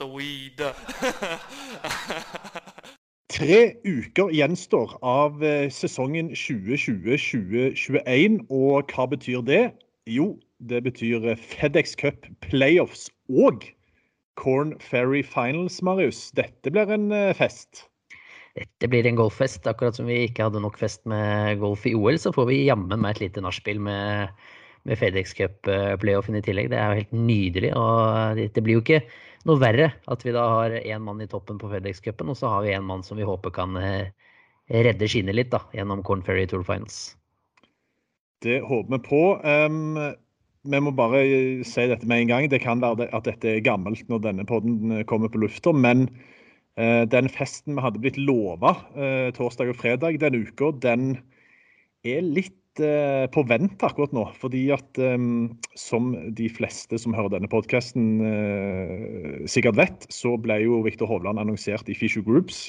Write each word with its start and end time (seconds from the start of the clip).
The 0.00 0.06
weed. 0.06 0.60
Tre 3.30 3.74
uker 3.84 4.32
gjenstår 4.34 4.98
av 5.06 5.44
eh, 5.44 5.70
sesongen 5.70 6.30
2020-2021, 6.34 8.40
og 8.50 8.90
hva 8.90 9.06
betyr 9.12 9.40
det? 9.46 9.70
Jo, 10.10 10.34
det 10.72 10.82
betyr 10.88 11.28
eh, 11.30 11.38
FedEx 11.52 11.94
Cup 12.00 12.26
playoffs 12.48 13.04
og 13.28 13.64
Corn 14.40 14.72
Ferry 14.82 15.22
Finals, 15.22 15.82
Marius. 15.84 16.30
Dette 16.34 16.70
blir 16.72 16.90
en 16.90 17.12
eh, 17.14 17.36
fest. 17.36 17.86
Dette 18.58 18.88
blir 18.90 19.06
en 19.06 19.20
golffest. 19.20 19.66
Akkurat 19.68 19.94
som 20.00 20.06
vi 20.10 20.24
ikke 20.26 20.44
hadde 20.48 20.64
nok 20.64 20.76
fest 20.80 21.00
med 21.08 21.60
golf 21.62 21.86
i 21.86 21.94
OL, 21.94 22.18
så 22.18 22.32
får 22.34 22.46
vi 22.50 22.66
jammen 22.66 23.00
meg 23.04 23.10
et 23.14 23.22
lite 23.28 23.40
nachspiel 23.44 23.78
med, 23.84 24.28
med 24.88 24.98
FedEx 25.00 25.34
Cup-playoffen 25.36 26.38
i 26.38 26.44
tillegg. 26.44 26.70
Det 26.72 26.78
er 26.78 26.88
jo 26.92 27.02
helt 27.02 27.16
nydelig. 27.16 27.72
Og 27.76 28.40
det, 28.40 28.64
blir 28.64 28.78
jo 28.78 28.84
ikke 28.84 29.02
noe 29.48 29.60
verre 29.60 29.90
at 30.10 30.24
vi 30.24 30.34
da 30.36 30.46
har 30.54 30.76
én 30.80 31.04
mann 31.04 31.20
i 31.22 31.28
toppen 31.30 31.60
på 31.60 31.70
FedEx-cupen, 31.72 32.32
og 32.32 32.38
så 32.38 32.52
har 32.54 32.64
vi 32.66 32.74
en 32.76 32.86
mann 32.88 33.04
som 33.06 33.20
vi 33.20 33.28
håper 33.28 33.54
kan 33.56 33.76
eh, 33.80 34.10
redde 34.70 35.08
skinnet 35.10 35.36
litt 35.36 35.52
da, 35.52 35.62
gjennom 35.76 36.04
Corn 36.06 36.24
Ferry 36.26 36.46
Tour 36.48 36.64
Finals. 36.66 37.14
Det 38.44 38.62
håper 38.64 38.96
vi 38.96 39.00
på. 39.04 39.22
Um, 39.44 40.14
vi 40.70 40.80
må 40.80 40.92
bare 40.96 41.22
si 41.64 41.86
dette 41.88 42.08
med 42.08 42.24
en 42.24 42.32
gang. 42.32 42.48
Det 42.52 42.62
kan 42.64 42.80
være 42.80 43.08
at 43.16 43.28
dette 43.28 43.56
er 43.56 43.64
gammelt 43.64 44.06
når 44.08 44.24
denne 44.28 44.46
podden 44.48 45.00
eh, 45.00 45.06
kommer 45.08 45.32
på 45.32 45.42
lufta, 45.44 45.74
men 45.76 46.06
uh, 46.80 47.04
den 47.08 47.28
festen 47.32 47.76
vi 47.76 47.84
hadde 47.84 48.00
blitt 48.00 48.20
lova 48.20 48.78
uh, 48.96 49.28
torsdag 49.36 49.74
og 49.74 49.80
fredag 49.80 50.20
denne 50.22 50.44
uka, 50.48 50.72
den 50.80 51.14
er 52.08 52.24
litt 52.24 52.56
på 52.78 53.42
vent 53.50 53.82
akkurat 53.82 54.12
nå. 54.14 54.22
Fordi 54.38 54.60
at 54.70 55.00
um, 55.02 55.56
som 55.76 56.12
de 56.38 56.46
fleste 56.48 57.00
som 57.02 57.16
hører 57.16 57.32
denne 57.34 57.50
podkasten 57.50 58.22
sikkert 59.50 59.80
vet, 59.80 60.06
så 60.14 60.36
ble 60.38 60.60
jo 60.62 60.78
Viktor 60.86 61.10
Hovland 61.10 61.42
annonsert 61.42 61.90
i 61.90 61.96
Fisher 61.98 62.22
Groups 62.24 62.68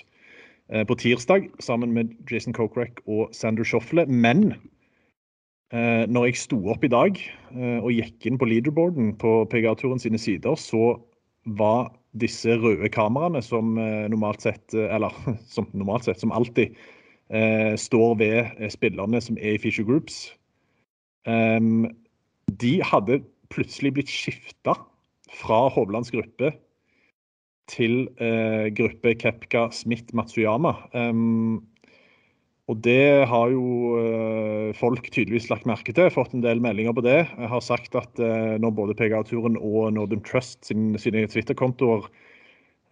på 0.67 0.97
tirsdag 0.97 1.51
sammen 1.61 1.93
med 1.93 2.15
Jason 2.31 2.57
Kokrak 2.57 2.99
og 3.05 3.29
Sander 3.35 3.67
Schoffle. 3.67 4.07
Men 4.09 4.55
Eh, 5.71 6.03
når 6.11 6.27
jeg 6.27 6.39
sto 6.41 6.57
opp 6.73 6.83
i 6.83 6.91
dag 6.91 7.15
eh, 7.15 7.79
og 7.79 7.93
gikk 7.95 8.25
inn 8.27 8.37
på 8.39 8.47
leaderboarden 8.49 9.13
på 9.21 9.45
PGA-turen 9.47 10.01
sine 10.03 10.19
sider, 10.19 10.57
så 10.59 10.97
var 11.47 11.93
disse 12.19 12.57
røde 12.59 12.89
kameraene 12.91 13.39
som 13.45 13.77
eh, 13.79 14.09
normalt 14.11 14.43
sett, 14.43 14.65
eller 14.75 15.15
som 15.53 15.69
normalt 15.71 16.09
sett, 16.09 16.19
som 16.19 16.35
alltid, 16.35 16.75
eh, 17.33 17.73
står 17.79 18.15
ved 18.19 18.69
spillerne 18.69 19.21
som 19.23 19.39
er 19.39 19.55
i 19.55 19.61
Fisher 19.63 19.87
Groups, 19.87 20.29
Um, 21.29 21.85
de 22.61 22.79
hadde 22.81 23.21
plutselig 23.53 23.93
blitt 23.93 24.11
skifta 24.11 24.73
fra 25.31 25.65
Hovlands 25.71 26.11
gruppe 26.13 26.53
til 27.71 28.07
eh, 28.19 28.71
gruppe 28.75 29.13
Kepka 29.15 29.69
Smith 29.75 30.15
Matsuyama. 30.17 30.73
Um, 30.97 31.61
og 32.69 32.79
det 32.85 33.27
har 33.27 33.51
jo 33.51 33.97
eh, 33.99 34.71
folk 34.77 35.07
tydeligvis 35.11 35.49
lagt 35.51 35.67
merke 35.67 35.93
til, 35.95 36.11
fått 36.13 36.33
en 36.35 36.43
del 36.43 36.61
meldinger 36.63 36.95
på 36.95 37.03
det. 37.03 37.19
Jeg 37.27 37.51
har 37.51 37.63
sagt 37.63 37.95
at 37.99 38.21
eh, 38.21 38.57
når 38.63 38.75
både 38.77 38.95
PGA-turen 38.97 39.57
og 39.59 39.93
Northern 39.95 40.23
Trust 40.25 40.65
sin, 40.67 40.93
sine 40.99 41.25
Twitter-kontoer 41.27 42.07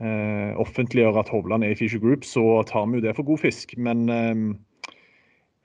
eh, 0.04 0.52
offentliggjør 0.60 1.20
at 1.22 1.30
Hovland 1.34 1.66
er 1.66 1.76
i 1.76 1.78
Fisher 1.80 2.02
Group, 2.02 2.26
så 2.28 2.64
tar 2.68 2.88
vi 2.90 3.00
jo 3.00 3.06
det 3.08 3.16
for 3.18 3.28
god 3.28 3.44
fisk. 3.44 3.78
Men 3.78 4.10
eh, 4.14 4.34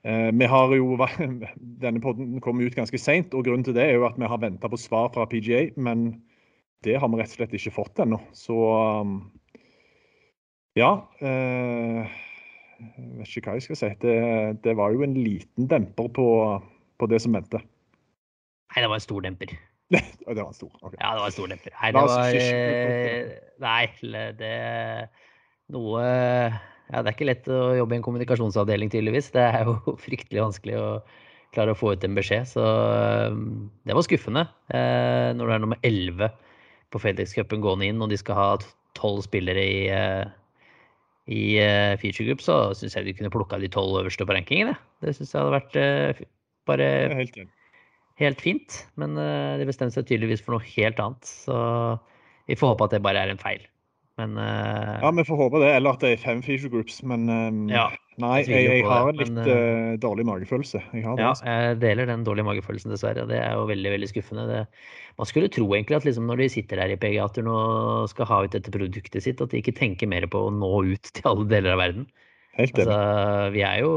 eh 0.05 0.31
vi 0.33 0.45
har 0.45 0.75
jo 0.75 0.97
Denne 1.83 2.01
podden 2.01 2.41
kom 2.41 2.61
ut 2.61 2.75
ganske 2.75 2.97
seint, 2.97 3.33
og 3.33 3.45
grunnen 3.45 3.65
til 3.65 3.75
det 3.77 3.83
er 3.89 3.99
jo 3.99 4.07
at 4.09 4.19
vi 4.19 4.29
har 4.29 4.41
venta 4.41 4.69
på 4.69 4.77
svar 4.79 5.11
fra 5.13 5.25
PGA. 5.25 5.69
Men 5.75 6.21
det 6.85 6.99
har 7.01 7.09
vi 7.09 7.17
rett 7.17 7.33
og 7.33 7.39
slett 7.39 7.57
ikke 7.57 7.77
fått 7.79 7.99
ennå. 8.03 8.19
Så 8.33 8.55
um, 9.01 9.17
ja. 10.75 11.07
Eh, 11.23 12.21
jeg 12.75 13.19
vet 13.19 13.37
ikke 13.37 13.49
hva 13.49 13.59
jeg 13.59 13.67
skal 13.69 13.79
si. 13.79 13.91
Det, 14.01 14.17
det 14.65 14.75
var 14.77 14.91
jo 14.93 15.05
en 15.05 15.15
liten 15.15 15.69
demper 15.71 16.11
på, 16.11 16.27
på 16.99 17.07
det 17.09 17.21
som 17.23 17.37
venter. 17.37 17.63
Nei, 18.73 18.83
det 18.83 18.91
var 18.91 18.99
en 18.99 19.05
stor 19.05 19.23
demper. 19.23 19.55
Det 19.93 20.41
var 20.41 20.53
stor? 20.53 20.71
Okay. 20.81 20.97
Ja, 20.99 21.13
det 21.13 21.21
var 21.21 21.29
en 21.29 21.35
stor 21.35 21.49
lepper. 21.51 21.73
Nei, 21.77 21.89
det 21.93 22.01
var 22.09 22.37
eh, 22.39 23.33
Nei, 23.61 23.83
det 24.39 24.53
Noe 25.73 26.05
Ja, 26.05 27.01
det 27.01 27.09
er 27.09 27.13
ikke 27.13 27.27
lett 27.29 27.49
å 27.49 27.59
jobbe 27.77 27.95
i 27.95 27.99
en 27.99 28.05
kommunikasjonsavdeling, 28.05 28.89
tydeligvis. 28.93 29.29
Det 29.33 29.43
er 29.45 29.69
jo 29.69 29.77
fryktelig 30.05 30.41
vanskelig 30.41 30.79
å 30.81 30.87
klare 31.55 31.73
å 31.73 31.77
få 31.77 31.93
ut 31.93 32.05
en 32.05 32.17
beskjed. 32.17 32.49
Så 32.49 32.63
eh, 32.65 33.37
det 33.85 33.97
var 33.97 34.07
skuffende. 34.07 34.47
Eh, 34.73 35.29
når 35.37 35.51
det 35.51 35.57
er 35.57 35.63
nummer 35.67 35.85
11 35.85 36.33
på 36.93 37.01
FedEx-cupen 37.01 37.61
gående 37.61 37.89
inn, 37.91 38.01
og 38.01 38.09
de 38.09 38.19
skal 38.21 38.39
ha 38.39 38.49
tolv 38.97 39.25
spillere 39.27 39.61
i 39.61 39.77
i 41.25 41.57
feature 41.97 42.27
group, 42.27 42.41
så 42.45 42.55
syns 42.77 42.93
jeg 42.93 43.07
de 43.07 43.13
kunne 43.17 43.31
plukka 43.33 43.57
de 43.57 43.65
tolv 43.73 43.95
øverste 43.97 44.27
på 44.29 44.35
rankingen. 44.35 44.75
Det 45.01 45.15
syns 45.17 45.31
jeg 45.33 45.41
hadde 45.41 45.55
vært 45.55 46.19
bare 46.69 46.89
helt, 47.17 47.39
helt, 48.21 48.41
fint. 48.43 48.81
Men 49.01 49.17
uh, 49.19 49.55
de 49.59 49.67
bestemte 49.69 49.97
seg 49.97 50.09
tydeligvis 50.09 50.43
for 50.45 50.57
noe 50.57 50.67
helt 50.75 50.99
annet. 51.01 51.31
Så 51.45 51.55
vi 52.49 52.57
får 52.59 52.75
håpe 52.75 52.89
at 52.89 52.97
det 52.97 53.05
bare 53.05 53.25
er 53.25 53.33
en 53.33 53.41
feil. 53.41 53.63
Men 54.15 54.37
Ja, 54.39 55.09
vi 55.11 55.25
får 55.27 55.39
håpe 55.41 55.59
det. 55.59 55.73
Eller 55.75 55.97
at 55.97 56.03
det 56.03 56.13
er 56.15 56.21
fem 56.21 56.41
feature 56.43 56.71
groups. 56.71 57.01
Men 57.03 57.27
um, 57.27 57.65
ja, 57.67 57.89
nei, 58.21 58.37
jeg, 58.45 58.53
jeg, 58.53 58.77
jeg 58.79 58.85
har 58.87 59.09
en 59.11 59.19
litt 59.19 59.33
men, 59.35 59.97
dårlig 59.99 60.23
magefølelse. 60.29 60.79
Jeg 60.95 61.03
har 61.03 61.17
det, 61.17 61.25
ja, 61.25 61.33
altså. 61.33 61.49
jeg 61.49 61.79
deler 61.81 62.07
den 62.07 62.23
dårlige 62.23 62.47
magefølelsen, 62.47 62.93
dessverre. 62.95 63.27
Det 63.27 63.41
er 63.41 63.57
jo 63.59 63.65
veldig, 63.67 63.91
veldig 63.97 64.11
skuffende. 64.13 64.47
Det, 64.47 64.61
man 65.19 65.29
skulle 65.29 65.51
tro 65.51 65.67
egentlig 65.75 65.97
at 65.97 66.07
liksom 66.07 66.27
når 66.27 66.43
de 66.43 66.47
sitter 66.51 66.79
der 66.81 66.93
i 66.93 66.99
PGA-turen 66.99 67.51
og 67.51 68.07
skal 68.11 68.27
ha 68.31 68.39
ut 68.43 68.55
dette 68.55 68.71
produktet 68.71 69.23
sitt, 69.23 69.43
at 69.43 69.51
de 69.51 69.61
ikke 69.61 69.75
tenker 69.75 70.11
mer 70.11 70.27
på 70.31 70.47
å 70.47 70.53
nå 70.53 70.71
ut 70.91 71.11
til 71.11 71.29
alle 71.31 71.47
deler 71.51 71.75
av 71.75 71.83
verden. 71.83 72.07
Helt 72.55 72.79
altså, 72.79 72.97
vi 73.55 73.63
er 73.67 73.83
jo 73.83 73.91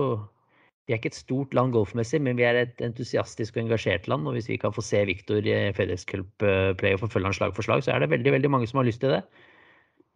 vi 0.89 0.95
er 0.95 1.03
ikke 1.03 1.13
et 1.13 1.19
stort 1.21 1.53
land 1.53 1.75
golfmessig, 1.77 2.23
men 2.25 2.39
vi 2.41 2.47
er 2.49 2.57
et 2.63 2.81
entusiastisk 2.81 3.59
og 3.59 3.67
engasjert 3.67 4.09
land. 4.09 4.25
Og 4.25 4.39
hvis 4.39 4.49
vi 4.49 4.57
kan 4.57 4.73
få 4.73 4.81
se 4.81 5.03
Viktor 5.05 5.45
i 5.45 5.59
FedEx 5.77 6.07
Cup 6.09 6.47
Play 6.81 6.97
og 6.97 7.03
forfølge 7.05 7.29
han 7.29 7.37
slag 7.37 7.53
for 7.53 7.67
slag, 7.67 7.85
så 7.85 7.93
er 7.93 8.03
det 8.03 8.09
veldig 8.15 8.33
veldig 8.39 8.51
mange 8.57 8.71
som 8.71 8.81
har 8.81 8.89
lyst 8.89 9.05
til 9.05 9.13
det. 9.13 9.23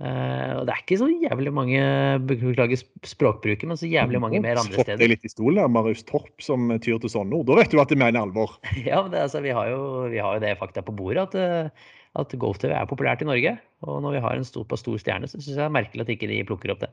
Uh, 0.02 0.58
og 0.58 0.64
det 0.66 0.72
er 0.72 0.80
ikke 0.80 0.96
så 0.98 1.06
jævlig 1.06 1.50
mange 1.54 1.82
beklager 2.26 2.80
språkbruket, 3.06 3.68
men 3.70 3.78
så 3.78 3.86
jævlig 3.86 4.18
mange 4.24 4.40
mer 4.42 4.58
andre 4.58 4.80
steder. 4.80 4.98
Deg 4.98 5.12
litt 5.12 5.28
i 5.28 5.30
stolen 5.30 5.70
Marius 5.70 6.02
Torp 6.08 6.42
som 6.42 6.72
tyr 6.82 6.98
til 6.98 7.12
sånne 7.12 7.38
ord. 7.38 7.46
Da 7.46 7.58
vet 7.60 7.70
du 7.70 7.78
at 7.78 7.92
de 7.92 8.00
mener 8.00 8.24
alvor. 8.24 8.56
ja, 8.88 8.98
men 9.04 9.12
det, 9.14 9.20
altså, 9.28 9.44
vi, 9.44 9.52
har 9.54 9.70
jo, 9.70 9.82
vi, 10.10 10.18
har 10.18 10.38
jo, 10.38 10.42
det 10.42 10.56
fakta 10.58 10.82
på 10.82 10.96
bordet 10.98 11.28
at, 11.28 11.38
eh, 11.38 11.92
at 12.18 12.34
golf-TV 12.34 12.74
er 12.74 12.90
populært 12.90 13.22
i 13.22 13.28
Norge. 13.28 13.54
Og 13.86 14.02
når 14.02 14.16
vi 14.16 14.24
har 14.26 14.40
en 14.40 14.48
stor 14.48 14.66
på 14.66 14.80
stor 14.80 14.98
stjerne, 14.98 15.30
så 15.30 15.36
syns 15.36 15.52
jeg 15.52 15.60
det 15.60 15.68
er 15.68 15.78
merkelig 15.78 16.08
at 16.08 16.14
ikke 16.16 16.32
de 16.32 16.42
plukker 16.50 16.74
opp 16.74 16.82
det. 16.82 16.90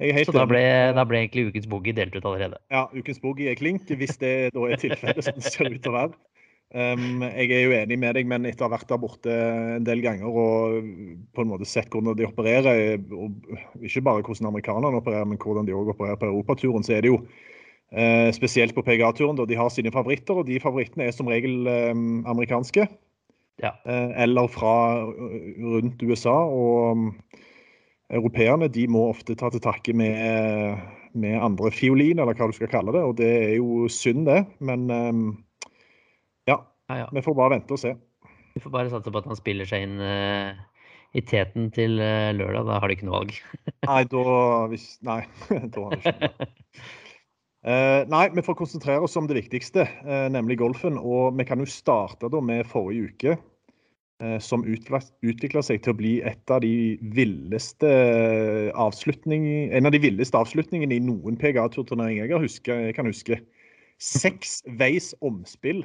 Så 0.00 0.34
da 0.34 0.44
ble, 0.48 0.62
da 0.96 1.04
ble, 1.06 1.20
egentlig 1.22 1.50
ukens 1.52 1.68
boogie 1.70 1.94
delt 1.94 2.14
ut 2.16 2.24
allerede. 2.24 2.58
Ja, 2.72 2.86
ukens 2.94 3.20
boogie 3.22 3.52
er 3.52 3.58
klink, 3.58 3.86
hvis 3.86 4.16
det 4.18 4.52
da 4.56 4.66
er 4.66 4.80
tilfellet 4.80 5.26
som 5.26 5.36
det 5.36 5.52
ser 5.52 5.68
ut 5.68 5.82
til 5.82 5.92
å 5.92 5.98
være. 5.98 6.16
Um, 6.72 7.20
jeg 7.20 7.52
er 7.52 7.66
jo 7.66 7.74
enig 7.76 7.98
med 8.00 8.16
deg, 8.16 8.28
men 8.30 8.48
etter 8.48 8.64
å 8.64 8.70
ha 8.70 8.78
vært 8.78 8.88
der 8.88 9.00
borte 9.02 9.32
en 9.76 9.84
del 9.84 10.00
ganger 10.00 10.24
og 10.24 10.86
på 11.36 11.44
en 11.44 11.50
måte 11.50 11.68
sett 11.68 11.92
hvordan 11.92 12.16
de 12.16 12.24
opererer, 12.24 12.96
og 13.12 13.84
ikke 13.84 14.04
bare 14.06 14.24
hvordan 14.24 14.48
amerikanerne 14.48 15.02
opererer, 15.02 15.28
men 15.28 15.40
hvordan 15.42 15.68
de 15.68 15.76
også 15.76 15.92
opererer 15.92 16.20
på 16.22 16.30
europaturen, 16.30 16.86
så 16.86 16.96
er 16.96 17.04
det 17.04 17.12
jo 17.12 17.20
uh, 17.20 18.30
spesielt 18.32 18.72
på 18.72 18.84
PGA-turen 18.86 19.36
da 19.36 19.44
de 19.48 19.60
har 19.60 19.68
sine 19.74 19.92
favoritter, 19.92 20.40
og 20.40 20.48
de 20.48 20.56
favorittene 20.64 21.10
er 21.10 21.12
som 21.12 21.28
regel 21.28 21.68
um, 21.68 22.22
amerikanske. 22.32 22.88
Ja. 23.60 23.76
Uh, 23.84 24.08
eller 24.24 24.48
fra 24.48 24.74
rundt 25.04 26.00
USA. 26.00 26.38
Og 26.48 26.96
um, 26.96 27.10
europeerne 28.12 28.68
de 28.72 28.86
må 28.92 29.06
ofte 29.10 29.36
ta 29.38 29.48
til 29.52 29.62
takke 29.64 29.94
med, 29.96 30.82
med 31.16 31.38
andre 31.40 31.70
fiolin, 31.74 32.20
eller 32.20 32.36
hva 32.36 32.48
du 32.50 32.56
skal 32.56 32.70
kalle 32.72 32.94
det, 32.94 33.02
og 33.02 33.16
det 33.20 33.30
er 33.48 33.54
jo 33.56 33.88
synd, 33.92 34.26
det. 34.28 34.42
men 34.60 34.86
ja, 36.48 36.58
ja. 36.88 37.08
Vi 37.12 37.22
får 37.24 37.36
bare 37.38 37.54
vente 37.56 37.76
og 37.76 37.80
se. 37.80 37.94
Vi 38.54 38.60
får 38.60 38.72
bare 38.74 38.92
satse 38.92 39.12
på 39.12 39.22
at 39.22 39.28
han 39.30 39.38
spiller 39.38 39.68
seg 39.68 39.86
inn 39.86 40.00
uh, 40.02 40.52
i 41.16 41.22
teten 41.24 41.70
til 41.74 41.96
uh, 42.00 42.32
lørdag. 42.36 42.66
Da 42.68 42.80
har 42.82 42.90
de 42.90 42.98
ikke 42.98 43.08
noe 43.08 43.22
valg. 43.22 43.38
nei, 43.90 44.02
da 44.12 44.24
hvis, 44.72 44.88
Nei, 45.06 45.22
da 45.72 45.86
har 45.86 45.96
de 45.96 46.02
ikke 46.02 46.18
noe. 46.26 46.50
Uh, 47.62 48.02
nei, 48.10 48.24
vi 48.34 48.42
får 48.42 48.58
konsentrere 48.58 49.06
oss 49.06 49.14
om 49.18 49.28
det 49.30 49.38
viktigste, 49.38 49.86
uh, 50.02 50.26
nemlig 50.34 50.58
golfen. 50.60 50.98
Og 50.98 51.38
vi 51.38 51.46
kan 51.48 51.62
jo 51.62 51.68
starte 51.70 52.30
da 52.32 52.42
med 52.44 52.68
forrige 52.68 53.12
uke, 53.12 53.36
som 54.44 54.62
utvikla 54.68 55.62
seg 55.66 55.80
til 55.82 55.94
å 55.94 55.98
bli 55.98 56.12
et 56.22 56.52
av 56.52 56.60
de 56.62 56.98
villeste 57.16 57.88
avslutning, 58.78 59.48
en 59.74 59.88
av 59.88 59.94
de 59.94 60.02
villeste 60.04 60.38
avslutningene 60.38 60.94
i 60.94 61.02
noen 61.02 61.38
PGA-turnering 61.40 62.20
jeg, 62.20 62.30
jeg, 62.68 62.94
kan 62.94 63.08
huske. 63.10 63.40
Seks 64.02 64.60
veis 64.78 65.10
omspill 65.26 65.82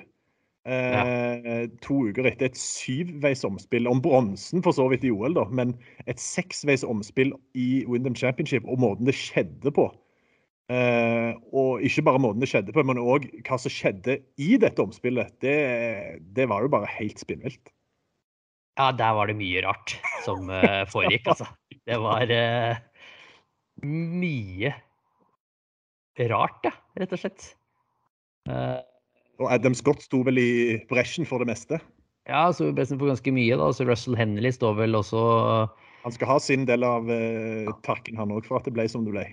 Eh, 0.67 1.69
to 1.79 2.01
uker 2.09 2.27
etter 2.27 2.49
et 2.49 2.57
syvveis 2.59 3.45
omspill 3.47 3.87
om 3.87 4.01
bronsen, 4.03 4.59
for 4.65 4.75
så 4.75 4.89
vidt 4.91 5.05
i 5.07 5.13
OL, 5.15 5.37
da, 5.37 5.45
men 5.55 5.71
et 6.11 6.19
seksveis 6.19 6.83
omspill 6.83 7.31
i 7.55 7.85
Windham 7.87 8.17
Championship 8.19 8.67
og 8.67 8.81
måten 8.83 9.07
det 9.07 9.15
skjedde 9.15 9.71
på. 9.71 9.87
Eh, 10.67 11.31
og 11.55 11.85
ikke 11.87 12.03
bare 12.09 12.19
måten 12.19 12.43
det 12.43 12.51
skjedde 12.51 12.75
på, 12.75 12.83
men 12.83 12.99
òg 12.99 13.29
hva 13.47 13.59
som 13.63 13.71
skjedde 13.71 14.19
i 14.43 14.57
dette 14.59 14.83
omspillet. 14.83 15.31
Det, 15.39 15.55
det 16.35 16.49
var 16.51 16.65
jo 16.65 16.73
bare 16.75 16.91
helt 16.97 17.23
spinnvilt. 17.23 17.71
Ja, 18.77 18.91
der 18.93 19.15
var 19.17 19.29
det 19.29 19.37
mye 19.39 19.63
rart 19.65 19.95
som 20.25 20.51
uh, 20.53 20.83
foregikk, 20.93 21.31
altså. 21.33 21.49
Det 21.87 21.97
var 22.03 22.29
uh, 22.29 22.77
mye 23.83 24.73
rart, 26.29 26.65
ja, 26.65 26.73
rett 26.97 27.13
og 27.13 27.21
slett. 27.21 27.51
Uh, 28.47 28.79
og 29.41 29.51
Adam 29.53 29.75
Scott 29.77 30.01
sto 30.05 30.23
vel 30.25 30.39
i 30.41 30.51
bresjen 30.89 31.27
for 31.29 31.41
det 31.41 31.49
meste? 31.49 31.81
Ja, 32.27 32.47
så 32.53 32.69
bresjen 32.75 32.99
for 32.99 33.09
ganske 33.09 33.33
mye. 33.33 33.57
da, 33.57 33.71
så 33.73 33.85
Russell 33.87 34.17
Henley 34.19 34.53
står 34.53 34.77
vel 34.81 34.97
også 34.97 35.19
Han 36.03 36.15
skal 36.15 36.31
ha 36.33 36.37
sin 36.43 36.65
del 36.69 36.85
av 36.85 37.09
uh, 37.09 37.69
takken, 37.87 38.17
han 38.19 38.33
òg, 38.33 38.45
for 38.47 38.59
at 38.59 38.67
det 38.69 38.75
ble 38.77 38.87
som 38.91 39.05
det 39.07 39.15
ble. 39.15 39.27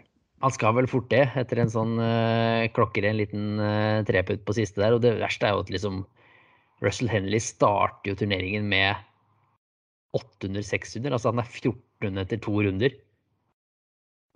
Han 0.45 0.53
skal 0.53 0.75
vel 0.77 0.89
fort 0.91 1.09
det, 1.13 1.25
etter 1.41 1.61
en 1.63 1.73
sånn 1.73 1.97
uh, 2.01 2.65
klokker 2.77 3.07
en 3.09 3.21
liten 3.21 3.61
uh, 3.61 4.05
treputt 4.09 4.45
på 4.45 4.57
siste 4.57 4.83
der. 4.83 4.97
Og 4.97 5.05
det 5.05 5.17
verste 5.21 5.49
er 5.49 5.57
jo 5.57 5.65
at 5.65 5.73
liksom 5.73 6.05
Russell 6.85 7.09
Henley 7.13 7.41
starter 7.41 8.13
jo 8.13 8.19
turneringen 8.19 8.67
med 8.69 8.99
800-600. 10.15 11.13
Altså 11.13 11.33
han 11.33 11.43
er 11.43 11.49
14 11.51 12.23
etter 12.23 12.43
to 12.43 12.55
runder. 12.67 12.95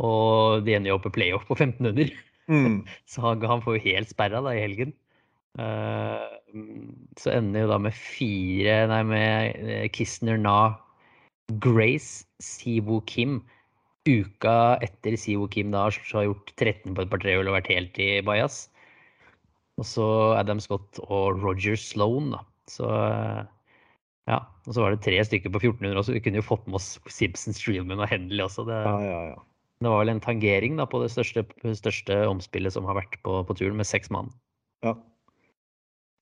Og 0.02 0.64
de 0.66 0.76
ender 0.76 0.92
jo 0.92 0.98
opp 0.98 1.08
i 1.10 1.14
playoff 1.14 1.46
på 1.48 1.58
1500. 1.58 2.14
Mm. 2.48 2.80
Så 3.10 3.24
han, 3.24 3.44
han, 3.44 3.62
får 3.64 3.78
jo 3.78 3.86
helt 3.88 4.12
sperra 4.12 4.42
da 4.44 4.54
i 4.56 4.64
helgen. 4.64 4.94
Uh, 5.58 6.38
så 7.18 7.32
ender 7.34 7.64
jo 7.64 7.70
da 7.72 7.78
med 7.82 7.96
fire 7.96 8.74
Nei, 8.86 9.00
med 9.08 9.88
Kisner 9.96 10.38
Na, 10.38 10.76
Grace, 11.64 12.28
Siwo 12.38 13.00
Kim. 13.08 13.40
Uka 14.08 14.78
etter 14.84 15.16
Siwo 15.20 15.48
Kim 15.50 15.72
da 15.74 15.88
har 15.88 16.28
gjort 16.28 16.52
13 16.56 16.94
på 16.94 17.02
et 17.02 17.10
par 17.10 17.20
trehull 17.20 17.50
og 17.50 17.58
vært 17.58 17.72
helt 17.74 17.98
i 18.00 18.20
bajas. 18.24 18.68
Og 19.78 19.86
så 19.86 20.06
Adam 20.38 20.60
Scott 20.62 20.98
og 21.06 21.42
Roger 21.42 21.76
Sloan, 21.78 22.32
da. 22.34 22.42
Så 22.68 22.88
eh, 22.88 23.44
ja. 24.28 24.38
Og 24.68 24.76
så 24.76 24.84
var 24.84 24.92
det 24.92 25.02
tre 25.04 25.18
stykker 25.24 25.52
på 25.54 25.60
1400 25.62 26.00
også. 26.02 26.14
Vi 26.16 26.22
kunne 26.24 26.42
jo 26.42 26.46
fått 26.46 26.66
med 26.68 26.78
oss 26.80 26.96
Simpson, 27.08 27.56
Streelman 27.56 28.02
og 28.04 28.10
Henley 28.10 28.44
også. 28.44 28.66
Det, 28.68 28.76
ja, 28.84 28.96
ja, 29.04 29.20
ja. 29.32 29.38
det 29.84 29.92
var 29.92 30.02
vel 30.02 30.12
en 30.12 30.24
tangering 30.24 30.76
da, 30.80 30.88
på 30.88 31.00
det 31.02 31.10
største, 31.14 31.46
største 31.78 32.20
omspillet 32.28 32.76
som 32.76 32.88
har 32.88 32.98
vært 33.00 33.16
på, 33.24 33.40
på 33.48 33.56
turen, 33.56 33.78
med 33.80 33.88
seks 33.88 34.12
mann. 34.14 34.28
Ja. 34.84 34.94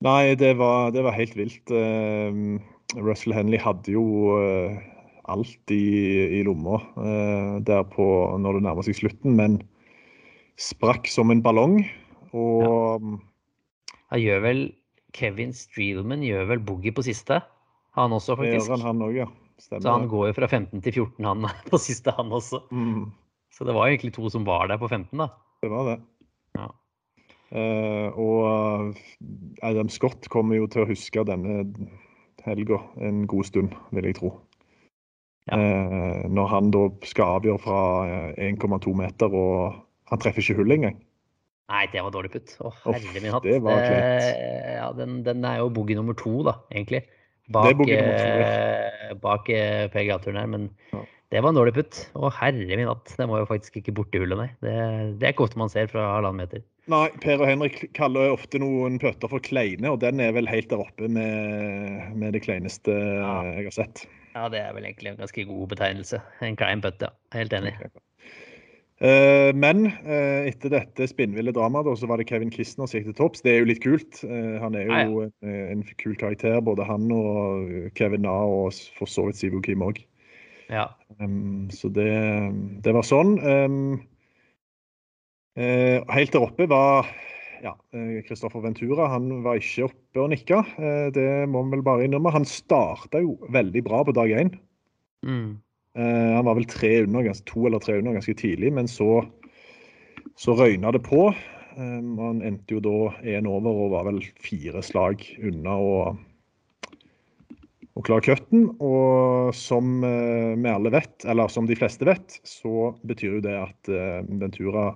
Nei, 0.06 0.36
det 0.38 0.54
var, 0.60 0.92
det 0.94 1.02
var 1.06 1.16
helt 1.16 1.34
vilt. 1.38 1.72
Uh, 1.72 2.60
Russell 3.00 3.34
Henley 3.34 3.58
hadde 3.58 3.96
jo 3.96 4.04
uh, 4.38 4.76
alt 5.32 5.74
i, 5.74 5.82
i 6.38 6.44
lomma 6.46 6.78
uh, 7.00 7.56
der 7.66 7.82
på 7.90 8.06
når 8.38 8.58
det 8.58 8.66
nærmer 8.68 8.86
seg 8.86 9.00
slutten, 9.00 9.34
men 9.40 9.58
sprakk 10.60 11.08
som 11.10 11.32
en 11.32 11.42
ballong. 11.42 11.80
Og 12.36 13.02
ja. 13.02 13.22
Gjør 14.16 14.42
vel 14.44 14.60
Kevin 15.16 15.50
Streelman 15.56 16.22
gjør 16.22 16.46
vel 16.52 16.60
boogie 16.62 16.94
på 16.94 17.02
siste? 17.04 17.40
Han 17.96 18.12
også, 18.16 18.36
faktisk. 18.38 18.66
Det 18.66 18.70
gjør 18.70 18.76
han, 18.76 18.86
han 18.86 19.04
også, 19.08 19.18
ja. 19.24 19.28
Stemmer. 19.56 19.82
Så 19.82 19.92
han 19.94 20.08
går 20.12 20.26
jo 20.28 20.32
fra 20.36 20.48
15 20.52 20.82
til 20.84 20.98
14 21.06 21.24
han 21.24 21.46
på 21.70 21.80
siste, 21.80 22.12
han 22.16 22.32
også. 22.32 22.60
Mm. 22.70 23.06
Så 23.56 23.64
det 23.64 23.74
var 23.76 23.88
egentlig 23.88 24.12
to 24.16 24.28
som 24.32 24.44
var 24.44 24.68
der 24.68 24.80
på 24.80 24.88
15, 24.88 25.16
da. 25.18 25.30
Det 25.64 25.70
var 25.72 25.88
det. 25.88 26.00
Ja. 26.58 26.66
Uh, 27.46 28.18
og 28.18 28.96
Adam 29.62 29.88
Scott 29.88 30.28
kommer 30.28 30.58
jo 30.58 30.66
til 30.68 30.82
å 30.82 30.88
huske 30.90 31.22
denne 31.28 31.62
helga 32.44 32.80
en 33.00 33.24
god 33.30 33.48
stund, 33.48 33.74
vil 33.94 34.10
jeg 34.10 34.18
tro. 34.18 34.34
Ja. 35.46 35.56
Uh, 35.56 36.22
når 36.28 36.52
han 36.52 36.70
da 36.74 36.84
skal 37.06 37.38
avgjøre 37.38 37.62
fra 37.62 37.80
1,2 38.34 38.96
meter, 38.98 39.32
og 39.32 39.78
han 40.10 40.22
treffer 40.22 40.42
ikke 40.42 40.60
hull 40.60 40.76
engang. 40.76 40.98
Nei, 41.70 41.86
det 41.90 42.02
var 42.02 42.12
dårlig 42.14 42.34
putt. 42.34 42.52
Å, 42.62 42.70
herre 42.86 43.22
min 43.22 43.32
hatt. 43.34 43.46
Det 43.46 43.56
var. 43.64 43.80
Uh, 43.88 44.74
ja, 44.76 44.90
den, 44.98 45.22
den, 45.26 45.46
er 45.46 45.62
jo 45.62 45.72
boogie 45.74 45.98
nummer 45.98 46.18
to, 46.18 46.34
da, 46.46 46.58
egentlig. 46.74 47.06
Bak, 47.54 47.82
eh, 47.88 49.12
bak 49.14 49.20
bak 49.22 49.50
PGA-turen 49.92 50.40
her, 50.40 50.48
men 50.50 50.70
ja. 50.90 51.02
det 51.34 51.42
var 51.44 51.52
en 51.52 51.58
dårlig 51.60 51.76
putt. 51.76 52.00
Å, 52.18 52.30
herre 52.40 52.78
min 52.78 52.90
hatt. 52.90 53.12
Det 53.18 53.28
må 53.30 53.38
jo 53.38 53.50
faktisk 53.50 53.78
ikke 53.80 53.94
borti 54.00 54.22
hullet, 54.22 54.40
nei. 54.40 54.48
Det, 54.64 54.74
det 55.20 55.28
er 55.28 55.36
ikke 55.36 55.46
ofte 55.46 55.60
man 55.62 55.70
ser 55.72 55.90
fra 55.92 56.08
halvannen 56.16 56.42
meter. 56.42 56.64
Nei, 56.90 57.06
Per 57.22 57.40
og 57.42 57.48
Henrik 57.50 57.80
kaller 57.98 58.34
ofte 58.34 58.60
noen 58.62 59.00
putter 59.02 59.30
for 59.30 59.42
kleine, 59.42 59.90
og 59.90 60.02
den 60.04 60.22
er 60.22 60.34
vel 60.36 60.46
helt 60.50 60.70
der 60.70 60.84
oppe 60.84 61.10
med, 61.10 62.12
med 62.14 62.36
det 62.36 62.44
kleineste 62.46 62.94
ja. 62.94 63.40
jeg 63.48 63.66
har 63.70 63.74
sett. 63.74 64.04
Ja, 64.36 64.46
det 64.52 64.60
er 64.60 64.74
vel 64.76 64.86
egentlig 64.86 65.14
en 65.14 65.22
ganske 65.22 65.46
god 65.48 65.70
betegnelse. 65.72 66.20
En 66.44 66.58
klein 66.58 66.82
putt, 66.84 67.02
ja. 67.02 67.10
Helt 67.34 67.54
enig. 67.56 67.74
Uh, 67.80 68.02
men 68.96 69.90
uh, 70.06 70.46
etter 70.48 70.72
dette 70.72 71.04
spinnville 71.10 71.52
dramaet, 71.52 71.90
så 72.00 72.08
var 72.08 72.16
det 72.16 72.30
Kevin 72.30 72.48
Kistner 72.48 72.88
som 72.88 72.96
gikk 72.96 73.10
til 73.10 73.16
topps. 73.18 73.42
Det 73.44 73.52
er 73.52 73.58
jo 73.60 73.68
litt 73.68 73.82
kult. 73.84 74.22
Uh, 74.24 74.56
han 74.62 74.78
er 74.78 74.86
jo 74.86 74.94
ja, 74.96 75.28
ja. 75.44 75.64
En, 75.74 75.82
kul 76.00 76.16
karakter, 76.16 76.56
både 76.64 76.86
han 76.88 77.04
og 77.12 77.92
Kevin 77.98 78.24
Na, 78.24 78.38
og 78.48 78.72
for 78.96 79.10
så 79.10 79.26
vidt 79.28 79.42
Sivo 79.42 79.60
Kim 79.60 79.84
òg. 79.84 80.00
Ja. 80.72 80.88
Så 81.76 81.92
det, 81.94 82.08
det, 82.82 82.96
var 82.96 83.04
sånn. 83.06 83.36
Eh, 85.56 86.02
helt 86.12 86.34
der 86.34 86.44
oppe 86.44 86.66
var 86.68 87.06
ja, 87.64 87.72
Kristoffer 88.28 88.60
eh, 88.60 88.66
Ventura. 88.68 89.08
Han 89.08 89.40
var 89.44 89.56
ikke 89.60 89.88
oppe 89.88 90.20
og 90.20 90.28
nikka, 90.34 90.60
eh, 90.76 91.06
det 91.16 91.28
må 91.48 91.64
vi 91.64 91.78
vel 91.78 91.84
bare 91.86 92.04
innrømme. 92.04 92.34
Han 92.34 92.48
starta 92.48 93.22
jo 93.24 93.38
veldig 93.54 93.82
bra 93.86 94.02
på 94.04 94.14
dag 94.16 94.34
én. 94.36 94.52
Mm. 95.24 95.56
Eh, 95.96 96.32
han 96.36 96.44
var 96.44 96.58
vel 96.58 96.68
tre 96.68 97.02
under, 97.06 97.32
to 97.48 97.66
eller 97.66 97.80
tre 97.80 97.98
under 97.98 98.18
ganske 98.18 98.34
tidlig, 98.36 98.72
men 98.76 98.88
så, 98.88 99.24
så 100.36 100.56
røyna 100.58 100.92
det 100.92 101.00
på. 101.06 101.30
Eh, 101.76 102.00
han 102.20 102.42
endte 102.44 102.76
jo 102.76 102.82
da 102.84 102.96
én 103.24 103.48
over 103.48 103.86
og 103.86 103.94
var 103.94 104.08
vel 104.10 104.20
fire 104.44 104.84
slag 104.84 105.24
unna 105.40 105.78
å, 105.80 105.96
å 107.96 108.04
klare 108.04 108.26
cutten. 108.28 108.68
Og 108.76 109.56
som 109.56 110.04
eh, 110.04 110.52
vi 110.60 110.74
alle 110.74 110.92
vet, 110.92 111.16
eller 111.24 111.52
som 111.52 111.68
de 111.70 111.78
fleste 111.80 112.08
vet, 112.08 112.38
så 112.44 112.92
betyr 113.08 113.38
jo 113.38 113.44
det 113.48 113.56
at 113.62 113.92
Ventura 114.28 114.90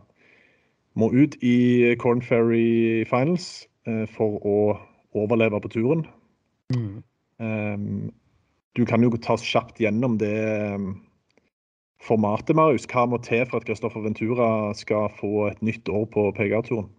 må 0.99 1.09
ut 1.15 1.39
i 1.41 1.97
Corn 2.03 2.21
Ferry 2.21 3.07
Finals 3.09 3.65
for 4.13 4.43
å 4.45 4.57
overleve 5.17 5.63
på 5.65 5.71
turen. 5.73 6.03
Mm. 6.75 6.99
Um, 7.41 8.11
du 8.79 8.85
kan 8.87 9.03
jo 9.03 9.11
ta 9.19 9.35
oss 9.35 9.47
kjapt 9.47 9.81
gjennom 9.83 10.17
det 10.21 10.35
um, 10.77 10.93
formatet, 12.07 12.55
Marius. 12.57 12.87
Hva 12.91 13.07
må 13.11 13.19
til 13.25 13.43
for 13.49 13.61
at 13.61 13.69
Christoffer 13.69 14.05
Ventura 14.05 14.71
skal 14.79 15.11
få 15.19 15.51
et 15.51 15.63
nytt 15.65 15.91
år 15.91 16.07
på 16.15 16.31
PGA-turen? 16.37 16.91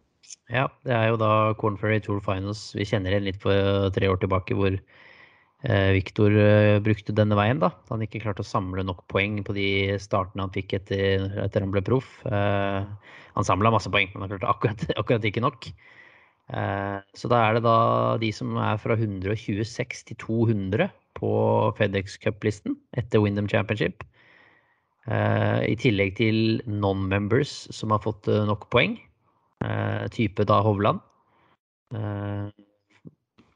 Ja, 0.52 0.68
det 0.86 0.94
er 0.96 1.12
jo 1.12 1.20
da 1.20 1.54
Corn 1.60 1.80
Ferry 1.80 2.02
Tour 2.04 2.20
Finals. 2.24 2.72
Vi 2.78 2.88
kjenner 2.88 3.14
igjen 3.14 3.30
litt 3.30 3.40
på 3.42 3.54
tre 3.96 4.10
år 4.12 4.20
tilbake 4.22 4.56
hvor 4.58 4.76
eh, 4.76 5.90
Victor 5.96 6.36
eh, 6.38 6.78
brukte 6.84 7.16
denne 7.16 7.38
veien. 7.40 7.62
da. 7.64 7.72
Han 7.90 8.04
ikke 8.06 8.22
klarte 8.24 8.46
å 8.46 8.52
samle 8.52 8.86
nok 8.86 9.06
poeng 9.12 9.40
på 9.48 9.56
de 9.58 9.98
startene 10.04 10.46
han 10.46 10.54
fikk 10.54 10.76
etter, 10.78 11.26
etter 11.42 11.66
han 11.66 11.74
ble 11.74 11.84
proff. 11.88 12.20
Eh, 12.28 13.16
han 13.32 13.48
samla 13.48 13.74
masse 13.74 13.92
poeng, 13.92 14.12
men 14.14 14.28
han 14.28 14.36
klarte 14.36 14.52
akkurat, 14.52 14.86
akkurat 15.02 15.28
ikke 15.28 15.44
nok. 15.48 15.72
Så 17.16 17.30
da 17.32 17.38
er 17.46 17.56
det 17.56 17.62
da 17.64 17.76
de 18.20 18.28
som 18.36 18.58
er 18.60 18.80
fra 18.82 18.98
126 18.98 20.02
til 20.10 20.18
200 20.20 20.90
på 21.22 21.32
FedEx 21.78 22.18
Cup-listen 22.24 22.76
etter 22.98 23.22
Windham 23.24 23.50
Championship. 23.52 24.04
I 25.08 25.76
tillegg 25.82 26.18
til 26.20 26.62
non-members 26.70 27.54
som 27.74 27.94
har 27.94 28.04
fått 28.04 28.30
nok 28.50 28.68
poeng. 28.74 29.00
Type 30.14 30.46
da 30.46 30.60
Hovland. 30.62 31.02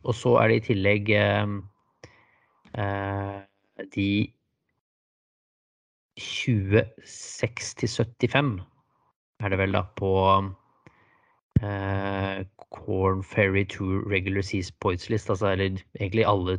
Og 0.05 0.17
så 0.17 0.33
er 0.41 0.49
det 0.49 0.57
i 0.57 0.65
tillegg 0.71 1.11
de 3.93 4.09
26 6.17 7.75
til 7.77 7.93
75 7.93 8.65
er 9.43 9.51
det 9.51 9.59
vel 9.59 9.75
da 9.75 9.83
på 9.99 10.11
eh, 11.61 12.45
Corn 12.75 13.23
Ferry 13.23 13.65
Tour 13.67 14.05
Regular 14.11 14.41
Seas 14.41 14.71
Points 14.71 15.09
List. 15.09 15.29
Altså 15.29 15.47
eller 15.51 15.81
egentlig 15.99 16.25
alle 16.27 16.57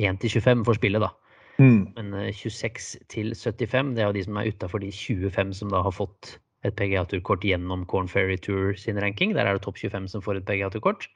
1 0.00 0.20
til 0.22 0.30
25 0.40 0.64
for 0.66 0.78
spillet, 0.78 1.04
da. 1.04 1.10
Mm. 1.58 1.94
Men 1.94 2.14
eh, 2.18 2.32
26 2.34 3.04
til 3.12 3.34
75, 3.34 3.94
det 3.94 4.02
er 4.02 4.10
jo 4.10 4.16
de 4.16 4.24
som 4.26 4.40
er 4.40 4.50
utafor 4.50 4.82
de 4.82 4.90
25 4.90 5.54
som 5.60 5.70
da 5.70 5.82
har 5.86 5.94
fått 5.94 6.38
et 6.64 6.74
PGA-turkort 6.78 7.44
gjennom 7.44 7.84
Corn 7.86 8.08
Ferry 8.08 8.36
Tour 8.40 8.74
sin 8.80 8.98
ranking. 9.00 9.34
Der 9.36 9.46
er 9.46 9.58
det 9.58 9.64
topp 9.66 9.78
25 9.78 10.08
som 10.14 10.24
får 10.24 10.40
et 10.40 10.46
PGA-turkort. 10.48 11.06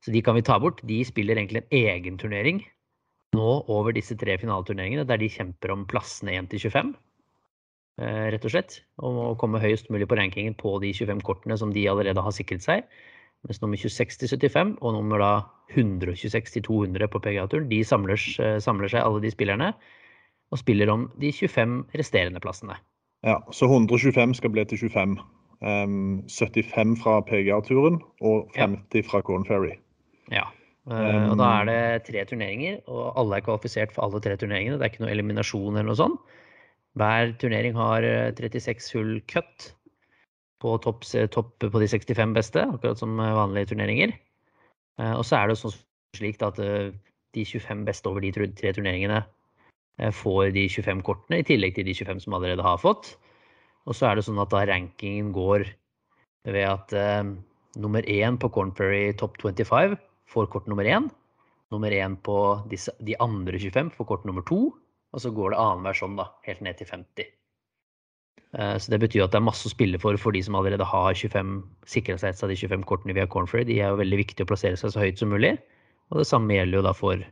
Så 0.00 0.14
de 0.14 0.22
kan 0.24 0.38
vi 0.38 0.46
ta 0.46 0.58
bort. 0.62 0.80
De 0.86 1.02
spiller 1.04 1.36
egentlig 1.36 1.64
en 1.64 1.76
egen 1.84 2.16
turnering 2.18 2.62
nå 3.36 3.50
over 3.70 3.94
disse 3.94 4.16
tre 4.18 4.34
finaleturneringene, 4.42 5.04
der 5.06 5.20
de 5.20 5.28
kjemper 5.30 5.70
om 5.70 5.84
plassene 5.86 6.34
1 6.34 6.48
til 6.50 6.64
25. 6.66 6.94
Eh, 8.00 8.26
rett 8.34 8.46
og 8.46 8.54
slett. 8.54 8.80
Om 8.98 9.18
å 9.22 9.36
komme 9.38 9.60
høyest 9.62 9.90
mulig 9.92 10.08
på 10.10 10.18
rankingen 10.18 10.56
på 10.58 10.78
de 10.82 10.90
25 10.96 11.20
kortene 11.26 11.58
som 11.60 11.74
de 11.74 11.86
allerede 11.90 12.24
har 12.24 12.34
sikret 12.34 12.64
seg. 12.64 12.88
Mens 13.48 13.62
nummer 13.62 13.80
26 13.80 14.18
til 14.20 14.28
75 14.28 14.76
og 14.84 14.94
nummer 14.98 15.22
da 15.22 15.32
126 15.72 16.52
til 16.56 16.62
200 16.66 17.08
på 17.08 17.22
PGA-turen, 17.24 17.70
de 17.70 17.80
samler, 17.84 18.20
eh, 18.44 18.58
samler, 18.60 18.90
seg 18.92 19.04
alle 19.04 19.22
de 19.22 19.32
spillerne 19.32 19.72
og 20.50 20.58
spiller 20.60 20.90
om 20.92 21.08
de 21.20 21.32
25 21.32 21.84
resterende 21.96 22.40
plassene. 22.42 22.76
Ja, 23.24 23.38
så 23.52 23.68
125 23.68 24.34
skal 24.34 24.52
bli 24.52 24.64
til 24.64 24.88
25. 24.88 25.18
Um, 25.60 26.24
75 26.28 26.96
fra 27.02 27.20
PGA-turen 27.20 28.00
og 28.24 28.48
50 28.56 28.96
ja. 28.96 29.02
fra 29.10 29.20
Corn 29.20 29.44
Ferry. 29.44 29.74
Ja. 30.32 30.46
Uh, 30.88 31.28
og 31.30 31.36
da 31.36 31.48
er 31.60 31.66
det 31.68 32.06
tre 32.08 32.24
turneringer, 32.24 32.78
og 32.88 33.12
alle 33.20 33.36
er 33.36 33.44
kvalifisert 33.44 33.92
for 33.92 34.06
alle 34.06 34.22
tre 34.24 34.38
turneringene. 34.40 34.78
Det 34.80 34.86
er 34.86 34.92
ikke 34.94 35.04
noe 35.04 35.12
eliminasjon 35.12 35.76
eller 35.76 35.90
noe 35.92 36.00
sånt. 36.00 36.38
Hver 36.98 37.36
turnering 37.38 37.76
har 37.76 38.02
36 38.34 38.72
eh, 38.72 38.88
hull 38.96 39.12
cut 39.30 39.68
på 40.60 40.76
topp, 40.84 41.06
topp 41.34 41.52
på 41.64 41.82
de 41.82 41.88
65 41.88 42.34
beste, 42.36 42.64
akkurat 42.76 43.00
som 43.00 43.18
eh, 43.20 43.36
vanlige 43.36 43.72
turneringer. 43.72 44.14
Og 45.00 45.22
så 45.24 45.38
er 45.38 45.48
det 45.48 45.54
sånn 45.56 45.72
slik 46.12 46.42
at 46.44 46.58
de 46.60 47.42
25 47.48 47.86
beste 47.86 48.10
over 48.10 48.20
de 48.20 48.34
tre 48.34 48.72
turneringene 48.76 49.22
får 50.12 50.50
de 50.52 50.66
25 50.68 51.00
kortene, 51.06 51.38
i 51.40 51.46
tillegg 51.46 51.72
til 51.78 51.86
de 51.88 51.94
25 51.96 52.20
som 52.26 52.36
allerede 52.36 52.66
har 52.66 52.76
fått. 52.82 53.14
Og 53.88 53.96
så 53.96 54.10
er 54.10 54.18
det 54.18 54.26
sånn 54.26 54.40
at 54.42 54.52
da 54.52 54.64
rankingen 54.68 55.32
går 55.32 55.64
ved 56.48 56.66
at 56.66 56.92
uh, 56.96 57.32
nummer 57.80 58.04
én 58.08 58.38
på 58.40 58.50
Corn 58.52 58.72
Prairie 58.76 59.16
Top 59.16 59.38
25 59.40 59.96
får 60.30 60.50
kort 60.52 60.68
nummer 60.70 60.86
én. 60.86 61.08
Nummer 61.70 61.92
én 61.94 62.16
på 62.26 62.36
disse, 62.70 62.92
de 63.00 63.16
andre 63.22 63.58
25 63.58 63.92
får 63.96 64.08
kort 64.08 64.24
nummer 64.28 64.44
to. 64.46 64.70
Og 65.10 65.22
så 65.22 65.32
går 65.34 65.52
det 65.52 65.60
annenhver 65.60 65.96
sånn, 65.98 66.16
da, 66.18 66.28
helt 66.46 66.62
ned 66.64 66.78
til 66.78 66.90
50. 66.90 67.30
Eh, 68.58 68.76
så 68.82 68.90
det 68.92 69.00
betyr 69.04 69.24
at 69.24 69.34
det 69.34 69.38
er 69.40 69.46
masse 69.46 69.68
å 69.68 69.72
spille 69.72 70.00
for 70.02 70.18
for 70.18 70.34
de 70.34 70.42
som 70.42 70.56
allerede 70.58 70.86
har 70.86 71.14
25, 71.14 71.52
sikra 71.86 72.18
seg 72.18 72.32
et 72.32 72.44
av 72.44 72.50
de 72.50 72.58
25 72.58 72.86
kortene 72.88 73.16
via 73.16 73.28
Cornfree. 73.30 73.66
De 73.68 73.78
er 73.78 73.92
jo 73.92 74.00
veldig 74.00 74.22
viktige 74.24 74.46
å 74.46 74.50
plassere 74.50 74.80
seg 74.80 74.94
så 74.94 75.04
høyt 75.04 75.22
som 75.22 75.30
mulig. 75.32 75.54
Og 76.10 76.22
det 76.22 76.28
samme 76.30 76.56
gjelder 76.56 76.80
jo 76.80 76.86
da 76.88 76.94
for, 76.96 77.22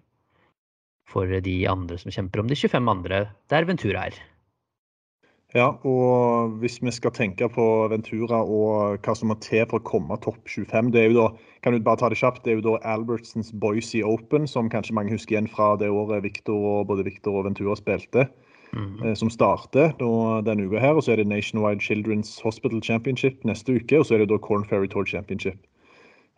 for 1.10 1.38
de 1.48 1.56
andre 1.70 1.98
som 1.98 2.14
kjemper 2.14 2.44
om 2.44 2.50
de 2.50 2.58
25 2.58 2.92
andre 2.94 3.24
der 3.50 3.66
Ventura 3.66 4.06
er. 4.10 4.20
Ja, 5.56 5.70
og 5.88 6.58
hvis 6.60 6.76
vi 6.82 6.92
skal 6.92 7.14
tenke 7.16 7.46
på 7.48 7.64
Ventura 7.88 8.42
og 8.44 8.98
hva 9.00 9.14
som 9.16 9.30
må 9.32 9.36
til 9.40 9.62
for 9.70 9.80
å 9.80 9.86
komme 9.88 10.18
topp 10.20 10.42
25, 10.44 10.90
det 10.92 11.00
er 11.00 11.08
jo 11.08 11.22
da 11.22 11.28
kan 11.64 11.72
du 11.72 11.80
bare 11.80 12.02
ta 12.02 12.10
det 12.12 12.18
kjapt, 12.20 12.42
det 12.44 12.52
er 12.52 12.58
jo 12.58 12.66
da 12.66 12.74
Albertsons 12.84 13.54
Boise 13.56 14.02
Open, 14.04 14.44
som 14.44 14.68
kanskje 14.68 14.96
mange 14.98 15.14
husker 15.16 15.38
igjen 15.38 15.48
fra 15.48 15.72
det 15.80 15.88
året 15.88 16.26
Victor 16.26 16.58
og, 16.58 16.82
både 16.90 17.06
Victor 17.08 17.40
og 17.40 17.48
Ventura 17.48 17.78
spilte. 17.80 18.28
Mm. 18.76 19.00
Eh, 19.04 19.14
som 19.16 19.30
starter 19.32 19.94
da, 19.96 20.10
denne 20.44 20.68
uka 20.68 20.82
her. 20.82 20.98
Og 20.98 21.06
så 21.06 21.14
er 21.14 21.22
det 21.22 21.30
Nationwide 21.30 21.80
Children's 21.80 22.36
Hospital 22.44 22.82
Championship 22.84 23.40
neste 23.48 23.78
uke. 23.80 23.98
Og 23.98 24.06
så 24.06 24.14
er 24.14 24.24
det 24.24 24.30
da 24.32 24.40
Corn 24.44 24.66
Ferry 24.68 24.90
Tour 24.92 25.08
Championship 25.08 25.56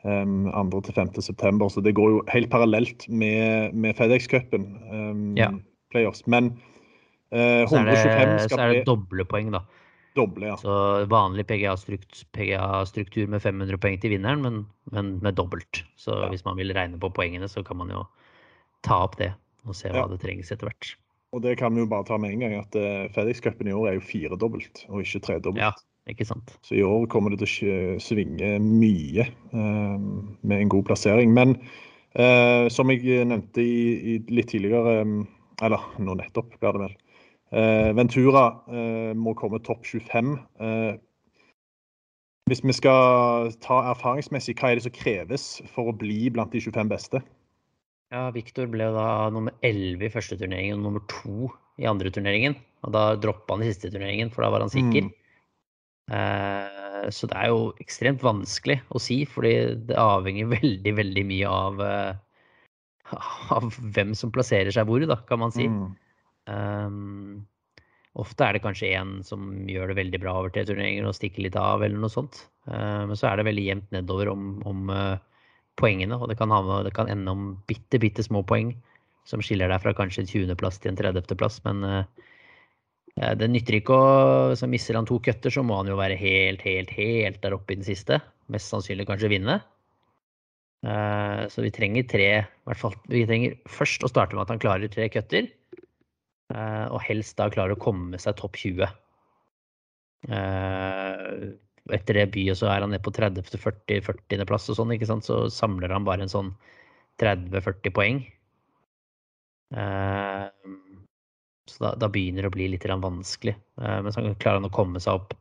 um, 0.05 0.47
2.-5. 0.47 1.21
september. 1.21 1.69
Så 1.69 1.83
det 1.83 1.95
går 1.99 2.11
jo 2.11 2.25
helt 2.31 2.51
parallelt 2.51 3.09
med, 3.09 3.75
med 3.75 3.95
FedEx-cupen. 3.99 4.71
Um, 4.95 5.35
yeah. 5.37 5.59
Playoffs. 5.91 6.27
Men 6.27 6.55
Eh, 7.31 7.69
så, 7.71 7.79
er 7.79 7.87
det, 7.87 8.49
så 8.51 8.59
er 8.59 8.73
det 8.75 8.87
doble 8.89 9.27
poeng, 9.29 9.53
da. 9.55 9.63
Doble, 10.19 10.49
ja. 10.51 10.57
Så 10.59 11.05
vanlig 11.11 11.47
PGA-struktur 11.47 12.25
PGA 12.35 13.27
med 13.31 13.43
500 13.43 13.79
poeng 13.79 14.01
til 14.03 14.17
vinneren, 14.17 14.43
men, 14.43 14.57
men 14.91 15.13
med 15.23 15.39
dobbelt. 15.39 15.85
Så 16.01 16.17
ja. 16.17 16.31
hvis 16.33 16.43
man 16.47 16.59
vil 16.59 16.75
regne 16.75 16.99
på 16.99 17.13
poengene, 17.15 17.47
så 17.49 17.63
kan 17.67 17.79
man 17.79 17.93
jo 17.95 18.03
ta 18.87 19.05
opp 19.07 19.15
det 19.21 19.31
og 19.69 19.77
se 19.77 19.93
hva 19.93 20.07
ja. 20.07 20.11
det 20.11 20.19
trengs 20.23 20.51
etter 20.51 20.67
hvert. 20.67 20.95
Og 21.37 21.45
det 21.45 21.55
kan 21.61 21.77
vi 21.77 21.85
jo 21.85 21.91
bare 21.91 22.09
ta 22.09 22.19
med 22.19 22.35
en 22.35 22.43
gang, 22.43 22.57
at 22.59 22.75
uh, 22.75 23.07
FedEx-cupen 23.15 23.71
i 23.71 23.77
år 23.77 23.93
er 23.93 23.99
jo 24.01 24.07
firedobbelt, 24.09 24.83
og 24.91 25.05
ikke 25.05 25.21
tredobbelt. 25.29 25.63
Ja, 25.63 26.11
ikke 26.11 26.27
sant. 26.27 26.57
Så 26.67 26.75
i 26.81 26.83
år 26.83 27.07
kommer 27.13 27.31
det 27.31 27.45
til 27.45 27.71
å 27.71 28.01
svinge 28.03 28.57
mye 28.65 29.29
um, 29.53 30.33
med 30.43 30.65
en 30.65 30.73
god 30.73 30.89
plassering. 30.89 31.31
Men 31.37 31.55
uh, 32.19 32.67
som 32.73 32.91
jeg 32.91 33.29
nevnte 33.31 33.63
i, 33.63 34.17
i 34.17 34.19
litt 34.33 34.51
tidligere, 34.51 35.05
um, 35.07 35.23
eller 35.63 35.87
nå 36.03 36.19
nettopp, 36.19 36.57
blir 36.59 36.75
det 36.75 36.89
vel, 36.89 36.99
Eh, 36.99 37.10
Ventura 37.51 38.45
eh, 38.71 39.13
må 39.19 39.35
komme 39.39 39.59
topp 39.67 39.87
25. 39.89 40.35
Eh, 40.63 40.93
hvis 42.51 42.63
vi 42.67 42.75
skal 42.75 43.53
ta 43.63 43.81
erfaringsmessig, 43.93 44.57
hva 44.59 44.71
er 44.71 44.79
det 44.79 44.87
som 44.87 44.95
kreves 44.95 45.45
for 45.75 45.91
å 45.91 45.97
bli 45.97 46.31
blant 46.35 46.55
de 46.55 46.63
25 46.63 46.91
beste? 46.91 47.23
Ja, 48.11 48.25
Viktor 48.35 48.67
ble 48.71 48.89
da 48.95 49.31
nummer 49.31 49.55
11 49.67 50.03
i 50.03 50.11
første 50.11 50.39
turneringen 50.39 50.81
og 50.81 50.89
nummer 50.89 51.05
2 51.13 51.51
i 51.83 51.87
andre 51.91 52.11
turneringen. 52.11 52.57
Og 52.87 52.95
da 52.97 53.05
droppa 53.23 53.55
han 53.55 53.63
i 53.63 53.71
siste 53.71 53.93
turneringen, 53.93 54.33
for 54.35 54.43
da 54.43 54.51
var 54.51 54.65
han 54.65 54.73
sikker. 54.73 55.07
Mm. 55.07 55.15
Eh, 56.11 57.07
så 57.15 57.31
det 57.31 57.39
er 57.39 57.53
jo 57.53 57.71
ekstremt 57.83 58.25
vanskelig 58.27 58.81
å 58.91 59.03
si, 59.03 59.23
fordi 59.31 59.55
det 59.91 59.99
avhenger 59.99 60.51
veldig, 60.57 60.95
veldig 60.99 61.25
mye 61.31 61.55
av, 61.55 61.83
av 63.59 63.71
hvem 63.79 64.15
som 64.19 64.35
plasserer 64.35 64.75
seg 64.75 64.91
hvor, 64.91 65.07
da, 65.07 65.21
kan 65.31 65.43
man 65.45 65.55
si. 65.55 65.71
Mm. 65.71 65.95
Um, 66.51 67.47
ofte 68.19 68.47
er 68.47 68.57
det 68.57 68.63
kanskje 68.65 68.91
en 68.99 69.19
som 69.27 69.51
gjør 69.71 69.93
det 69.93 70.01
veldig 70.01 70.21
bra 70.23 70.35
over 70.41 70.53
tre 70.53 70.65
turneringer 70.67 71.07
og 71.07 71.17
stikker 71.17 71.45
litt 71.47 71.59
av, 71.59 71.85
eller 71.85 72.01
noe 72.01 72.13
sånt. 72.13 72.45
Uh, 72.69 73.07
men 73.11 73.19
så 73.19 73.31
er 73.31 73.39
det 73.39 73.49
veldig 73.51 73.67
jevnt 73.69 73.93
nedover 73.95 74.33
om, 74.33 74.49
om 74.69 74.91
uh, 74.93 75.21
poengene, 75.81 76.19
og 76.19 76.31
det 76.31 76.39
kan, 76.41 76.53
havne, 76.55 76.83
det 76.87 76.95
kan, 76.97 77.11
ende 77.13 77.35
om 77.35 77.53
bitte, 77.71 78.01
bitte 78.03 78.27
små 78.27 78.43
poeng 78.47 78.75
som 79.29 79.43
skiller 79.45 79.71
deg 79.71 79.83
fra 79.83 79.95
kanskje 79.95 80.25
en 80.25 80.31
20.-plass 80.33 80.81
til 80.83 80.93
en 80.93 80.99
30.-plass. 80.99 81.61
Men 81.69 81.87
uh, 81.87 82.31
det 83.39 83.51
nytter 83.51 83.79
ikke 83.79 83.95
å 83.95 84.55
så 84.59 84.69
Misser 84.71 84.99
han 84.99 85.09
to 85.09 85.21
cutter, 85.23 85.53
så 85.53 85.63
må 85.67 85.79
han 85.79 85.91
jo 85.91 85.99
være 85.99 86.19
helt, 86.19 86.65
helt, 86.67 86.91
helt 86.97 87.43
der 87.45 87.55
oppe 87.55 87.75
i 87.75 87.79
den 87.79 87.87
siste. 87.87 88.19
Mest 88.51 88.73
sannsynlig 88.73 89.07
kanskje 89.11 89.31
vinne. 89.31 89.61
Så 90.81 91.61
vi 91.61 91.69
trenger 91.77 92.07
tre 92.09 92.29
i 92.41 92.45
hvert 92.65 92.81
fall, 92.81 92.95
Vi 93.13 93.27
trenger 93.29 93.59
først 93.69 94.07
å 94.07 94.09
starte 94.09 94.33
med 94.33 94.47
at 94.47 94.53
han 94.55 94.63
klarer 94.63 94.89
tre 94.89 95.11
cutter. 95.13 95.51
Eh, 96.51 96.87
og 96.91 97.03
helst 97.07 97.39
da 97.39 97.49
klarer 97.53 97.77
å 97.77 97.81
komme 97.81 98.19
seg 98.21 98.39
topp 98.41 98.59
20. 98.59 98.87
Eh, 100.29 101.35
etter 101.97 102.19
det 102.19 102.27
byet 102.35 102.59
så 102.61 102.69
er 102.71 102.85
han 102.85 102.93
nede 102.93 103.05
på 103.05 103.13
30.-40.-40.-plass 103.15 104.71
og 104.73 104.81
sånn, 104.81 104.95
ikke 104.95 105.09
sant? 105.09 105.27
så 105.27 105.45
samler 105.53 105.95
han 105.95 106.07
bare 106.07 106.27
en 106.27 106.33
sånn 106.33 106.53
30-40 107.23 107.95
poeng. 107.95 108.23
Eh, 109.79 110.47
så 111.71 111.85
da, 111.85 111.93
da, 112.03 112.09
begynner 112.11 112.43
det 112.43 112.51
å 112.51 112.57
bli 112.57 112.67
litt 112.73 112.87
vanskelig. 112.89 113.55
Men 113.79 114.11
så 114.11 114.25
klarer 114.43 114.59
han 114.59 114.67
å 114.67 114.75
komme 114.75 114.99
seg 115.03 115.21
opp 115.21 115.37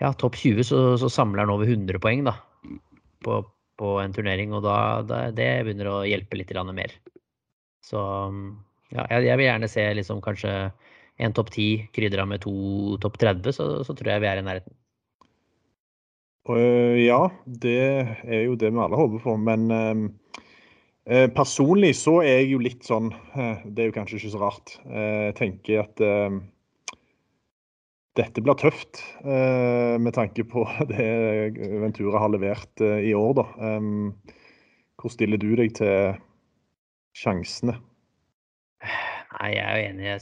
ja, 0.00 0.08
topp 0.16 0.34
20, 0.40 0.64
så, 0.66 0.78
så, 0.98 1.10
samler 1.12 1.44
han 1.44 1.52
over 1.52 1.68
100 1.68 2.00
poeng 2.02 2.24
da, 2.26 2.32
på, 3.22 3.36
på 3.78 3.92
en 4.02 4.16
turnering. 4.16 4.54
Og 4.56 4.64
da, 4.64 4.74
da, 5.06 5.20
det 5.36 5.46
begynner 5.62 5.92
å 5.92 6.00
hjelpe 6.08 6.40
litt 6.40 6.50
mer. 6.72 6.96
Så 7.84 8.00
ja, 8.90 9.06
jeg, 9.22 9.36
vil 9.38 9.46
gjerne 9.46 9.70
se 9.70 9.84
liksom 9.96 10.22
kanskje 10.24 10.52
en 11.20 11.34
topp 11.36 11.52
10 11.52 11.90
krydra 11.94 12.26
med 12.26 12.42
to 12.42 12.96
topp 13.02 13.18
30, 13.20 13.52
så, 13.54 13.66
så, 13.86 13.94
tror 13.96 14.14
jeg 14.14 14.22
vi 14.24 14.30
er 14.30 14.40
i 14.40 14.46
nærheten. 14.46 14.76
Uh, 16.48 16.96
ja, 16.98 17.28
det 17.44 17.80
er 18.24 18.46
jo 18.46 18.56
det 18.58 18.72
vi 18.72 18.80
alle 18.82 18.98
håper 18.98 19.22
på. 19.22 19.34
Men 19.38 19.68
uh, 19.70 21.26
personlig 21.36 21.92
så 22.00 22.20
er 22.24 22.40
jeg 22.40 22.54
jo 22.54 22.62
litt 22.64 22.88
sånn 22.88 23.12
uh, 23.12 23.60
Det 23.64 23.84
er 23.84 23.90
jo 23.90 23.96
kanskje 23.98 24.18
ikke 24.18 24.32
så 24.32 24.40
rart. 24.42 24.74
Jeg 24.88 25.36
tenker 25.38 25.84
at 25.84 26.02
dette 28.18 28.42
blir 28.42 28.56
tøft 28.58 28.98
med 29.22 30.10
tanke 30.16 30.42
på 30.50 30.64
det 30.90 31.06
Ventura 31.84 32.24
har 32.24 32.32
levert 32.32 32.82
i 32.82 33.14
år, 33.16 33.36
da. 33.38 33.76
Um, 33.78 34.16
hvor 35.00 35.12
stiller 35.14 35.40
du 35.40 35.54
deg 35.56 35.76
til 35.78 36.18
sjansene? 37.16 37.78
Nei, 39.36 39.50
jeg 39.54 39.64
er 39.64 39.78
jo 39.78 39.90
enig. 39.90 40.14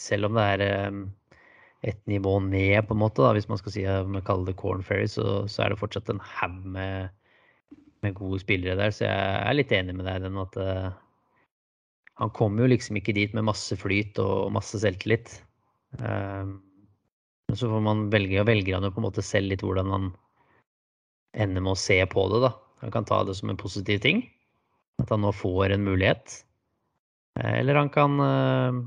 Selv 0.00 0.30
om 0.30 0.38
det 0.38 0.44
er 0.54 0.88
um, 0.88 1.02
et 1.86 2.00
nivå 2.08 2.38
ned, 2.44 2.78
på 2.88 2.96
en 2.96 3.02
måte, 3.02 3.24
da, 3.24 3.34
hvis 3.36 3.48
man 3.50 3.60
skal 3.60 3.74
si 3.74 3.84
man 3.84 4.24
kaller 4.24 4.48
det 4.48 4.56
Corn 4.60 4.84
Ferry, 4.84 5.08
så, 5.10 5.44
så, 5.48 5.64
er 5.64 5.72
det 5.72 5.80
fortsatt 5.80 6.08
en 6.12 6.22
haug 6.38 6.56
med, 6.76 7.12
med, 8.04 8.16
gode 8.16 8.40
spillere 8.42 8.78
der. 8.80 8.94
Så 8.96 9.06
jeg 9.06 9.44
er 9.44 9.58
litt 9.58 9.76
enig 9.76 9.96
med 9.98 10.08
deg 10.08 10.20
i 10.20 10.24
den 10.26 10.40
at 10.40 10.58
uh, 10.60 10.88
han 12.20 12.32
kommer 12.36 12.64
jo 12.64 12.72
liksom 12.72 13.00
ikke 13.00 13.16
dit 13.16 13.36
med 13.36 13.48
masse 13.48 13.76
flyt 13.80 14.18
og 14.22 14.50
masse 14.56 14.80
selvtillit. 14.80 15.38
Um, 16.00 16.58
så 17.56 17.68
får 17.68 17.82
man 17.82 18.08
velge, 18.12 18.40
og 18.40 18.48
velger 18.48 18.76
han 18.76 18.86
jo 18.86 18.92
på 18.94 19.02
en 19.02 19.08
måte 19.08 19.24
selv 19.26 19.50
litt 19.50 19.64
hvordan 19.64 19.88
han 19.90 20.10
ender 21.40 21.64
med 21.64 21.74
å 21.74 21.78
se 21.78 21.98
på 22.10 22.26
det, 22.32 22.44
da. 22.44 22.54
Han 22.84 22.92
kan 22.94 23.06
ta 23.08 23.22
det 23.26 23.36
som 23.38 23.50
en 23.52 23.60
positiv 23.60 24.00
ting, 24.04 24.22
at 25.02 25.10
han 25.12 25.24
nå 25.24 25.32
får 25.36 25.74
en 25.74 25.84
mulighet. 25.84 26.40
Eh, 27.38 27.52
eller 27.60 27.78
han 27.78 27.92
kan 27.94 28.18
uh, 28.20 28.80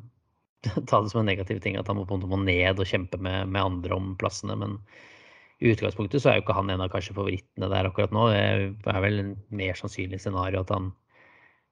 ta 0.89 1.01
det 1.01 1.12
som 1.13 1.21
en 1.21 1.29
negativ 1.29 1.62
ting, 1.63 1.77
at 1.79 1.88
han 1.88 2.00
må, 2.00 2.05
må 2.07 2.39
ned 2.43 2.79
og 2.79 2.89
kjempe 2.89 3.19
med, 3.21 3.47
med, 3.51 3.62
andre 3.62 3.97
om 3.97 4.13
plassene. 4.19 4.57
Men 4.59 4.79
i 5.63 5.71
utgangspunktet 5.71 6.23
så 6.23 6.31
er 6.31 6.39
jo 6.39 6.45
ikke 6.45 6.57
han 6.57 6.71
en 6.73 6.83
av 6.83 6.91
kanskje 6.93 7.15
favorittene 7.15 7.71
der 7.71 7.89
akkurat 7.89 8.15
nå. 8.15 8.27
Det 8.33 8.93
er 8.93 9.05
vel 9.05 9.21
en 9.21 9.35
mer 9.53 9.79
sannsynlig 9.79 10.19
scenario 10.23 10.63
at 10.63 10.73
han 10.73 10.91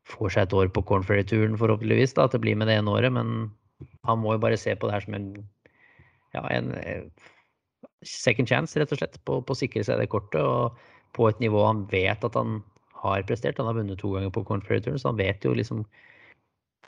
får 0.10 0.34
seg 0.34 0.48
et 0.48 0.56
år 0.58 0.72
på 0.74 0.84
Corn 0.88 1.04
Ferry-turen, 1.06 1.58
forhåpentligvis. 1.60 2.16
da, 2.18 2.26
At 2.26 2.36
det 2.36 2.44
blir 2.44 2.58
med 2.58 2.72
det 2.72 2.80
ene 2.80 2.94
året. 2.94 3.14
Men 3.14 3.52
han 4.08 4.22
må 4.24 4.36
jo 4.36 4.44
bare 4.44 4.60
se 4.60 4.76
på 4.76 4.88
det 4.88 4.98
her 4.98 5.06
som 5.06 5.18
en 5.18 5.34
ja, 6.32 6.46
en 6.48 6.72
eh, 6.80 7.04
second 8.08 8.50
chance, 8.50 8.80
rett 8.80 8.92
og 8.94 9.02
slett, 9.02 9.20
på, 9.28 9.42
på 9.44 9.56
å 9.56 9.58
sikre 9.58 9.84
seg 9.86 10.00
det 10.02 10.10
kortet. 10.12 10.42
Og 10.42 10.78
på 11.16 11.28
et 11.28 11.42
nivå 11.44 11.64
han 11.68 11.86
vet 11.92 12.24
at 12.24 12.38
han 12.40 12.62
har 13.04 13.26
prestert. 13.28 13.60
Han 13.60 13.70
har 13.70 13.78
vunnet 13.78 14.00
to 14.02 14.14
ganger 14.16 14.34
på 14.34 14.46
Corn 14.48 14.64
Ferry 14.66 14.82
så 14.86 15.12
han 15.12 15.20
vet 15.20 15.46
jo 15.46 15.54
liksom 15.58 15.84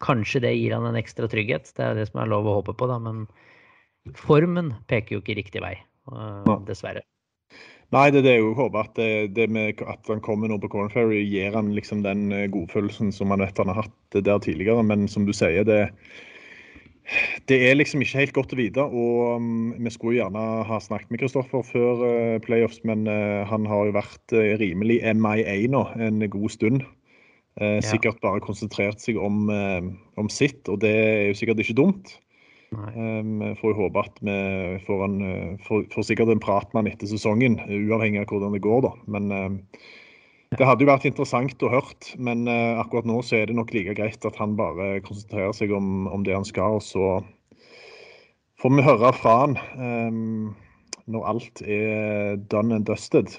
Kanskje 0.03 0.43
det 0.43 0.53
gir 0.57 0.75
han 0.75 0.89
en 0.89 0.99
ekstra 0.99 1.29
trygghet. 1.31 1.71
Det 1.77 1.85
er 1.85 1.97
det 1.97 2.09
som 2.09 2.21
er 2.23 2.31
lov 2.31 2.49
å 2.49 2.59
håpe 2.59 2.75
på, 2.77 2.89
da. 2.91 2.99
Men 3.01 3.25
formen 4.19 4.73
peker 4.91 5.17
jo 5.17 5.23
ikke 5.23 5.39
riktig 5.39 5.63
vei, 5.63 5.77
dessverre. 6.67 7.05
Nei, 7.93 8.07
det 8.09 8.23
er 8.23 8.25
det 8.25 8.33
jeg 8.39 8.53
håper. 8.57 8.87
At, 8.87 8.95
det, 8.97 9.35
det 9.37 9.47
med, 9.53 9.81
at 9.85 10.09
han 10.09 10.21
kommer 10.25 10.49
nå 10.49 10.57
på 10.61 10.71
Corn 10.73 10.89
Ferry, 10.89 11.21
gir 11.29 11.53
han 11.53 11.73
liksom 11.77 12.01
den 12.05 12.31
eh, 12.33 12.47
godfølelsen 12.51 13.11
som 13.13 13.33
han 13.33 13.43
vet 13.43 13.59
han 13.61 13.69
har 13.69 13.83
hatt 13.83 14.17
der 14.17 14.39
tidligere. 14.41 14.81
Men 14.87 15.05
som 15.11 15.27
du 15.27 15.33
sier, 15.35 15.61
det, 15.67 15.91
det 17.51 17.59
er 17.67 17.77
liksom 17.77 18.01
ikke 18.01 18.23
helt 18.23 18.35
godt 18.39 18.55
å 18.55 18.59
vite. 18.59 18.87
og 18.87 19.37
um, 19.37 19.75
Vi 19.77 19.93
skulle 19.93 20.17
gjerne 20.17 20.47
ha 20.65 20.81
snakket 20.81 21.13
med 21.13 21.21
Kristoffer 21.21 21.65
før 21.69 22.01
uh, 22.01 22.41
playoffs, 22.45 22.81
men 22.87 23.05
uh, 23.05 23.45
han 23.49 23.69
har 23.69 23.91
jo 23.91 23.97
vært 23.99 24.35
uh, 24.35 24.55
rimelig 24.61 25.03
MIA 25.13 25.59
nå 25.69 25.85
en 26.01 26.25
god 26.33 26.49
stund. 26.55 26.87
Ja. 27.61 27.83
Sikkert 27.85 28.17
bare 28.23 28.41
konsentrert 28.41 28.97
seg 28.97 29.19
om, 29.21 29.43
om, 30.17 30.29
sitt, 30.33 30.65
og 30.73 30.79
det 30.81 30.89
er 30.89 31.19
jo 31.27 31.35
sikkert 31.37 31.59
ikke 31.61 31.75
dumt. 31.77 32.15
Vi 32.73 33.51
får 33.59 33.67
jo 33.69 33.75
håpe 33.77 34.01
at 34.01 34.15
vi 34.25 34.37
får, 34.87 35.03
en, 35.05 35.19
får, 35.61 35.83
får 35.93 36.07
sikkert 36.07 36.31
en 36.33 36.41
prat 36.41 36.65
med 36.73 36.81
han 36.81 36.89
etter 36.95 37.11
sesongen, 37.11 37.59
uavhengig 37.61 38.23
av 38.23 38.33
hvordan 38.33 38.57
det 38.57 38.63
går. 38.65 38.81
da. 38.87 38.91
Men 39.05 39.29
det 40.57 40.65
hadde 40.65 40.81
jo 40.81 40.89
vært 40.89 41.05
interessant 41.05 41.61
å 41.61 41.69
hørt, 41.75 42.09
men 42.17 42.49
akkurat 42.49 43.05
nå 43.05 43.21
så 43.21 43.43
er 43.43 43.51
det 43.51 43.59
nok 43.59 43.75
like 43.77 43.93
greit 44.01 44.25
at 44.25 44.41
han 44.41 44.57
bare 44.57 44.95
konsentrerer 45.05 45.53
seg 45.53 45.77
om, 45.77 46.09
om 46.09 46.25
det 46.25 46.33
han 46.33 46.49
skal. 46.49 46.81
Og 46.81 46.87
så 46.89 47.21
får 48.63 48.77
vi 48.77 48.83
høre 48.85 49.09
fra 49.17 49.31
han 49.41 49.57
um, 49.75 50.53
når 51.11 51.25
alt 51.27 51.61
er 51.67 52.37
done 52.51 52.77
and 52.77 52.87
dusted. 52.87 53.33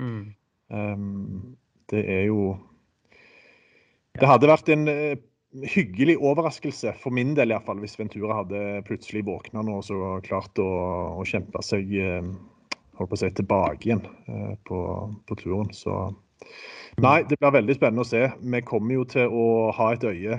Mm. 0.00 0.32
Um, 0.72 1.56
det 1.92 2.04
er 2.08 2.22
jo 2.30 2.54
Det 4.20 4.28
hadde 4.30 4.50
vært 4.50 4.68
en 4.70 4.88
uh, 4.90 5.14
hyggelig 5.74 6.16
overraskelse, 6.22 6.94
for 7.02 7.14
min 7.14 7.34
del 7.38 7.54
iallfall, 7.54 7.80
hvis 7.82 7.98
Ventura 7.98 8.40
hadde 8.42 8.82
plutselig 8.88 9.24
våkna 9.26 9.64
nå 9.66 9.78
og 9.80 9.86
så 9.86 10.18
klart 10.26 10.58
å, 10.62 10.68
å 11.18 11.26
kjempe 11.28 11.62
seg 11.66 11.90
uh, 11.98 12.20
holdt 12.98 13.10
på 13.10 13.18
å 13.18 13.22
si, 13.22 13.30
tilbake 13.34 13.88
igjen 13.88 14.04
på, 14.68 14.78
på 15.26 15.36
turen. 15.40 15.72
Så 15.74 15.96
Nei, 17.02 17.24
det 17.26 17.40
blir 17.40 17.54
veldig 17.56 17.74
spennende 17.74 18.04
å 18.04 18.06
se. 18.06 18.20
Vi 18.38 18.60
kommer 18.66 18.94
jo 18.94 19.04
til 19.10 19.32
å 19.34 19.46
ha 19.74 19.88
et 19.94 20.04
øye, 20.06 20.36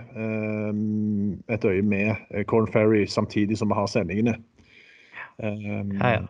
et 1.51 1.67
øye 1.67 1.83
med 1.83 2.13
eh, 2.31 2.45
Corn 2.47 2.69
Ferry 2.71 3.03
samtidig 3.11 3.57
som 3.59 3.73
vi 3.73 3.75
har 3.75 3.89
sendingene. 3.91 4.37
Ja, 5.41 6.13
ja. 6.13 6.21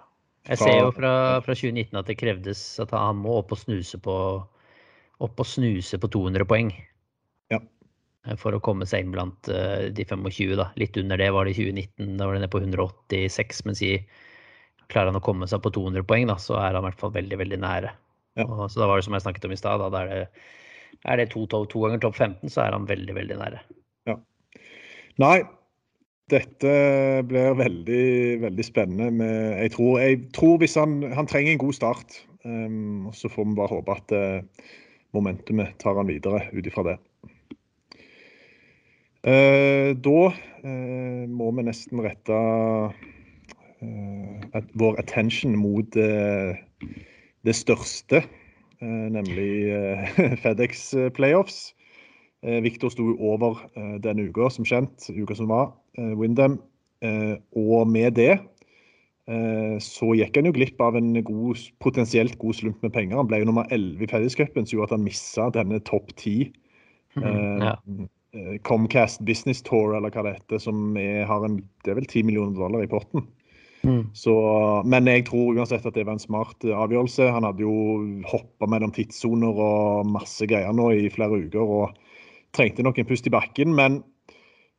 Jeg 0.46 0.62
ser 0.62 0.76
jo 0.78 0.90
fra, 0.94 1.12
fra, 1.46 1.54
2019 1.58 1.98
at 1.98 2.10
det 2.10 2.18
krevdes 2.18 2.60
at 2.82 2.92
han 2.94 3.22
må 3.22 3.40
opp 3.40 3.54
og 3.54 3.62
snuse 3.62 3.98
på, 4.02 4.18
opp 5.26 5.42
og 5.42 5.48
snuse 5.50 5.98
på 6.02 6.10
200 6.14 6.46
poeng. 6.50 6.74
Ja. 7.54 7.62
Eh, 8.26 8.38
for 8.42 8.56
å 8.56 8.62
komme 8.64 8.88
seg 8.90 9.06
inn 9.06 9.14
blant 9.16 9.50
uh, 9.52 9.88
de 9.94 10.06
25. 10.08 10.56
da. 10.60 10.70
Litt 10.82 10.98
under 11.02 11.22
det 11.22 11.32
var 11.36 11.48
det 11.48 11.56
i 11.56 11.60
2019. 11.62 12.16
Da 12.20 12.28
var 12.28 12.38
det 12.38 12.46
nede 12.46 12.54
på 12.54 12.64
186. 12.64 13.66
Men 13.70 13.78
si, 13.78 13.92
klarer 14.92 15.12
han 15.12 15.22
å 15.22 15.26
komme 15.26 15.50
seg 15.50 15.64
på 15.64 15.74
200 15.76 16.06
poeng, 16.08 16.30
da, 16.32 16.38
så 16.42 16.60
er 16.60 16.74
han 16.74 16.84
i 16.84 16.88
hvert 16.90 17.02
fall 17.02 17.16
veldig, 17.16 17.40
veldig 17.42 17.62
nære. 17.64 17.94
Ja. 18.40 18.48
Og, 18.48 18.68
så 18.72 18.82
da 18.82 18.90
var 18.90 19.00
det 19.00 19.08
som 19.08 19.16
jeg 19.18 19.26
snakket 19.26 19.48
om 19.48 19.56
i 19.56 19.60
stad, 19.60 19.84
da 19.84 20.04
er 20.04 20.12
det, 20.12 20.48
er 21.06 21.22
det 21.22 21.30
to, 21.34 21.46
to, 21.52 21.64
to, 21.72 21.84
ganger 21.86 22.02
topp 22.04 22.18
15, 22.18 22.52
så 22.52 22.66
er 22.66 22.76
han 22.76 22.88
veldig, 22.90 23.16
veldig 23.18 23.38
nære. 23.40 23.62
Ja. 24.10 24.18
Nei, 25.22 25.38
dette 26.32 26.72
blir 27.30 27.58
veldig, 27.60 28.06
veldig 28.44 28.66
spennende. 28.66 29.12
Med, 29.22 29.36
jeg, 29.64 29.76
tror, 29.76 30.00
jeg, 30.02 30.22
tror, 30.36 30.58
hvis 30.62 30.78
han, 30.80 30.98
han 31.16 31.30
trenger 31.30 31.54
en 31.54 31.62
god 31.62 31.78
start, 31.78 32.20
um, 32.44 33.12
så 33.16 33.32
får 33.32 33.50
vi 33.50 33.58
bare 33.60 33.78
håpe 33.78 33.98
at 34.00 34.16
uh, 34.18 34.72
momentumet 35.16 35.78
tar 35.82 35.98
han 36.00 36.10
videre 36.10 36.48
ut 36.52 36.66
ifra 36.66 36.88
det. 36.90 36.98
Uh, 39.26 39.98
da 40.06 40.20
uh, 40.30 41.24
må 41.26 41.50
vi 41.58 41.66
nesten 41.66 42.04
rette 42.06 42.42
vår 44.80 44.96
attention 45.02 45.56
mot 45.60 45.98
det 47.46 47.56
største, 47.56 48.24
eh, 48.82 49.08
nemlig 49.14 49.52
eh, 49.70 50.20
Fedex 50.44 50.94
eh, 50.98 51.12
playoffs. 51.14 51.74
Victor 52.46 52.92
sto 52.94 53.16
over 53.26 53.58
denne 54.04 54.28
uka, 54.30 54.52
som 54.54 54.68
kjent, 54.70 55.08
uka 55.10 55.34
som 55.34 55.48
var, 55.50 55.72
Windham. 55.98 56.60
Og 57.58 57.88
med 57.90 58.20
det 58.20 58.36
så 59.82 60.12
gikk 60.14 60.38
han 60.38 60.46
jo 60.46 60.52
glipp 60.54 60.84
av 60.86 60.94
en 61.00 61.08
god, 61.26 61.64
potensielt 61.82 62.38
god 62.38 62.60
slump 62.60 62.86
med 62.86 62.94
penger. 62.94 63.18
Han 63.18 63.32
ble 63.32 63.40
jo 63.42 63.48
nummer 63.50 63.66
11 63.74 64.06
i 64.06 64.10
Fellescupen, 64.12 64.70
som 64.70 64.78
gjorde 64.78 64.92
at 64.92 64.94
han 65.00 65.08
missa 65.08 65.48
denne 65.58 65.82
topp 65.90 66.14
ti. 66.22 66.36
Mm, 67.18 67.66
ja. 67.66 67.74
Comcast 68.68 69.22
Business 69.26 69.62
Tour, 69.64 69.96
eller 69.96 70.12
hva 70.12 70.26
det 70.26 70.36
heter, 70.40 70.60
som 70.62 70.98
er, 71.00 71.24
har 71.30 71.46
en, 71.48 71.62
det 71.86 71.94
er 71.94 72.00
vel 72.00 72.08
10 72.10 72.26
millioner 72.28 72.58
dollar 72.60 72.84
i 72.84 72.92
potten. 72.92 73.26
Mm. 73.86 74.10
Så, 74.18 74.34
men 74.86 75.06
jeg 75.10 75.28
tror 75.28 75.54
uansett 75.54 75.86
at 75.86 75.94
det 75.94 76.08
var 76.08 76.18
en 76.18 76.24
smart 76.24 76.66
eh, 76.66 76.74
avgjørelse. 76.74 77.30
Han 77.36 77.46
hadde 77.46 77.66
jo 77.66 77.76
hoppa 78.30 78.70
mellom 78.70 78.94
tidssoner 78.96 79.62
og 79.62 80.10
masse 80.10 80.48
greier 80.50 80.74
nå 80.74 80.90
i 80.96 81.10
flere 81.14 81.44
uker 81.46 81.62
og 81.78 82.02
trengte 82.56 82.86
nok 82.86 83.00
en 83.00 83.10
pust 83.10 83.30
i 83.30 83.34
bakken. 83.34 83.76
Men 83.78 84.02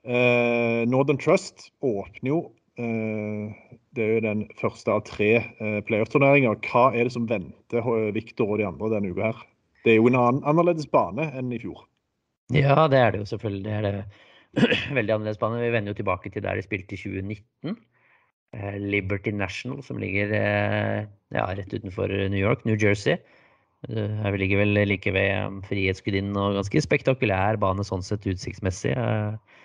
eh, 0.03 0.83
Northern 0.91 1.21
Trust 1.23 1.71
åpner 1.87 2.33
jo 2.33 2.41
eh, 2.81 3.53
Det 3.95 4.05
er 4.05 4.15
jo 4.17 4.25
den 4.27 4.47
første 4.59 4.97
av 4.97 5.05
tre 5.07 5.33
eh, 5.39 5.81
playoff-turneringer. 5.87 6.59
Hva 6.67 6.89
er 6.93 7.07
det 7.07 7.15
som 7.15 7.29
venter 7.31 7.87
Victor 8.17 8.57
og 8.57 8.63
de 8.63 8.67
andre 8.69 8.97
denne 8.97 9.15
uka 9.15 9.31
her? 9.31 9.45
Det 9.87 9.95
er 9.95 10.01
jo 10.01 10.11
en 10.11 10.19
annen, 10.19 10.43
annerledes 10.51 10.91
bane 10.91 11.31
enn 11.39 11.55
i 11.55 11.63
fjor. 11.63 11.87
Ja, 12.55 12.87
det 12.87 12.99
er 12.99 13.13
det 13.13 13.21
jo 13.25 13.29
selvfølgelig. 13.33 13.65
Det 13.65 13.73
er 13.75 13.83
det 13.87 14.05
veldig 14.99 15.15
annerledes 15.15 15.41
bane. 15.41 15.61
Vi 15.61 15.73
vender 15.75 15.93
jo 15.93 16.01
tilbake 16.01 16.31
til 16.31 16.45
der 16.45 16.59
de 16.59 16.65
spilte 16.65 16.95
i 16.95 17.01
2019. 17.01 17.77
Eh, 18.55 18.77
Liberty 18.79 19.33
National, 19.35 19.83
som 19.83 19.99
ligger 19.99 20.31
eh, 20.37 21.09
ja, 21.35 21.47
rett 21.59 21.75
utenfor 21.75 22.13
New 22.31 22.39
York, 22.39 22.65
New 22.65 22.79
Jersey. 22.79 23.19
Her 23.87 24.35
ligger 24.41 24.63
vel 24.65 24.81
like 24.89 25.13
ved 25.15 25.29
um, 25.47 25.59
Frihetsgudinnen 25.63 26.35
og 26.41 26.57
ganske 26.57 26.81
spektakulær 26.83 27.59
bane 27.61 27.85
sånn 27.87 28.03
sett 28.03 28.25
utsiktsmessig. 28.27 28.95
Eh, 28.97 29.59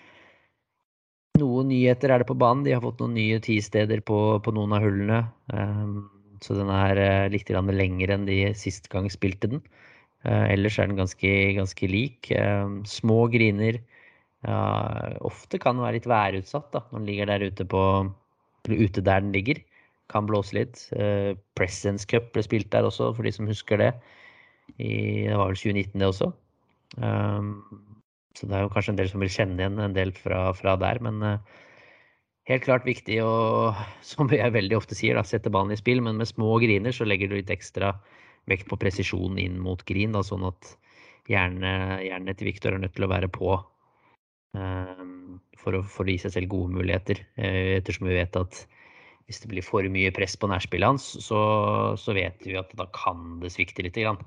noen 1.41 1.71
nyheter 1.71 2.11
er 2.11 2.21
det 2.21 2.29
på 2.29 2.37
banen. 2.37 2.65
De 2.65 2.73
har 2.75 2.83
fått 2.83 2.99
noen 3.01 3.15
nye 3.17 3.39
tisteder 3.41 4.03
på, 4.05 4.17
på 4.43 4.53
noen 4.53 4.75
av 4.77 4.83
hullene. 4.85 5.21
Så 6.43 6.57
den 6.57 6.69
er 6.73 7.29
litt 7.33 7.49
lengre 7.49 8.13
enn 8.17 8.27
de 8.27 8.51
sist 8.57 8.89
gang 8.93 9.09
spilte 9.09 9.49
den. 9.49 9.63
Ellers 10.23 10.77
er 10.77 10.89
den 10.89 10.99
ganske, 10.99 11.29
ganske 11.57 11.87
lik. 11.89 12.29
Små 12.85 13.25
griner. 13.33 13.79
Ofte 15.25 15.59
kan 15.61 15.77
den 15.77 15.85
være 15.85 15.97
litt 15.97 16.09
værutsatt 16.09 16.71
da, 16.73 16.83
når 16.91 16.99
den 16.99 17.09
ligger 17.09 17.29
der 17.31 17.45
ute 17.49 17.65
på, 17.65 17.83
ute 18.69 19.01
der 19.01 19.23
den 19.25 19.33
ligger. 19.33 19.61
Kan 20.11 20.27
blåse 20.29 20.55
litt. 20.57 20.77
Presence 20.91 21.55
Presidents 21.57 22.05
Cup 22.09 22.29
ble 22.35 22.45
spilt 22.45 22.69
der 22.73 22.85
også, 22.85 23.13
for 23.17 23.25
de 23.25 23.33
som 23.33 23.49
husker 23.49 23.81
det. 23.81 23.91
I, 24.77 25.25
det 25.27 25.37
var 25.37 25.51
vel 25.51 25.57
2019, 25.57 25.97
det 25.99 26.07
også. 26.07 26.31
Så 28.37 28.47
det 28.47 28.55
er 28.55 28.63
jo 28.63 28.71
kanskje 28.73 28.93
en 28.93 29.01
del 29.01 29.09
som 29.11 29.23
vil 29.23 29.33
kjenne 29.33 29.59
igjen 29.59 29.81
en 29.81 29.97
del 29.97 30.13
fra, 30.15 30.51
fra 30.57 30.77
der. 30.79 31.01
Men 31.03 31.21
helt 32.49 32.65
klart 32.65 32.85
viktig 32.85 33.21
å, 33.25 33.33
som 34.13 34.29
jeg 34.29 34.53
veldig 34.53 34.77
ofte 34.77 34.97
sier, 34.97 35.17
da, 35.17 35.25
sette 35.25 35.53
ballen 35.53 35.73
i 35.73 35.79
spill. 35.79 36.03
Men 36.05 36.21
med 36.21 36.29
små 36.29 36.57
griner 36.63 36.93
så 36.95 37.07
legger 37.09 37.31
du 37.31 37.39
litt 37.39 37.53
ekstra 37.53 37.95
vekt 38.49 38.69
på 38.69 38.79
presisjon 38.81 39.37
inn 39.41 39.59
mot 39.61 39.83
grin. 39.87 40.15
Da, 40.15 40.23
sånn 40.25 40.47
at 40.49 40.75
hjernen 41.29 42.33
til 42.33 42.49
Viktor 42.49 42.75
er 42.75 42.81
nødt 42.81 42.95
til 42.97 43.05
å 43.05 43.11
være 43.11 43.29
på 43.31 43.53
um, 44.57 45.39
for 45.61 45.77
å, 45.77 45.83
for 45.85 46.07
å, 46.07 46.11
gi 46.11 46.21
seg 46.23 46.35
selv 46.35 46.53
gode 46.53 46.75
muligheter. 46.75 47.21
Uh, 47.37 47.77
ettersom 47.77 48.09
vi 48.09 48.17
vet 48.17 48.39
at 48.39 48.63
hvis 49.29 49.43
det 49.43 49.51
blir 49.53 49.65
for 49.65 49.85
mye 49.93 50.11
press 50.15 50.35
på 50.35 50.49
nærspillet 50.51 50.93
hans, 50.93 51.05
så, 51.23 51.41
så, 51.99 52.15
vet 52.17 52.41
vi 52.43 52.57
at 52.59 52.73
da 52.75 52.87
kan 52.95 53.39
det 53.43 53.53
svikte 53.53 53.85
litt. 53.85 53.99
Grann. 54.01 54.19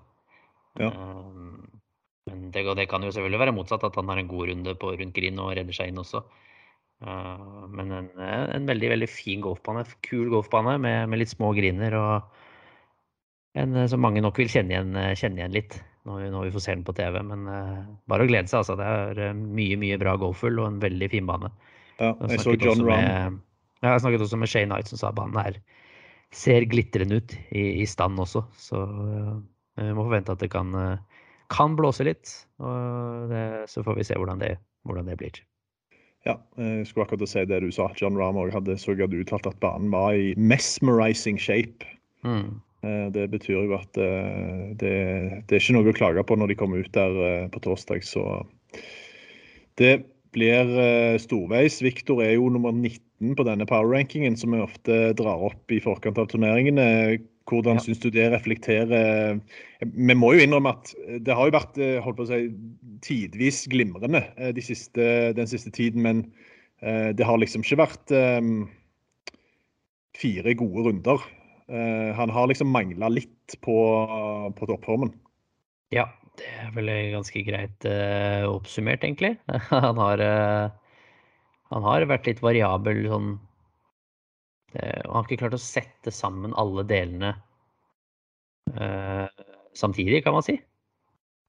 Ja. 0.81 0.91
Um, 0.91 1.67
men 2.31 2.49
det, 2.55 2.65
det, 2.79 2.89
kan 2.89 3.05
jo 3.05 3.13
selvfølgelig 3.13 3.43
være 3.43 3.57
motsatt, 3.57 3.85
at 3.85 3.99
han 4.01 4.09
har 4.09 4.21
en 4.21 4.31
god 4.31 4.49
runde 4.49 4.75
på 4.81 4.95
rundt 4.97 5.17
Grin 5.17 5.43
og 5.43 5.53
redder 5.59 5.77
seg 5.77 5.93
inn 5.93 6.01
også. 6.01 6.23
Uh, 7.05 7.67
men 7.75 7.93
en, 7.93 8.09
en, 8.17 8.69
veldig 8.71 8.95
veldig 8.95 9.11
fin 9.11 9.43
golfbane. 9.45 9.85
Kul 10.07 10.31
golfbane 10.33 10.79
med, 10.81 11.11
med, 11.11 11.21
litt 11.21 11.35
små 11.35 11.53
griner. 11.57 11.99
Og 11.99 12.44
en 13.55 13.77
som 13.91 14.03
mange 14.03 14.23
nok 14.25 14.39
vil 14.41 14.51
kjenne 14.51 14.75
igjen, 14.75 14.97
kjenne 15.19 15.41
igjen 15.41 15.55
litt 15.55 15.79
når 16.05 16.21
vi, 16.21 16.31
når 16.35 16.47
vi, 16.47 16.53
får 16.57 16.65
se 16.65 16.75
den 16.75 16.85
på 16.85 16.95
TV. 16.99 17.21
Men 17.25 17.47
uh, 17.49 17.85
bare 18.11 18.27
å 18.27 18.29
glede 18.29 18.51
seg. 18.51 18.61
altså. 18.61 18.77
Det 18.77 18.89
er 19.25 19.39
mye 19.39 19.79
mye 19.81 19.97
bra 20.01 20.17
golfhull 20.21 20.59
og 20.61 20.69
en 20.69 20.83
veldig 20.83 21.09
fin 21.13 21.29
bane. 21.29 21.49
Ja, 22.01 22.11
jeg 22.29 22.43
så 22.43 22.57
John 22.59 22.83
Rahm. 22.85 23.41
Jeg 23.85 24.03
snakket 24.03 24.25
også 24.27 24.41
med 24.41 24.51
Shay 24.51 24.67
Knight 24.67 24.91
som 24.91 25.01
sa 25.01 25.13
banen 25.15 25.39
her 25.39 25.59
ser 26.35 26.65
glitrende 26.67 27.21
ut 27.21 27.35
i, 27.55 27.85
i 27.85 27.87
stand 27.87 28.19
også. 28.19 28.43
Så 28.59 28.81
vi 29.79 29.93
må 29.95 30.07
forvente 30.07 30.35
at 30.35 30.43
det 30.43 30.51
kan 30.51 30.73
kan 31.53 31.77
blåse 31.77 32.05
litt. 32.07 32.31
og 32.59 33.29
det, 33.31 33.71
Så 33.71 33.85
får 33.85 33.99
vi 33.99 34.05
se 34.05 34.19
hvordan 34.19 34.41
det, 34.43 34.57
hvordan 34.85 35.07
det 35.11 35.19
blir. 35.21 35.43
Ja, 36.25 36.39
jeg 36.57 36.87
skulle 36.89 37.05
akkurat 37.05 37.29
si 37.29 37.45
det 37.45 37.61
du 37.61 37.71
sa. 37.71 37.91
John 38.01 38.17
Rahm 38.17 38.39
hadde 38.51 38.79
så 38.81 38.97
uttalt 38.97 39.47
at 39.47 39.61
banen 39.61 39.91
var 39.93 40.15
i 40.15 40.35
mesmerizing 40.37 41.39
shape. 41.39 41.85
Mm. 42.25 42.61
Eh, 42.85 43.07
det 43.15 43.29
betyr 43.33 43.65
jo 43.65 43.77
at 43.77 44.01
eh, 44.01 44.73
det, 44.81 44.95
det, 45.49 45.57
er 45.57 45.61
ikke 45.63 45.77
noe 45.77 45.93
å 45.93 45.97
klage 45.97 46.25
på 46.27 46.37
når 46.37 46.53
de 46.53 46.59
kommer 46.61 46.83
ut 46.85 46.97
der 46.97 47.21
eh, 47.29 47.47
på 47.53 47.63
torsdag. 47.65 48.05
Så 48.07 48.25
det 49.81 49.97
blir 50.35 50.73
storveis. 51.23 51.79
Viktor 51.83 52.19
er 52.25 52.33
jo 52.35 52.49
nummer 52.51 52.75
19 52.75 53.37
på 53.39 53.45
denne 53.47 53.67
power-rankingen, 53.71 54.35
som 54.39 54.51
vi 54.51 54.65
ofte 54.65 55.13
drar 55.15 55.45
opp 55.47 55.71
i 55.71 55.79
forkant 55.83 56.19
av 56.19 56.27
turneringene. 56.33 57.21
Hvordan 57.47 57.79
ja. 57.79 57.85
syns 57.85 58.01
du 58.01 58.09
det 58.09 58.25
reflekterer 58.33 59.37
Vi 59.85 60.17
må 60.17 60.31
jo 60.33 60.43
innrømme 60.43 60.73
at 60.73 60.95
det 61.23 61.37
har 61.37 61.47
jo 61.47 61.55
vært 61.55 61.79
holdt 62.03 62.19
på 62.19 62.25
å 62.25 62.31
si, 62.31 62.41
tidvis 63.05 63.61
glimrende 63.71 64.25
de 64.57 64.65
siste, 64.65 65.07
den 65.37 65.51
siste 65.51 65.71
tiden, 65.77 66.03
men 66.03 66.25
det 66.81 67.29
har 67.29 67.39
liksom 67.39 67.63
ikke 67.63 67.83
vært 67.85 68.15
fire 70.19 70.57
gode 70.59 70.89
runder. 70.89 71.29
Uh, 71.71 72.13
han 72.13 72.31
har 72.31 72.51
liksom 72.51 72.69
mangla 72.69 73.09
litt 73.09 73.57
på, 73.65 73.77
på 74.57 74.69
toppformen. 74.69 75.15
Ja, 75.95 76.09
det 76.39 76.51
er 76.61 76.73
vel 76.75 76.91
ganske 77.15 77.45
greit 77.47 77.87
uh, 77.89 78.45
oppsummert, 78.51 79.05
egentlig. 79.07 79.37
han, 79.71 80.01
har, 80.01 80.21
uh, 80.21 80.69
han 81.73 81.87
har 81.87 82.07
vært 82.11 82.29
litt 82.29 82.43
variabel 82.45 83.05
sånn 83.09 83.31
uh, 84.75 85.01
han 85.05 85.15
har 85.15 85.29
ikke 85.29 85.45
klart 85.45 85.57
å 85.57 85.63
sette 85.63 86.15
sammen 86.15 86.57
alle 86.61 86.87
delene 86.89 87.37
samtidig, 89.77 90.23
kan 90.25 90.33
man 90.33 90.43
si. 90.43 90.55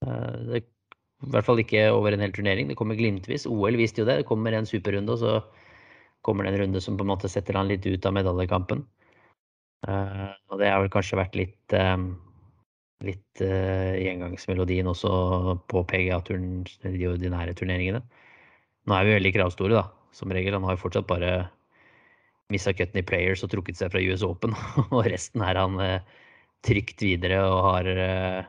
Det, 0.04 0.60
I 0.60 1.30
hvert 1.32 1.46
fall 1.48 1.62
ikke 1.62 1.86
over 1.96 2.12
en 2.12 2.22
hel 2.22 2.34
turnering. 2.36 2.68
Det 2.68 2.76
kommer 2.76 3.00
glimtvis. 3.00 3.46
OL 3.48 3.78
viste 3.80 4.04
jo 4.04 4.08
det. 4.10 4.18
Det 4.20 4.28
kommer 4.28 4.54
en 4.54 4.68
superrunde, 4.68 5.16
og 5.16 5.22
så 5.24 5.40
kommer 6.28 6.44
det 6.44 6.52
en 6.52 6.60
runde 6.66 6.82
som 6.84 7.00
på 7.00 7.08
en 7.08 7.14
måte 7.14 7.32
setter 7.32 7.56
han 7.56 7.72
litt 7.72 7.88
ut 7.88 8.06
av 8.06 8.18
medaljekampen. 8.18 8.84
Uh, 9.86 10.32
og 10.50 10.62
det 10.62 10.72
har 10.72 10.80
vel 10.82 10.94
kanskje 10.94 11.20
vært 11.20 11.36
litt 11.38 11.76
litt 13.06 13.42
gjengangsmelodien 13.42 14.88
også 14.88 15.10
på 15.70 15.82
PGA-turen, 15.92 16.64
de 16.64 17.10
ordinære 17.10 17.54
turneringene. 17.60 18.00
Nå 18.88 18.96
er 18.96 19.06
vi 19.06 19.18
veldig 19.18 19.34
kravstore, 19.36 19.76
da, 19.76 19.84
som 20.16 20.32
regel. 20.34 20.56
Han 20.56 20.66
har 20.66 20.78
jo 20.78 20.84
fortsatt 20.86 21.10
bare 21.10 21.34
mista 22.54 22.74
cutten 22.74 23.02
i 23.02 23.06
Players 23.06 23.44
og 23.46 23.52
trukket 23.54 23.80
seg 23.80 23.92
fra 23.94 24.04
US 24.06 24.26
Open. 24.26 24.54
og 24.96 25.06
resten 25.10 25.44
er 25.46 25.60
han 25.60 25.80
eh, 25.82 26.18
trygt 26.66 27.02
videre 27.06 27.42
og 27.50 27.62
har 27.70 27.90
eh, 27.92 28.42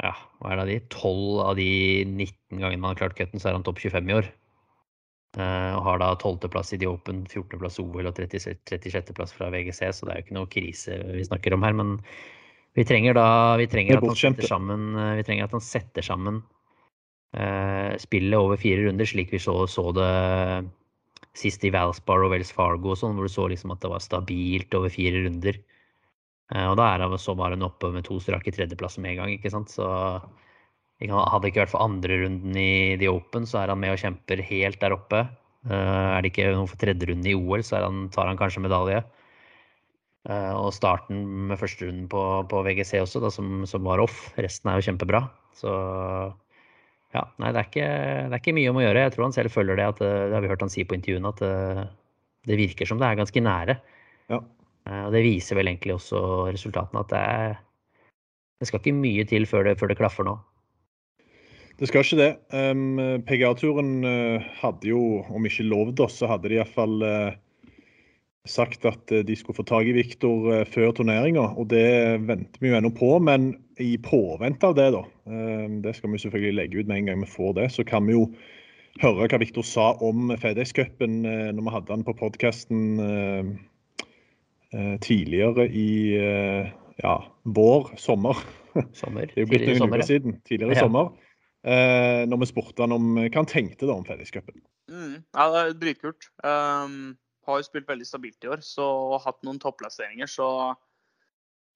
ja, 0.00 0.14
hva 0.40 0.52
er 0.52 0.60
det 0.60 0.64
av 0.64 0.70
de? 0.70 0.78
12 0.88 1.40
av 1.44 1.56
de 1.60 1.70
19 2.06 2.62
gangene 2.62 2.80
han 2.80 2.90
har 2.92 3.00
klart 3.02 3.18
cutten, 3.18 3.42
så 3.42 3.50
er 3.50 3.58
han 3.58 3.66
topp 3.66 3.82
25 3.82 4.08
i 4.08 4.16
år. 4.16 4.30
Uh, 5.38 5.76
og 5.78 5.84
har 5.86 6.00
da 6.02 6.08
12.-plass 6.18 6.72
i 6.74 6.80
The 6.82 6.88
Open, 6.90 7.22
14.-plass 7.30 7.78
OL 7.78 8.08
og 8.08 8.16
36.-plass 8.18 9.34
fra 9.36 9.50
VGC, 9.54 9.84
så 9.94 10.08
det 10.08 10.14
er 10.14 10.18
jo 10.18 10.24
ikke 10.24 10.38
noe 10.40 10.50
krise 10.50 10.96
vi 11.14 11.26
snakker 11.28 11.54
om 11.54 11.62
her. 11.62 11.76
Men 11.78 11.92
vi 12.74 12.84
trenger 12.86 13.14
da 13.14 13.28
vi 13.60 13.68
trenger 13.70 14.00
at 14.00 14.08
han 14.08 14.18
setter 14.18 14.48
sammen, 14.50 14.90
vi 15.20 15.26
trenger 15.26 15.46
at 15.46 15.54
han 15.54 15.62
setter 15.62 16.06
sammen 16.06 16.42
uh, 17.38 17.94
spillet 18.02 18.38
over 18.38 18.58
fire 18.58 18.88
runder, 18.88 19.06
slik 19.06 19.30
vi 19.30 19.42
så, 19.42 19.54
så 19.70 19.86
det 19.94 20.10
sist 21.38 21.62
i 21.62 21.70
Valspar 21.70 22.26
og 22.26 22.34
Wells 22.34 22.50
Fargo 22.50 22.90
og 22.90 22.98
sånn, 22.98 23.14
hvor 23.14 23.30
du 23.30 23.32
så 23.32 23.46
liksom 23.52 23.70
at 23.70 23.84
det 23.84 23.92
var 23.92 24.02
stabilt 24.02 24.74
over 24.74 24.90
fire 24.90 25.22
runder. 25.28 25.62
Uh, 26.50 26.72
og 26.72 26.78
da 26.82 26.90
er 26.90 27.06
han 27.06 27.18
så 27.22 27.38
var 27.38 27.54
han 27.54 27.66
oppe 27.70 27.94
med 27.94 28.06
to 28.08 28.18
strake 28.18 28.50
tredjeplasser 28.56 29.06
med 29.06 29.14
en 29.14 29.22
gang, 29.22 29.38
ikke 29.38 29.54
sant. 29.54 29.70
Så 29.70 29.86
hadde 31.08 31.40
det 31.46 31.54
ikke 31.54 31.62
vært 31.62 31.72
for 31.72 31.84
andre 31.84 32.18
runden 32.20 32.56
i 32.60 32.96
The 33.00 33.08
Open, 33.08 33.46
så 33.48 33.62
er 33.62 33.72
han 33.72 33.80
med 33.80 33.94
og 33.94 34.02
kjemper 34.02 34.42
helt 34.44 34.80
der 34.82 34.92
oppe. 34.92 35.24
Eh, 35.68 35.72
er 36.16 36.22
det 36.22 36.32
ikke 36.32 36.50
noe 36.56 36.68
for 36.68 36.80
tredje 36.80 37.08
runden 37.08 37.28
i 37.28 37.36
OL, 37.36 37.64
så 37.64 37.82
han, 37.84 38.06
tar 38.12 38.30
han 38.30 38.38
kanskje 38.40 38.64
medalje. 38.64 39.02
Eh, 40.28 40.52
og 40.56 40.72
starten 40.76 41.22
med 41.48 41.60
første 41.60 41.88
runden 41.88 42.06
på, 42.12 42.22
på 42.48 42.62
VGC 42.64 43.00
også, 43.00 43.22
da, 43.24 43.32
som, 43.32 43.64
som, 43.68 43.84
var 43.84 44.02
off. 44.04 44.30
Resten 44.40 44.70
er 44.70 44.80
jo 44.80 44.86
kjempebra. 44.88 45.24
Så 45.56 45.72
ja, 47.16 47.24
nei, 47.42 47.50
det 47.52 47.62
er, 47.62 47.68
ikke, 47.68 47.88
det 47.88 48.36
er, 48.36 48.40
ikke, 48.42 48.56
mye 48.56 48.72
om 48.72 48.80
å 48.80 48.84
gjøre. 48.84 49.06
Jeg 49.06 49.16
tror 49.16 49.26
han 49.28 49.36
selv 49.36 49.56
føler 49.56 49.80
det. 49.80 49.88
at 49.94 50.04
eh, 50.04 50.20
Det 50.28 50.36
har 50.36 50.44
vi 50.44 50.52
hørt 50.52 50.64
han 50.64 50.72
si 50.72 50.84
på 50.84 50.96
intervjuene, 50.96 51.32
at 51.34 51.44
det, 51.44 51.88
det 52.48 52.60
virker 52.60 52.88
som 52.88 53.00
det 53.00 53.08
er 53.08 53.20
ganske 53.20 53.44
nære. 53.44 53.80
Ja. 54.32 54.44
Og 54.90 55.12
det 55.12 55.20
viser 55.22 55.58
vel 55.58 55.68
egentlig 55.68 55.92
også 55.92 56.20
resultatene, 56.48 57.02
at 57.04 57.10
det, 57.12 57.18
er, 57.20 57.58
det 58.58 58.66
skal 58.66 58.80
ikke 58.80 58.96
mye 58.96 59.26
til 59.28 59.44
før 59.46 59.68
det, 59.68 59.74
før 59.78 59.92
det 59.92 59.98
klaffer 60.00 60.26
nå. 60.26 60.32
Det 61.80 61.88
skal 61.88 62.04
ikke 62.04 62.20
det. 62.20 62.32
Um, 62.52 62.98
PGA-turen 63.24 63.94
uh, 64.04 64.50
hadde 64.60 64.90
jo, 64.90 65.22
om 65.32 65.46
ikke 65.48 65.64
lovd 65.64 66.02
oss, 66.04 66.18
så 66.20 66.28
hadde 66.28 66.50
de 66.52 66.58
iallfall 66.58 67.00
uh, 67.00 67.32
sagt 68.48 68.84
at 68.88 69.14
de 69.24 69.36
skulle 69.36 69.56
få 69.56 69.64
tak 69.68 69.88
i 69.88 69.96
Viktor 69.96 70.50
uh, 70.50 70.62
før 70.68 70.92
turneringa. 70.98 71.46
Og 71.56 71.70
det 71.72 72.20
venter 72.28 72.60
vi 72.60 72.68
jo 72.68 72.76
ennå 72.76 72.92
på. 72.92 73.14
Men 73.24 73.54
i 73.80 73.94
påvente 74.04 74.68
av 74.68 74.76
det, 74.76 74.90
da, 74.92 75.04
det 75.80 75.94
skal 75.96 76.12
vi 76.12 76.20
selvfølgelig 76.20 76.56
legge 76.58 76.82
ut 76.82 76.90
med 76.90 77.00
en 77.00 77.06
gang 77.08 77.22
vi 77.24 77.32
får 77.32 77.54
det. 77.56 77.70
Så 77.72 77.86
kan 77.88 78.04
vi 78.04 78.18
jo 78.18 78.26
høre 78.98 79.28
hva 79.30 79.40
Viktor 79.40 79.66
sa 79.66 79.92
om 80.04 80.32
FedEx-cupen 80.40 81.24
eh, 81.28 81.48
når 81.54 81.66
vi 81.66 81.74
hadde 81.76 81.94
han 81.94 82.06
på 82.06 82.16
podkasten 82.18 82.84
eh, 83.04 83.50
eh, 84.74 84.94
tidligere 85.04 85.68
i 85.68 85.90
ja, 87.00 87.16
vår, 87.44 87.94
sommer. 88.00 88.36
sommer. 88.92 89.28
Det 89.30 89.38
er 89.38 89.46
jo 89.46 89.50
blitt 89.52 89.68
noen 89.70 89.94
uker 89.94 90.06
siden. 90.08 90.40
Tidligere 90.48 90.76
ja. 90.76 90.84
sommer. 90.84 91.14
Når 91.60 92.38
vi 92.40 92.46
spurte 92.48 92.80
han 92.86 92.94
om 92.96 93.08
hva 93.18 93.28
han 93.34 93.48
tenkte 93.48 93.84
da 93.84 93.92
om 93.92 94.04
FedEx-cupen. 94.06 94.62
Mm, 94.88 95.18
ja, 95.20 95.44
det 95.52 95.60
er 95.60 95.74
dritkult. 95.82 96.30
Um, 96.40 97.18
har 97.50 97.60
jo 97.60 97.66
spilt 97.66 97.88
veldig 97.88 98.06
stabilt 98.08 98.46
i 98.46 98.50
år, 98.52 98.62
så 98.64 98.86
hatt 99.24 99.40
noen 99.46 99.60
topplasseringer, 99.62 100.30
så 100.30 100.48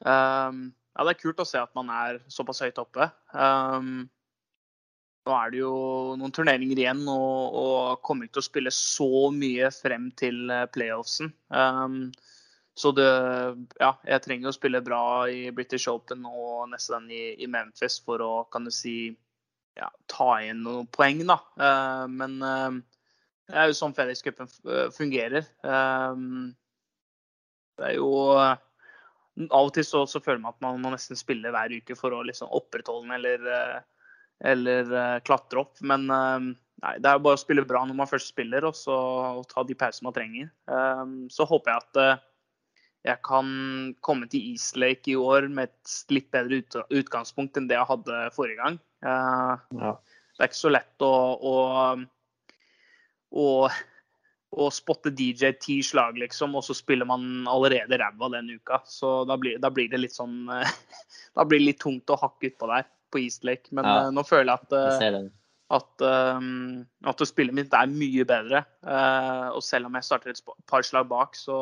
um, 0.05 0.65
ja, 0.95 1.07
det 1.07 1.15
er 1.15 1.21
kult 1.21 1.43
å 1.43 1.49
se 1.49 1.61
at 1.61 1.73
man 1.77 1.91
er 1.93 2.21
såpass 2.33 2.63
høyt 2.65 2.81
oppe. 2.83 3.09
Um, 3.35 4.07
nå 5.25 5.33
er 5.39 5.53
det 5.53 5.63
jo 5.63 5.75
noen 6.21 6.35
turneringer 6.37 6.81
igjen 6.83 7.01
og, 7.09 7.57
og 7.57 8.03
kommer 8.05 8.27
ikke 8.27 8.37
til 8.37 8.45
å 8.45 8.51
spille 8.51 8.73
så 8.77 9.11
mye 9.33 9.71
frem 9.73 10.11
til 10.21 10.51
eh, 10.53 10.67
playoffsen. 10.75 11.33
Um, 11.49 12.11
så 12.77 12.93
det 12.93 13.09
Ja, 13.81 13.95
jeg 14.05 14.21
trenger 14.25 14.51
å 14.51 14.57
spille 14.57 14.83
bra 14.85 15.01
i 15.33 15.49
British 15.55 15.89
Open 15.89 16.27
og 16.29 16.69
nesten 16.75 17.09
i, 17.09 17.39
i 17.41 17.49
Memphis 17.49 17.97
for 18.05 18.21
å, 18.21 18.33
kan 18.53 18.69
du 18.69 18.73
si, 18.75 19.15
ja, 19.79 19.89
ta 20.11 20.29
inn 20.45 20.63
noen 20.65 20.89
poeng, 20.95 21.23
da. 21.29 21.39
Uh, 21.59 22.05
men 22.11 22.37
uh, 22.43 22.77
det 23.51 23.59
er 23.61 23.71
jo 23.71 23.79
sånn 23.79 23.97
Felix-cupen 23.97 24.51
fungerer. 24.95 25.49
Um, 25.67 26.55
det 27.79 27.91
er 27.91 27.97
jo 27.99 28.11
av 28.39 29.67
og 29.67 29.73
til 29.75 29.87
så, 29.87 30.05
så, 30.07 30.21
føler 30.23 30.41
man 30.45 30.55
at 30.55 30.63
man 30.63 30.79
må 30.83 30.93
nesten 30.95 31.19
spille 31.19 31.51
hver 31.51 31.73
uke 31.75 31.97
for 31.99 32.15
å 32.15 32.23
liksom 32.27 32.53
opprettholde 32.55 33.09
den 33.09 33.17
eller, 33.17 33.49
eh, 33.51 33.81
eller 34.53 34.93
klatre 35.27 35.65
opp. 35.65 35.81
Men 35.83 36.07
nei, 36.07 36.93
det 37.03 37.11
er 37.11 37.19
jo 37.19 37.25
bare 37.27 37.41
å 37.41 37.43
spille 37.43 37.67
bra 37.67 37.83
når 37.83 37.99
man 37.99 38.09
først 38.09 38.31
spiller, 38.31 38.69
og 38.69 38.79
så 38.79 38.95
og 39.41 39.49
ta 39.51 39.67
de 39.67 39.75
pausene 39.75 40.07
man 40.07 40.15
trenger. 40.15 40.53
Så 41.35 41.49
håper 41.51 41.75
jeg 41.75 41.83
at 41.83 42.23
jeg 43.05 43.21
kan 43.27 43.49
komme 44.07 44.31
til 44.33 44.55
East 44.55 44.79
i 44.81 45.19
år 45.19 45.51
med 45.53 45.69
et 45.69 45.97
litt 46.15 46.31
bedre 46.33 46.63
utgangspunkt 46.89 47.59
enn 47.59 47.67
det 47.69 47.77
jeg 47.77 47.91
hadde 47.91 48.21
forrige 48.37 48.63
gang. 48.63 48.79
Ja. 49.05 49.95
Det 50.35 50.43
er 50.43 50.51
ikke 50.51 50.59
så 50.59 50.73
lett 50.75 51.05
å, 51.05 51.15
å, 51.39 51.57
å 53.39 53.49
å 54.55 54.69
spotte 54.71 55.11
DJ 55.11 55.53
ti 55.59 55.81
slag, 55.83 56.19
liksom, 56.21 56.53
og 56.55 56.63
så 56.63 56.77
spiller 56.79 57.09
man 57.09 57.47
allerede 57.51 57.99
ræva 57.99 58.29
den 58.37 58.53
uka. 58.55 58.81
Så 58.87 59.25
da 59.27 59.35
blir, 59.41 59.59
da 59.63 59.71
blir, 59.75 59.89
det 59.91 59.99
litt 59.99 60.15
sånn 60.15 60.45
Da 61.35 61.43
blir 61.43 61.59
det 61.59 61.73
litt 61.73 61.81
tungt 61.83 62.13
å 62.15 62.19
hakke 62.21 62.53
utpå 62.53 62.69
der 62.71 62.87
på 63.11 63.23
Eastlake. 63.25 63.75
Men 63.75 63.89
ja, 63.89 64.13
nå 64.15 64.23
føler 64.27 64.53
jeg 64.53 64.69
at 64.69 65.03
jeg 65.03 65.25
at, 65.75 66.05
um, 66.05 66.85
at 67.09 67.23
spillet 67.27 67.57
mitt 67.57 67.75
er 67.75 67.91
mye 67.91 68.27
bedre. 68.29 68.63
Uh, 68.85 69.51
og 69.57 69.63
selv 69.65 69.89
om 69.89 69.97
jeg 69.99 70.07
starter 70.07 70.35
et 70.35 70.55
par 70.71 70.85
slag 70.87 71.09
bak, 71.11 71.35
så, 71.39 71.57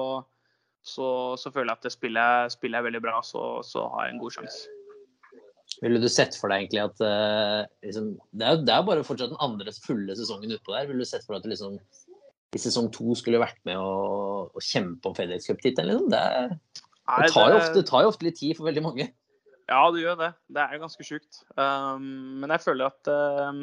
så, 0.85 1.07
så 1.41 1.53
føler 1.55 1.71
jeg 1.71 1.79
at 1.79 1.87
det 1.87 1.95
spillet, 1.95 2.55
spillet 2.57 2.81
er 2.81 2.89
veldig 2.89 3.03
bra. 3.05 3.21
Så, 3.25 3.63
så, 3.67 3.87
har 3.95 4.09
jeg 4.09 4.17
en 4.17 4.23
god 4.23 4.37
sjanse. 4.37 4.67
Ville 5.83 5.99
du 5.99 6.07
sett 6.12 6.37
for 6.38 6.53
deg 6.53 6.62
egentlig 6.62 6.83
at 6.85 7.01
uh, 7.03 7.62
liksom, 7.83 8.12
det, 8.31 8.47
er, 8.47 8.61
det 8.62 8.75
er 8.75 8.85
bare 8.87 9.07
fortsatt 9.07 9.33
den 9.33 9.42
andre 9.42 9.73
fulle 9.83 10.14
sesongen 10.18 10.55
utpå 10.55 10.77
der. 10.77 10.87
Ville 10.90 11.03
du 11.03 11.09
sett 11.09 11.27
for 11.27 11.35
deg 11.35 11.42
at 11.42 11.49
du 11.49 11.51
liksom, 11.51 11.81
i 12.55 12.61
sesong 12.62 12.90
to 12.95 13.16
skulle 13.18 13.40
vært 13.42 13.59
med 13.66 13.81
å, 13.81 13.97
å 14.47 14.62
kjempe 14.62 15.11
om 15.11 15.16
FedEx 15.16 15.51
Cup-tittelen? 15.51 16.07
Liksom? 16.07 16.12
Det, 16.12 16.83
det, 17.25 17.33
tar 17.35 17.57
ofte, 17.57 17.75
det 17.81 17.87
tar 17.90 18.07
jo 18.07 18.12
ofte 18.12 18.29
litt 18.29 18.38
tid 18.38 18.55
for 18.59 18.71
veldig 18.71 18.85
mange. 18.85 19.09
Ja, 19.71 19.83
det 19.95 20.05
gjør 20.05 20.18
det. 20.21 20.31
Det 20.53 20.62
er 20.62 20.83
ganske 20.83 21.07
sjukt. 21.07 21.42
Um, 21.57 22.42
men 22.42 22.55
jeg 22.55 22.62
føler 22.62 22.92
at 22.92 23.12
um, 23.49 23.62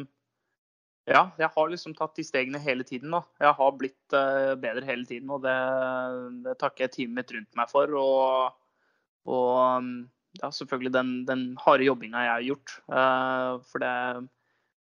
ja, 1.10 1.23
jeg 1.39 1.49
har 1.55 1.71
liksom 1.71 1.95
tatt 1.97 2.19
de 2.19 2.25
stegene 2.25 2.62
hele 2.62 2.84
tiden. 2.88 3.13
da. 3.15 3.23
Jeg 3.41 3.55
har 3.62 3.75
blitt 3.77 4.15
uh, 4.15 4.53
bedre 4.60 4.86
hele 4.89 5.08
tiden, 5.08 5.32
og 5.34 5.43
det, 5.45 5.58
det 6.45 6.60
takker 6.62 6.88
jeg 6.88 6.95
teamet 6.97 7.36
rundt 7.36 7.60
meg 7.60 7.71
for. 7.71 7.95
Og, 7.97 8.58
og 9.29 9.89
ja, 10.38 10.52
selvfølgelig 10.54 10.92
den, 10.94 11.13
den 11.28 11.46
harde 11.63 11.88
jobbinga 11.88 12.26
jeg 12.26 12.34
har 12.34 12.46
gjort. 12.46 12.76
Uh, 12.92 13.54
for 13.72 13.84
det, 13.84 13.94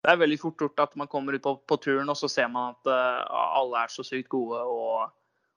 det, 0.03 0.13
er 0.13 0.21
veldig 0.21 0.39
fort 0.43 0.63
gjort 0.63 0.85
at 0.85 0.95
man 1.01 1.11
kommer 1.11 1.37
ut 1.37 1.45
på, 1.45 1.57
på 1.69 1.81
turen, 1.83 2.13
og 2.13 2.19
så 2.19 2.31
ser 2.31 2.53
man 2.53 2.77
at 2.77 2.93
uh, 2.93 3.25
alle 3.59 3.83
er 3.83 3.93
så 3.93 4.07
sykt 4.07 4.31
gode, 4.33 4.61
og, 4.63 5.11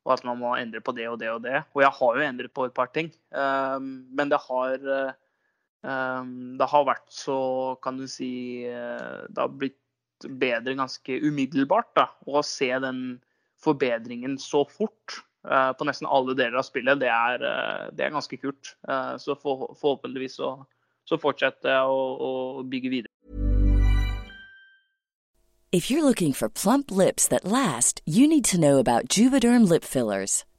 og, 0.06 0.15
at 0.15 0.26
man 0.28 0.41
må 0.41 0.56
endre 0.58 0.82
på 0.82 0.95
det 0.98 1.08
og 1.12 1.19
det 1.21 1.30
og 1.34 1.43
det. 1.45 1.62
Og 1.76 1.86
jeg 1.86 1.93
har 2.00 2.17
jo 2.17 2.26
endret 2.26 2.54
på 2.54 2.65
et 2.67 2.76
par 2.76 2.91
ting, 2.95 3.13
men 3.32 4.30
det 4.32 4.41
har 4.48 4.82
det 5.86 6.65
har 6.65 6.86
vært 6.88 7.12
så, 7.13 7.38
kan 7.86 8.00
du 8.00 8.08
si 8.10 8.65
Det 8.65 9.38
har 9.38 9.52
blitt 9.54 10.26
bedre 10.26 10.74
ganske 10.78 11.19
umiddelbart. 11.21 11.91
Da. 11.98 12.08
Å 12.26 12.41
se 12.45 12.71
den 12.82 13.02
forbedringen 13.62 14.39
så 14.41 14.63
fort 14.69 15.19
på 15.77 15.88
nesten 15.88 16.10
alle 16.10 16.36
deler 16.38 16.60
av 16.60 16.67
spillet, 16.67 16.99
det 17.01 17.12
er, 17.12 17.43
uh, 17.43 17.89
det 17.95 18.08
er 18.08 18.15
ganske 18.15 18.39
kult. 18.41 18.75
Uh, 18.88 19.15
så 19.21 19.38
for, 19.39 19.75
forhåpentligvis 19.81 20.39
så, 20.41 20.55
så 21.05 21.19
fortsetter 21.21 21.75
jeg 21.75 21.91
å, 21.91 22.05
å 22.29 22.63
bygge 22.69 22.93
videre. 22.93 23.12
If 25.75 25.91
you're 25.91 26.05
looking 26.05 26.31
for 26.31 26.47
plump 26.47 26.89
lips 26.89 27.27
that 27.27 27.43
last, 27.43 28.01
you 28.05 28.29
need 28.29 28.45
to 28.45 28.58
know 28.58 28.77
about 28.77 29.10
Juvederm 29.10 29.67
lip 29.67 29.84
fillers. 29.84 30.45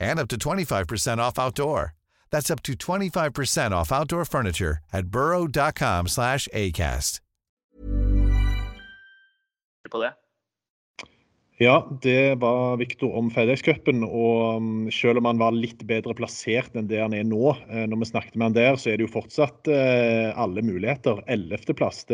and 0.00 0.18
up 0.18 0.28
to 0.28 0.36
25% 0.36 1.18
off 1.18 1.38
outdoor. 1.38 1.94
That's 2.30 2.50
up 2.50 2.62
to 2.62 2.74
25% 2.74 3.72
off 3.72 3.92
outdoor 3.92 4.24
furniture 4.24 4.78
at 4.92 5.06
burrow.com 5.06 6.08
slash 6.08 6.48
acast. 6.54 7.20
Ja, 11.60 11.98
det 12.02 12.34
var 12.40 12.76
Viktor 12.80 13.16
om 13.18 13.30
FedEx-cupen. 13.30 14.04
Og 14.06 14.56
um, 14.56 14.86
selv 14.94 15.20
om 15.20 15.26
han 15.28 15.40
var 15.42 15.52
litt 15.52 15.82
bedre 15.84 16.14
plassert 16.16 16.72
enn 16.78 16.88
det 16.88 17.02
han 17.02 17.12
er 17.12 17.26
nå, 17.28 17.50
eh, 17.68 17.84
når 17.84 18.00
vi 18.00 18.08
snakket 18.08 18.38
med 18.38 18.46
han 18.46 18.56
der, 18.56 18.78
så 18.80 18.92
er 18.92 18.96
det 18.96 19.04
jo 19.04 19.12
fortsatt 19.18 19.68
eh, 19.68 20.30
alle 20.40 20.64
muligheter. 20.64 21.20
Ellevteplass. 21.28 22.06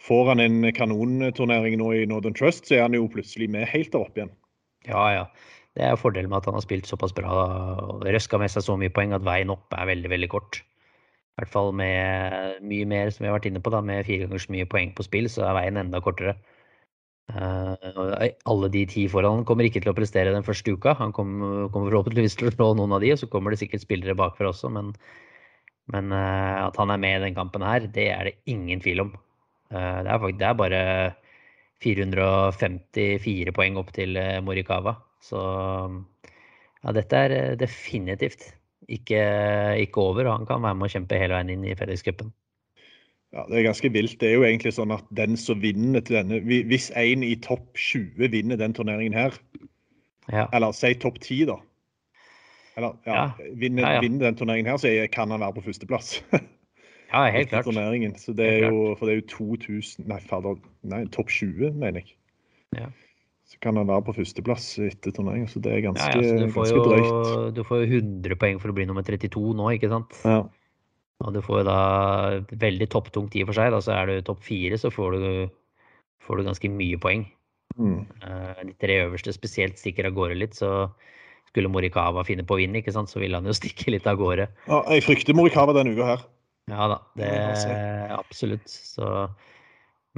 Får 0.00 0.32
han 0.32 0.42
en 0.42 0.72
kanonturnering 0.74 1.78
nå 1.78 1.92
i 2.00 2.02
Northern 2.10 2.34
Trust, 2.34 2.66
så 2.66 2.80
er 2.80 2.86
han 2.88 2.98
jo 2.98 3.06
plutselig 3.12 3.46
med 3.52 3.68
helt 3.70 3.92
der 3.94 4.02
oppe 4.02 4.24
igjen. 4.24 4.34
Ja, 4.88 5.06
ja. 5.14 5.24
Det 5.78 5.86
er 5.86 5.98
fordelen 6.00 6.30
med 6.32 6.40
at 6.40 6.48
han 6.50 6.56
har 6.58 6.64
spilt 6.64 6.88
såpass 6.90 7.14
bra 7.14 7.30
og 7.84 8.02
røska 8.02 8.40
med 8.42 8.50
seg 8.50 8.64
så 8.66 8.74
mye 8.78 8.92
poeng 8.94 9.14
at 9.14 9.26
veien 9.26 9.52
opp 9.54 9.70
er 9.76 9.90
veldig, 9.92 10.10
veldig 10.10 10.28
kort. 10.32 10.60
I 10.60 11.42
hvert 11.42 11.52
fall 11.52 11.70
med 11.76 12.64
mye 12.66 12.86
mer, 12.90 13.12
som 13.14 13.24
vi 13.24 13.30
har 13.30 13.36
vært 13.38 13.46
inne 13.48 13.62
på, 13.64 13.70
da, 13.72 13.78
med 13.84 14.04
fire 14.08 14.26
ganger 14.26 14.42
så 14.42 14.52
mye 14.52 14.66
poeng 14.68 14.90
på 14.96 15.06
spill, 15.06 15.28
så 15.30 15.46
er 15.46 15.56
veien 15.60 15.78
enda 15.80 16.02
kortere. 16.04 16.34
Uh, 17.30 18.26
alle 18.50 18.68
de 18.74 18.82
ti 18.90 19.04
foran 19.08 19.44
kommer 19.46 19.68
ikke 19.68 19.82
til 19.84 19.92
å 19.92 19.96
prestere 19.96 20.34
den 20.34 20.46
første 20.46 20.74
uka. 20.74 20.96
Han 20.98 21.14
kommer, 21.14 21.68
kommer 21.70 21.92
forhåpentligvis 21.92 22.36
til 22.40 22.50
å 22.50 22.54
slå 22.54 22.70
noen 22.78 22.96
av 22.96 23.04
de, 23.04 23.12
og 23.14 23.20
så 23.22 23.30
kommer 23.30 23.54
det 23.54 23.60
sikkert 23.62 23.84
spillere 23.84 24.18
bakfra 24.18 24.50
også. 24.50 24.72
Men, 24.74 24.90
men 25.94 26.10
uh, 26.10 26.66
at 26.66 26.80
han 26.80 26.90
er 26.90 27.02
med 27.02 27.20
i 27.20 27.24
den 27.28 27.38
kampen 27.38 27.64
her, 27.66 27.86
det 27.86 28.08
er 28.16 28.30
det 28.30 28.36
ingen 28.50 28.82
tvil 28.82 29.06
om. 29.06 29.14
Uh, 29.70 30.02
det, 30.02 30.10
er, 30.10 30.26
det, 30.34 30.48
er, 30.48 30.58
bare 30.58 30.82
454 31.86 33.54
poeng 33.56 33.78
opp 33.80 33.94
til 33.96 34.18
Morikawa. 34.44 34.98
Så 35.24 35.40
ja, 36.80 36.92
dette 36.96 37.22
er 37.26 37.36
eh, 37.36 37.56
definitivt 37.60 38.46
ikke, 38.90 39.22
ikke 39.84 40.02
over. 40.02 40.30
Han 40.32 40.46
kan 40.48 40.62
være 40.64 40.78
med 40.78 40.88
å 40.88 40.92
kjempe 40.94 41.18
hele 41.20 41.36
veien 41.36 41.52
inn 41.54 41.66
i 41.68 41.76
fellescupen. 41.78 42.32
Ja, 43.30 43.44
Det 43.46 43.60
er 43.60 43.68
ganske 43.68 43.92
vilt. 43.94 44.16
Det 44.20 44.28
er 44.28 44.38
jo 44.40 44.46
egentlig 44.46 44.72
sånn 44.74 44.90
at 44.94 45.04
den 45.14 45.36
som 45.38 45.60
vinner 45.62 46.02
til 46.02 46.16
denne 46.18 46.40
Hvis 46.42 46.88
en 46.98 47.22
i 47.22 47.36
topp 47.38 47.78
20 47.78 48.32
vinner 48.32 48.58
den 48.58 48.74
turneringen 48.74 49.14
her, 49.14 49.36
ja. 50.32 50.48
eller 50.52 50.74
si 50.74 50.96
topp 50.98 51.20
10, 51.20 51.44
da 51.52 51.60
Eller 52.76 52.96
ja, 53.06 53.14
ja. 53.14 53.52
Vinner, 53.60 53.86
ja, 53.86 54.00
vinner, 54.02 54.24
den 54.26 54.40
turneringen 54.40 54.72
her, 54.72 54.80
så 54.82 54.90
kan 55.12 55.30
han 55.30 55.44
være 55.44 55.60
på 55.60 55.66
førsteplass. 55.68 56.24
ja, 57.12 57.22
helt 57.30 57.52
klart. 57.52 57.68
Turneringen. 57.68 58.16
Så 58.18 58.34
det 58.34 58.48
er 58.48 58.66
jo, 58.66 58.96
for 58.98 59.06
det 59.06 59.14
er 59.14 59.22
jo 59.22 59.28
2000 59.36 60.10
Nei, 60.10 60.18
fader. 60.26 60.58
Nei, 60.82 61.04
topp 61.14 61.30
20, 61.30 61.70
mener 61.78 62.02
jeg. 62.02 62.16
Ja. 62.78 62.90
Så 63.50 63.58
kan 63.64 63.78
han 63.80 63.88
være 63.90 64.04
på 64.06 64.14
førsteplass 64.20 64.66
etter 64.86 65.14
turneringen. 65.14 65.48
Så 65.50 65.62
det 65.62 65.72
er 65.74 65.82
ganske, 65.88 66.06
ja, 66.22 66.22
ja, 66.22 66.46
ganske 66.46 66.76
jo, 66.76 66.84
drøyt. 66.86 67.54
Du 67.56 67.64
får 67.66 67.82
jo 67.82 67.98
100 67.98 68.38
poeng 68.38 68.60
for 68.62 68.70
å 68.70 68.76
bli 68.76 68.86
nummer 68.86 69.06
32 69.06 69.42
nå, 69.58 69.66
ikke 69.74 69.90
sant? 69.90 70.14
Ja. 70.22 70.44
Og 71.20 71.34
du 71.34 71.40
får 71.44 71.60
jo 71.60 71.66
da 71.68 71.80
veldig 72.62 72.88
topptungt 72.92 73.34
i 73.36 73.42
og 73.44 73.50
for 73.50 73.58
seg. 73.58 73.72
Da 73.74 73.82
så 73.84 73.96
er 73.96 74.08
du 74.08 74.28
topp 74.28 74.44
fire, 74.46 74.78
så 74.80 74.92
får 74.94 75.18
du, 75.18 75.26
får 76.24 76.40
du 76.40 76.46
ganske 76.46 76.70
mye 76.72 77.00
poeng. 77.02 77.26
Mm. 77.76 77.98
Eh, 78.22 78.62
de 78.70 78.76
tre 78.82 79.00
øverste 79.04 79.34
spesielt 79.34 79.78
stikker 79.80 80.08
av 80.08 80.14
gårde 80.16 80.38
litt, 80.38 80.54
så 80.58 80.88
skulle 81.50 81.70
Morikawa 81.72 82.22
finne 82.26 82.46
på 82.46 82.54
å 82.54 82.60
vinne, 82.60 82.80
ikke 82.80 82.94
sant, 82.94 83.10
så 83.10 83.22
ville 83.22 83.38
han 83.38 83.50
jo 83.50 83.56
stikke 83.60 83.96
litt 83.96 84.06
av 84.10 84.20
gårde. 84.20 84.46
Ja, 84.70 84.80
jeg 84.94 85.06
frykter 85.08 85.36
Morikawa 85.38 85.74
denne 85.76 85.96
uka 85.96 86.14
her. 86.14 86.28
Ja 86.70 86.86
da, 86.86 87.00
det 87.18 87.26
er 87.26 88.12
absolutt. 88.14 88.68
Så 88.70 89.26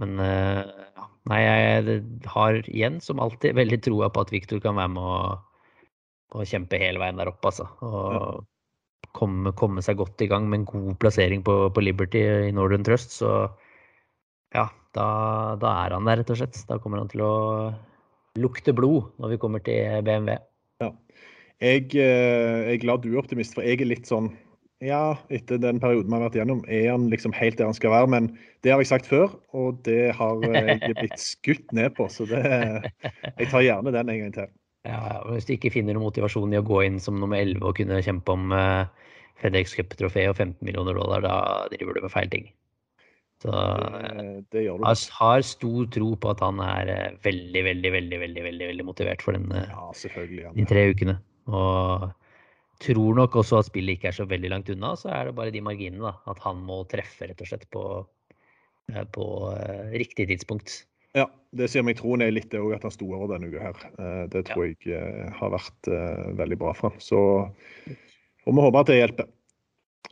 Men 0.00 0.18
eh, 0.20 0.68
ja. 0.98 1.06
Nei, 1.30 1.38
jeg 1.44 1.98
har 2.32 2.58
igjen, 2.66 2.98
som 3.04 3.20
alltid, 3.22 3.54
veldig 3.54 3.78
troa 3.84 4.08
på 4.10 4.24
at 4.24 4.32
Viktor 4.34 4.62
kan 4.62 4.74
være 4.78 4.90
med 4.90 5.02
å, 5.06 5.18
å 6.34 6.46
kjempe 6.48 6.80
hele 6.82 6.98
veien 7.02 7.20
der 7.20 7.30
oppe, 7.30 7.52
altså. 7.52 7.68
Og 7.86 9.12
komme, 9.14 9.52
komme 9.58 9.84
seg 9.84 10.00
godt 10.00 10.24
i 10.24 10.28
gang 10.30 10.48
med 10.50 10.62
en 10.62 10.68
god 10.72 10.98
plassering 11.02 11.44
på, 11.46 11.56
på 11.74 11.84
Liberty 11.84 12.24
i 12.48 12.54
Northern 12.56 12.86
Trust, 12.86 13.14
så 13.20 13.32
ja, 14.52 14.66
da, 14.96 15.06
da 15.62 15.74
er 15.84 15.94
han 15.96 16.08
der, 16.08 16.20
rett 16.20 16.32
og 16.34 16.40
slett. 16.40 16.58
Da 16.68 16.78
kommer 16.82 17.00
han 17.00 17.10
til 17.12 17.22
å 17.24 17.34
lukte 18.42 18.74
blod 18.76 19.12
når 19.22 19.34
vi 19.34 19.40
kommer 19.40 19.62
til 19.64 20.02
BMW. 20.06 20.38
Jeg, 21.62 21.92
eh, 21.94 22.58
jeg 22.66 22.74
er 22.74 22.82
glad 22.82 23.04
du 23.04 23.12
er 23.12 23.20
optimist, 23.22 23.54
for 23.54 23.62
jeg 23.62 23.78
er 23.78 23.88
litt 23.92 24.08
sånn 24.10 24.32
Ja, 24.82 25.14
etter 25.30 25.60
den 25.62 25.78
perioden 25.82 26.10
vi 26.10 26.16
har 26.16 26.24
vært 26.24 26.36
igjennom, 26.40 26.62
er 26.66 26.88
han 26.90 27.04
liksom 27.12 27.34
helt 27.36 27.58
der 27.60 27.68
han 27.70 27.76
skal 27.76 27.92
være. 27.94 28.08
Men 28.10 28.30
det 28.66 28.72
har 28.72 28.80
jeg 28.82 28.90
sagt 28.90 29.06
før, 29.10 29.36
og 29.54 29.78
det 29.86 30.10
har 30.18 30.42
jeg 30.42 30.96
blitt 30.98 31.20
skutt 31.22 31.70
ned 31.76 31.92
på. 31.98 32.08
Så 32.10 32.26
det, 32.30 32.40
jeg 33.38 33.50
tar 33.52 33.62
gjerne 33.62 33.94
den 33.94 34.10
en 34.10 34.24
gang 34.24 34.34
til. 34.40 34.50
Ja, 34.88 35.20
Hvis 35.28 35.46
du 35.46 35.52
ikke 35.54 35.70
finner 35.70 35.94
noen 35.94 36.08
motivasjon 36.08 36.54
i 36.54 36.58
å 36.58 36.64
gå 36.66 36.80
inn 36.88 36.98
som 37.02 37.20
nummer 37.22 37.38
11 37.38 37.62
og 37.62 37.76
kunne 37.78 38.00
kjempe 38.02 38.34
om 38.34 38.50
eh, 38.56 39.12
FedEx 39.38 39.76
Cup-trofé 39.78 40.26
og 40.32 40.34
15 40.40 40.58
millioner 40.66 40.98
dollar, 40.98 41.22
da 41.22 41.36
driver 41.70 41.94
du 41.94 42.02
med 42.02 42.14
feil 42.14 42.32
ting. 42.32 42.48
Så 43.44 43.52
eh, 43.54 44.18
Det, 44.18 44.32
det 44.56 44.64
gjør 44.64 44.82
du. 44.82 44.88
jeg 44.88 45.14
har 45.20 45.46
stor 45.46 45.86
tro 45.94 46.10
på 46.18 46.32
at 46.34 46.42
han 46.42 46.58
er 46.66 46.90
eh, 46.96 47.20
veldig, 47.22 47.62
veldig, 47.68 47.94
veldig 47.94 48.20
veldig, 48.24 48.44
veldig, 48.48 48.66
veldig 48.72 48.88
motivert 48.90 49.22
for 49.22 49.38
den, 49.38 49.46
Ja, 49.54 50.50
de 50.58 50.66
tre 50.66 50.88
ukene. 50.90 51.20
Og 51.46 52.10
tror 52.82 53.18
nok 53.18 53.36
også 53.40 53.60
at 53.60 53.68
spillet 53.68 53.96
ikke 53.98 54.10
er 54.10 54.16
så 54.16 54.26
veldig 54.28 54.50
langt 54.52 54.70
unna. 54.72 54.94
Så 54.98 55.10
er 55.12 55.28
det 55.28 55.36
bare 55.38 55.54
de 55.54 55.62
marginene, 55.64 56.10
da. 56.10 56.14
At 56.32 56.40
han 56.44 56.62
må 56.66 56.82
treffe, 56.90 57.28
rett 57.30 57.42
og 57.42 57.50
slett, 57.50 57.68
på, 57.74 57.84
eh, 58.92 59.04
på 59.14 59.26
uh, 59.52 59.92
riktig 59.94 60.28
tidspunkt. 60.30 60.82
ja, 61.14 61.26
det 61.52 61.68
sier 61.68 61.84
meg 61.84 61.98
troen 61.98 62.22
er 62.24 62.32
litt 62.32 62.54
òg, 62.56 62.70
at 62.72 62.86
han 62.86 62.94
sto 62.94 63.10
over 63.12 63.34
denne 63.34 63.50
uka 63.52 63.66
her. 63.66 63.84
Eh, 64.00 64.24
Det 64.32 64.46
tror 64.48 64.64
jeg 64.70 64.78
eh, 64.96 65.28
har 65.36 65.52
vært 65.52 65.90
veldig 66.40 66.58
bra 66.58 66.72
for 66.72 66.88
ham. 66.88 67.00
Så 67.04 67.20
får 68.44 68.56
vi 68.56 68.66
håper 68.66 68.80
at 68.80 68.90
det 68.90 68.98
hjelper. 69.00 69.30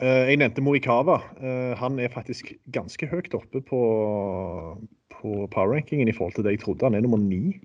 Jeg 0.01 0.37
nevnte 0.39 0.63
Morikawa. 0.65 1.19
Han 1.77 1.99
er 2.01 2.09
faktisk 2.09 2.55
ganske 2.73 3.05
høyt 3.11 3.35
oppe 3.37 3.59
på, 3.61 3.81
på 5.13 5.33
power-rankingen 5.53 6.09
i 6.09 6.15
forhold 6.15 6.33
til 6.37 6.47
det 6.47 6.55
jeg 6.55 6.61
trodde. 6.63 6.87
Han 6.87 6.97
er 6.97 7.03
nummer 7.05 7.21
ni. 7.21 7.59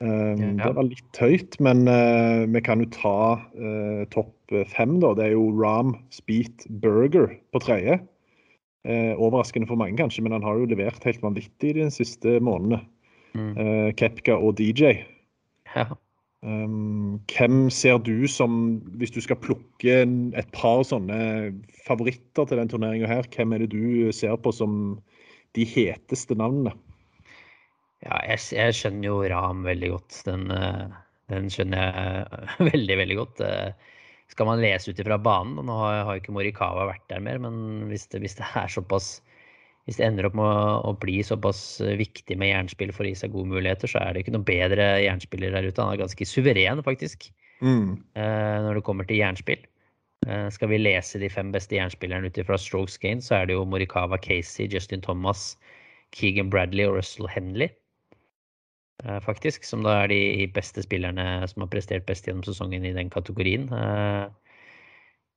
Um, 0.00 0.56
Ja. 0.56 0.70
Det 0.70 0.76
var 0.78 0.86
litt 0.88 1.18
høyt, 1.20 1.58
men 1.60 1.84
uh, 1.84 2.46
vi 2.48 2.62
kan 2.64 2.80
jo 2.80 2.88
ta 2.94 3.16
uh, 3.36 4.04
topp 4.14 4.54
fem, 4.72 4.96
da. 5.02 5.12
Det 5.16 5.28
er 5.28 5.34
jo 5.34 5.50
Ram 5.52 5.92
Speed 6.14 6.64
Burger 6.82 7.34
på 7.52 7.60
tredje. 7.60 8.00
Uh, 8.88 9.12
overraskende 9.20 9.68
for 9.68 9.76
mange, 9.76 9.98
kanskje, 10.00 10.24
men 10.24 10.32
han 10.32 10.46
har 10.46 10.56
jo 10.56 10.70
levert 10.70 11.04
helt 11.04 11.20
vanvittig 11.22 11.74
de 11.76 11.90
siste 11.92 12.38
månedene. 12.40 12.80
Mm. 13.30 13.92
Kepka 13.94 14.34
og 14.42 14.56
DJ. 14.58 15.04
Ja. 15.76 15.84
Um, 16.42 17.20
hvem 17.30 17.68
ser 17.70 18.00
du 18.02 18.24
som, 18.26 18.80
hvis 18.98 19.12
du 19.14 19.20
skal 19.22 19.38
plukke 19.38 20.00
et 20.02 20.48
par 20.56 20.80
sånne 20.88 21.52
favoritter 21.84 22.48
til 22.48 22.58
den 22.58 22.72
turneringa 22.72 23.06
her, 23.06 23.28
hvem 23.36 23.52
er 23.52 23.62
det 23.62 23.74
du 23.76 24.08
ser 24.16 24.34
på 24.40 24.50
som 24.56 24.96
de 25.54 25.68
heteste 25.68 26.34
navnene? 26.34 26.72
Ja, 28.04 28.18
jeg, 28.24 28.40
jeg 28.56 28.76
skjønner 28.78 29.10
jo 29.10 29.16
Ram 29.28 29.64
veldig 29.66 29.90
godt. 29.92 30.20
Den, 30.26 30.46
eh, 30.54 30.98
den 31.32 31.50
skjønner 31.52 31.82
jeg 31.84 32.44
veldig, 32.72 32.96
veldig 33.02 33.16
godt. 33.20 33.42
Eh, 33.44 33.96
Skal 34.30 34.46
man 34.46 34.62
lese 34.62 34.92
ut 34.92 35.00
ifra 35.02 35.18
banen, 35.18 35.58
og 35.58 35.66
nå 35.66 35.74
har, 35.82 36.04
har 36.06 36.20
ikke 36.20 36.32
Morikawa 36.32 36.86
vært 36.92 37.08
der 37.10 37.20
mer, 37.24 37.40
men 37.42 37.88
hvis 37.90 38.06
det, 38.12 38.22
hvis 38.22 38.38
det 38.38 38.46
er 38.56 38.70
såpass 38.70 39.18
hvis 39.88 39.96
det 39.98 40.04
ender 40.06 40.28
opp 40.28 40.36
med 40.38 40.44
å, 40.44 40.74
å 40.86 40.92
bli 41.02 41.16
såpass 41.24 41.80
viktig 41.98 42.36
med 42.38 42.52
jernspill 42.52 42.92
for 42.94 43.02
å 43.02 43.10
gi 43.10 43.16
seg 43.18 43.32
gode 43.34 43.50
muligheter, 43.50 43.90
så 43.90 43.98
er 44.04 44.12
det 44.14 44.22
ikke 44.22 44.34
noen 44.36 44.46
bedre 44.46 44.84
jernspiller 45.02 45.56
der 45.56 45.66
ute. 45.66 45.82
Han 45.82 45.96
er 45.96 46.02
ganske 46.04 46.28
suveren, 46.28 46.82
faktisk, 46.86 47.30
Mm. 47.60 47.98
eh, 48.16 48.58
når 48.64 48.78
det 48.78 48.84
kommer 48.86 49.04
til 49.08 49.18
jernspill. 49.18 49.64
Eh, 50.28 50.46
skal 50.54 50.68
vi 50.70 50.78
lese 50.78 51.18
de 51.18 51.28
fem 51.32 51.50
beste 51.52 51.74
jernspillerne 51.76 52.28
ut 52.30 52.38
fra 52.46 52.56
strokes 52.60 52.96
gain, 53.02 53.20
så 53.24 53.40
er 53.40 53.46
det 53.50 53.56
jo 53.56 53.64
Morikawa 53.66 54.16
Casey, 54.22 54.68
Justin 54.70 55.00
Thomas, 55.04 55.56
Keegan 56.12 56.48
Bradley 56.52 56.86
og 56.86 56.96
Russell 57.00 57.26
Henley 57.28 57.68
eh, 57.68 57.74
faktisk, 59.24 59.64
som 59.64 59.84
da 59.86 60.02
er 60.02 60.10
de 60.12 60.46
beste 60.54 60.82
spillerne 60.84 61.46
som 61.48 61.64
har 61.64 61.70
prestert 61.72 62.06
best 62.08 62.26
gjennom 62.28 62.44
sesongen 62.46 62.84
i 62.84 62.94
den 62.96 63.10
kategorien. 63.12 63.68
Eh, 63.72 64.28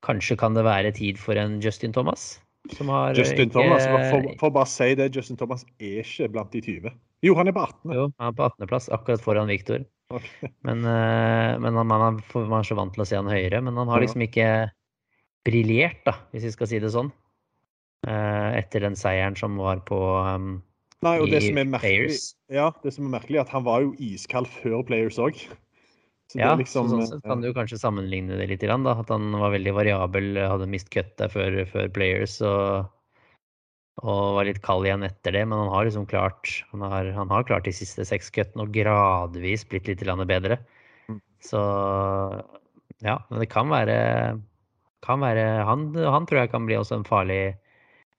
Kanskje 0.04 0.36
kan 0.40 0.56
det 0.56 0.66
være 0.68 0.92
tid 0.96 1.20
for 1.20 1.40
en 1.40 1.62
Justin 1.64 1.94
Thomas? 1.96 2.42
Som 2.76 2.90
har 2.92 3.12
eh, 3.12 3.18
Justin 3.22 3.48
ikke- 3.48 3.56
Thomas, 3.56 3.86
for, 3.88 4.28
for 4.40 4.52
å 4.52 4.56
bare 4.60 4.72
si 4.72 4.90
det, 5.00 5.10
Justin 5.16 5.40
Thomas 5.40 5.66
er 5.80 6.04
ikke 6.04 6.30
blant 6.32 6.52
de 6.52 6.62
20. 6.62 6.92
Jo, 7.24 7.36
han 7.40 7.48
er 7.48 7.56
på 7.56 7.64
18. 7.64 7.96
Jo, 7.96 8.10
han 8.20 8.32
er 8.32 8.36
på 8.36 8.48
18.-plass, 8.50 8.90
akkurat 8.92 9.24
foran 9.24 9.52
Viktor. 9.52 9.86
Okay. 10.12 10.52
Men, 10.68 10.84
eh, 10.84 11.56
men 11.58 11.74
han, 11.80 11.88
man, 11.88 12.20
er, 12.20 12.68
så 12.68 12.76
vant 12.76 12.94
til 12.94 13.06
å 13.06 13.08
se 13.08 13.16
han 13.16 13.32
høyere. 13.32 13.64
Men 13.64 13.80
han 13.80 13.88
har 13.90 14.04
liksom 14.04 14.26
ikke 14.28 14.48
briljert, 15.48 16.04
da, 16.06 16.18
hvis 16.32 16.50
vi 16.50 16.52
skal 16.54 16.70
si 16.70 16.82
det 16.84 16.92
sånn. 16.92 17.10
Eh, 18.04 18.50
etter 18.60 18.84
den 18.84 19.00
seieren 19.00 19.40
som 19.40 19.56
var 19.58 19.80
på 19.88 19.98
um, 20.20 20.58
Nei, 21.04 21.18
og 21.22 21.30
det 21.32 21.44
som 21.44 21.60
er 21.60 21.68
merkelig, 21.70 22.16
ja, 22.54 22.70
det 22.84 22.94
som 22.96 23.08
er 23.10 23.14
merkelig, 23.18 23.40
er 23.40 23.46
at 23.46 23.54
han 23.54 23.66
var 23.68 23.84
jo 23.86 23.94
iskald 24.02 24.50
før 24.62 24.82
Players 24.88 25.20
òg. 25.22 25.44
Så 26.32 26.40
Ja, 26.40 26.54
liksom 26.58 26.88
så 26.88 26.96
sånn 26.96 27.08
sett 27.10 27.26
kan 27.28 27.44
du 27.44 27.52
kanskje 27.54 27.78
sammenligne 27.82 28.40
det 28.40 28.48
litt. 28.50 28.64
Da, 28.66 28.78
at 28.96 29.12
han 29.12 29.36
var 29.38 29.54
veldig 29.54 29.74
variabel, 29.76 30.40
hadde 30.40 30.70
mist 30.72 30.90
cut 30.94 31.12
der 31.22 31.30
før, 31.30 31.60
før 31.70 31.92
Players 31.94 32.40
og, 32.48 32.88
og 34.02 34.22
var 34.40 34.48
litt 34.48 34.64
kald 34.66 34.88
igjen 34.88 35.06
etter 35.06 35.36
det. 35.36 35.44
Men 35.46 35.66
han 35.66 35.74
har 35.76 35.90
liksom 35.90 36.08
klart 36.10 36.56
han 36.72 36.86
har, 36.88 37.12
han 37.20 37.30
har 37.34 37.46
klart 37.50 37.68
de 37.68 37.76
siste 37.76 38.08
seks 38.08 38.32
cuttene 38.34 38.66
og 38.66 38.74
gradvis 38.74 39.68
blitt 39.70 39.92
litt 39.92 40.02
bedre. 40.32 40.58
Mm. 41.12 41.22
Så 41.44 41.62
ja, 43.04 43.20
men 43.30 43.44
det 43.44 43.52
kan 43.52 43.70
være, 43.70 43.98
kan 45.04 45.22
være 45.22 45.46
han, 45.68 45.92
han 45.94 46.26
tror 46.26 46.44
jeg 46.44 46.54
kan 46.54 46.66
bli 46.66 46.80
også 46.80 47.02
en 47.02 47.08
farlig, 47.08 47.60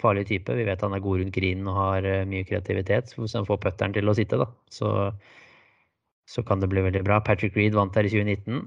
farlig 0.03 0.27
type. 0.29 0.55
Vi 0.59 0.65
vet 0.67 0.81
han 0.85 0.95
er 0.97 1.03
god 1.05 1.21
rundt 1.23 1.35
grinen 1.35 1.69
og 1.71 1.77
har 1.79 2.05
eh, 2.09 2.25
mye 2.29 2.45
kreativitet. 2.49 3.15
Hvis 3.17 3.35
han 3.39 3.47
får 3.49 3.61
putteren 3.63 3.95
til 3.97 4.09
å 4.11 4.15
sitte, 4.17 4.39
da, 4.41 4.47
så, 4.73 5.13
så 6.29 6.45
kan 6.47 6.61
det 6.63 6.71
bli 6.73 6.83
veldig 6.85 7.05
bra. 7.07 7.21
Patrick 7.25 7.57
Reed 7.59 7.77
vant 7.77 7.95
her 7.97 8.09
i 8.09 8.13
2019, 8.13 8.65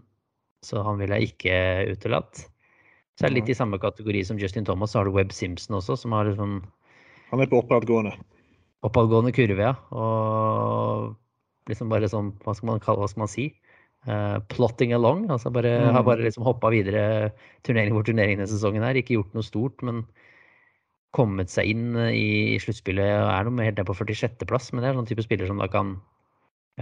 så 0.66 0.84
han 0.86 0.98
ville 1.02 1.18
jeg 1.20 1.34
ikke 1.34 1.58
utelatt. 1.96 2.46
Så 3.18 3.26
er 3.26 3.32
det 3.34 3.40
litt 3.42 3.50
i 3.50 3.58
samme 3.58 3.80
kategori 3.82 4.24
som 4.28 4.38
Justin 4.42 4.66
Thomas, 4.68 4.92
så 4.94 5.00
har 5.02 5.08
du 5.10 5.16
Webb 5.16 5.32
Simpson 5.34 5.80
også, 5.80 5.96
som 5.98 6.14
har 6.14 6.28
liksom 6.30 6.60
Han 7.32 7.42
er 7.42 7.50
på 7.50 7.60
oppadgående. 7.64 8.12
oppadgående 8.86 9.34
kurve, 9.34 9.58
ja. 9.72 9.74
Og 9.92 11.16
liksom 11.68 11.90
bare 11.90 12.08
sånn, 12.12 12.30
hva 12.46 12.54
skal 12.56 12.70
man 12.70 12.80
kalle 12.84 13.02
hva 13.02 13.10
skal 13.10 13.24
man 13.26 13.32
si? 13.32 13.48
Uh, 14.08 14.38
plotting 14.54 14.94
along. 14.96 15.26
Altså 15.34 15.50
bare, 15.52 15.74
Mm. 15.82 15.94
har 15.98 16.04
bare 16.06 16.24
liksom 16.24 16.46
hoppa 16.46 16.70
videre 16.72 17.34
turnering 17.66 17.92
for 17.98 18.04
turnering 18.08 18.38
denne 18.38 18.48
sesongen 18.48 18.86
her. 18.86 18.96
Ikke 18.96 19.18
gjort 19.18 19.34
noe 19.36 19.44
stort, 19.44 19.82
men 19.84 20.06
kommet 21.16 21.52
seg 21.54 21.72
inn 21.72 21.96
eh, 21.96 22.14
i, 22.16 22.60
sluttspillet 22.62 23.22
og 23.22 23.32
er 23.32 23.48
noe 23.48 23.66
helt 23.66 23.80
ned 23.80 23.88
på 23.88 23.96
46.-plass. 23.98 24.72
Men 24.74 24.84
det 24.84 24.92
er 24.92 25.00
sånn 25.00 25.10
type 25.10 25.26
spiller 25.26 25.50
som 25.50 25.62
da 25.62 25.70
kan 25.72 25.96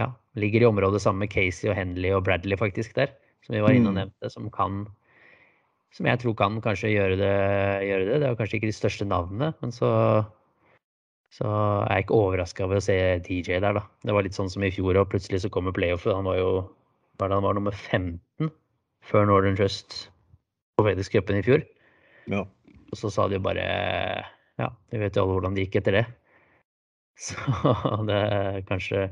ja, 0.00 0.10
ligger 0.36 0.64
i 0.64 0.68
området 0.68 1.00
sammen 1.04 1.24
med 1.24 1.32
Casey 1.32 1.70
og 1.70 1.76
Henley 1.78 2.12
og 2.12 2.24
Bradley 2.26 2.58
faktisk 2.60 2.96
der, 2.98 3.14
som 3.46 3.56
vi 3.56 3.64
var 3.64 3.76
inne 3.76 3.92
og 3.92 3.96
Mm. 3.96 4.00
nevnte, 4.02 4.30
som 4.32 4.50
kan 4.52 4.86
som 5.96 6.04
jeg 6.04 6.20
tror 6.20 6.34
kan 6.36 6.58
kanskje 6.60 6.90
gjøre 6.92 7.16
det, 7.16 7.36
gjøre 7.88 8.04
det. 8.04 8.16
Det 8.20 8.26
er 8.26 8.32
jo 8.34 8.36
kanskje 8.36 8.58
ikke 8.58 8.68
de 8.68 8.76
største 8.76 9.06
navnene, 9.08 9.54
men 9.62 9.72
så 9.72 10.26
så 11.32 11.48
er 11.88 11.98
jeg 11.98 12.04
ikke 12.06 12.16
overraska 12.16 12.64
over 12.64 12.78
å 12.78 12.84
se 12.84 12.96
DJ 13.24 13.58
der, 13.60 13.76
da. 13.76 13.82
Det 14.04 14.14
var 14.14 14.24
litt 14.24 14.36
sånn 14.36 14.50
som 14.52 14.64
i 14.64 14.70
fjor, 14.72 14.96
og 14.96 15.10
plutselig 15.12 15.42
så 15.42 15.50
kommer 15.52 15.74
playoffet. 15.74 16.14
Han 16.14 16.28
var 16.28 16.38
jo 16.38 16.50
hva 17.16 17.26
er 17.26 17.34
han 17.34 17.44
var 17.44 17.56
nummer 17.56 17.72
15 17.72 18.50
før 19.04 19.26
Northern 19.28 19.56
Trust 19.58 20.08
på 20.76 20.84
FedEx 20.86 21.10
Cupen 21.12 21.40
i 21.40 21.44
fjor. 21.44 21.64
Ja. 22.32 22.44
Og 22.92 23.00
så 23.00 23.10
sa 23.12 23.26
de 23.28 23.38
jo 23.38 23.44
bare 23.44 23.66
Ja, 24.60 24.70
vi 24.92 25.00
vet 25.02 25.16
jo 25.16 25.24
alle 25.24 25.36
hvordan 25.36 25.56
det 25.56 25.66
gikk 25.66 25.80
etter 25.82 26.00
det. 26.00 26.06
Så 27.26 27.36
det 28.08 28.16
er 28.16 28.62
kanskje 28.68 29.08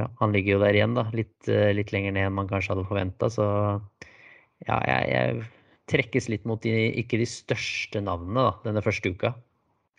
Ja, 0.00 0.08
han 0.18 0.32
ligger 0.34 0.56
jo 0.56 0.62
der 0.64 0.74
igjen, 0.74 0.96
da. 0.96 1.06
Litt, 1.14 1.36
eh, 1.46 1.70
litt 1.76 1.92
lenger 1.94 2.16
ned 2.16 2.26
enn 2.28 2.34
man 2.34 2.48
kanskje 2.50 2.72
hadde 2.74 2.88
forventa. 2.88 3.28
Så 3.30 3.44
ja, 4.66 4.80
jeg, 4.88 5.10
jeg 5.12 5.44
trekkes 5.92 6.26
litt 6.32 6.48
mot 6.48 6.58
de, 6.64 6.72
ikke 6.98 7.20
de 7.20 7.28
største 7.30 8.02
navnene 8.02 8.48
da, 8.48 8.54
denne 8.64 8.82
første 8.82 9.12
uka. 9.14 9.34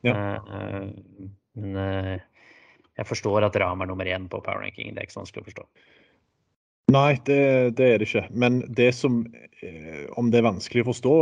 Ja. 0.04 0.16
Eh, 0.18 0.58
eh, 0.58 1.30
men 1.56 1.78
jeg 2.96 3.08
forstår 3.08 3.48
at 3.48 3.56
Ram 3.62 3.86
er 3.86 3.88
nummer 3.88 4.10
én 4.10 4.28
på 4.28 4.42
power 4.44 4.66
ranking. 4.66 4.92
Det 4.92 5.00
er 5.00 5.08
ikke 5.08 5.16
så 5.16 5.22
vanskelig 5.24 5.46
å 5.46 5.48
forstå. 5.48 5.66
Nei, 6.94 7.16
det, 7.26 7.78
det, 7.78 7.86
er 7.86 7.98
det 7.98 8.06
ikke. 8.06 8.28
Men 8.30 8.60
det 8.78 8.92
som 8.98 9.24
Om 10.20 10.28
det 10.30 10.38
er 10.38 10.46
vanskelig 10.46 10.84
å 10.84 10.90
forstå, 10.92 11.14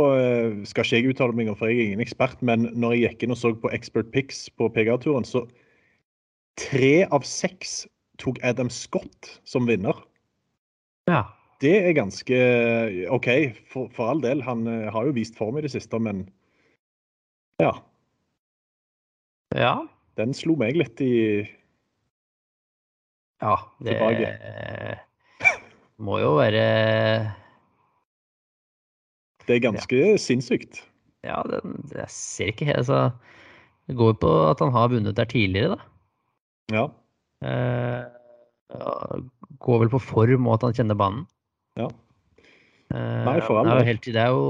skal 0.68 0.84
ikke 0.84 0.98
jeg 0.98 1.14
uttale 1.14 1.36
meg 1.36 1.48
om, 1.48 1.56
for 1.56 1.70
jeg 1.70 1.78
er 1.78 1.86
ingen 1.88 2.04
ekspert. 2.04 2.42
Men 2.44 2.68
når 2.76 2.96
jeg 2.96 3.04
gikk 3.04 3.24
inn 3.24 3.32
og 3.32 3.40
så 3.40 3.54
på 3.56 3.70
Expert 3.72 4.10
Picks 4.12 4.44
på 4.58 4.68
PGA-turen, 4.74 5.24
så 5.24 5.46
tre 6.60 7.06
av 7.08 7.24
seks 7.24 7.86
tok 8.20 8.36
Adam 8.44 8.68
Scott 8.68 9.30
som 9.48 9.64
vinner. 9.70 9.96
Ja. 11.08 11.24
Det 11.64 11.72
er 11.86 11.96
ganske 11.96 12.36
OK, 13.14 13.30
for, 13.72 13.88
for 13.94 14.12
all 14.12 14.20
del. 14.20 14.44
Han 14.44 14.66
har 14.68 15.08
jo 15.08 15.16
vist 15.16 15.38
form 15.38 15.56
i 15.56 15.64
det 15.64 15.72
siste, 15.72 15.96
men 16.02 16.26
ja. 17.62 17.72
Ja. 19.56 19.74
Den 20.18 20.34
slo 20.36 20.58
meg 20.60 20.76
litt 20.76 21.00
i 21.00 21.14
Ja, 23.40 23.56
det 23.80 23.96
tilbake. 23.96 25.00
Må 26.02 26.18
jo 26.22 26.34
være 26.38 26.64
Det 29.46 29.56
er 29.56 29.62
ganske 29.62 30.00
ja. 30.00 30.16
sinnssykt. 30.18 30.82
Ja, 31.24 31.40
det, 31.48 31.60
jeg 31.94 32.10
ser 32.12 32.52
ikke 32.52 32.68
helt 32.68 32.82
altså, 32.82 33.12
Det 33.88 33.96
går 33.96 34.16
på 34.20 34.32
at 34.48 34.60
han 34.64 34.72
har 34.74 34.90
vunnet 34.92 35.16
der 35.16 35.28
tidligere, 35.28 35.76
da. 35.76 35.90
Ja. 36.72 36.84
Eh, 37.44 38.04
går 39.60 39.82
vel 39.82 39.92
på 39.92 40.00
form 40.00 40.48
og 40.48 40.56
at 40.56 40.68
han 40.68 40.76
kjenner 40.78 40.96
banen. 40.98 41.26
Ja. 41.76 41.90
Eh, 42.94 43.20
Nei, 43.28 43.38
for 43.44 43.60
all 43.60 43.68
del. 43.68 43.98
Det, 44.00 44.14
det 44.16 44.22
er 44.22 44.32
jo 44.32 44.46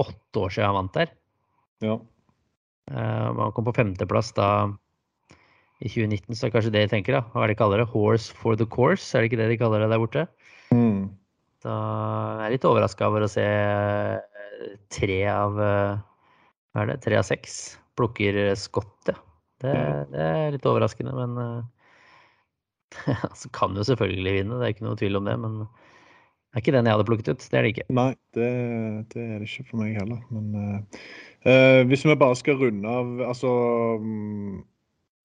åtte 0.00 0.44
år 0.44 0.52
siden 0.52 0.68
han 0.68 0.78
vant 0.82 0.96
der. 0.96 1.14
Ja. 1.84 1.96
Eh, 2.92 3.26
han 3.40 3.56
kom 3.56 3.68
på 3.68 3.76
femteplass 3.76 4.34
da 4.36 4.48
i 5.80 5.88
2019, 5.88 6.36
så 6.36 6.44
er 6.44 6.50
det 6.50 6.54
kanskje 6.56 6.72
det 6.74 6.84
de 6.84 6.92
tenker, 6.92 7.16
da. 7.16 7.22
Hva 7.32 7.44
er 7.44 7.50
det 7.50 7.56
de 7.56 7.60
kaller 7.62 7.82
det? 7.82 7.88
Horse 7.92 8.36
for 8.36 8.58
the 8.60 8.68
course, 8.68 9.08
er 9.14 9.24
det 9.24 9.30
ikke 9.30 9.40
det 9.40 9.48
de 9.54 9.58
kaller 9.60 9.84
det 9.84 9.90
der 9.92 10.02
borte? 10.02 10.26
Mm. 10.76 11.08
Er 11.64 12.44
jeg 12.46 12.54
litt 12.54 12.68
overraska 12.68 13.08
over 13.08 13.26
å 13.26 13.30
se 13.32 13.44
tre 14.92 15.18
av 15.28 15.58
Hva 15.58 16.84
er 16.84 16.92
det? 16.92 17.00
Tre 17.04 17.18
av 17.20 17.26
seks 17.28 17.58
plukker 17.98 18.38
skott, 18.56 19.10
ja. 19.10 19.16
Det, 19.60 19.72
det 20.12 20.24
er 20.24 20.54
litt 20.54 20.64
overraskende, 20.68 21.12
men 21.12 21.36
altså 23.28 23.50
kan 23.54 23.76
jo 23.76 23.84
selvfølgelig 23.86 24.34
vinne, 24.38 24.58
det 24.58 24.66
er 24.66 24.74
ikke 24.74 24.86
noe 24.86 24.98
tvil 25.00 25.20
om 25.20 25.28
det. 25.28 25.36
Men 25.40 25.58
det 25.60 26.58
er 26.58 26.64
ikke 26.64 26.74
den 26.74 26.88
jeg 26.88 26.96
hadde 26.96 27.06
plukket 27.08 27.30
ut. 27.30 27.46
Det 27.46 27.58
er 27.58 27.66
det 27.66 27.72
ikke. 27.74 27.86
Nei, 27.94 28.10
det, 28.36 28.50
det 29.12 29.22
er 29.24 29.36
det 29.38 29.48
ikke 29.48 29.68
for 29.70 29.82
meg 29.82 29.98
heller. 30.00 30.22
Men 30.34 30.46
uh, 31.46 31.82
hvis 31.90 32.06
vi 32.08 32.18
bare 32.18 32.38
skal 32.38 32.58
runde 32.60 32.96
av 33.00 33.22
Altså 33.28 33.52
um, 34.02 34.58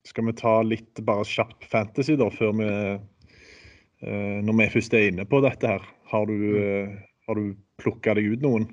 skal 0.05 0.27
vi 0.29 0.35
ta 0.37 0.55
litt 0.65 1.01
bare 1.05 1.25
kjapt 1.27 1.67
fantasy, 1.71 2.15
da, 2.19 2.29
før 2.33 2.55
vi 2.59 2.69
uh, 2.69 4.39
Når 4.45 4.57
vi 4.59 4.71
først 4.75 4.93
er 4.93 5.09
inne 5.09 5.25
på 5.25 5.39
dette 5.45 5.69
her. 5.69 5.85
Har 6.11 6.27
du, 6.29 6.35
uh, 6.55 6.91
har 7.27 7.39
du 7.39 7.55
plukka 7.81 8.13
deg 8.17 8.35
ut 8.35 8.43
noen? 8.45 8.67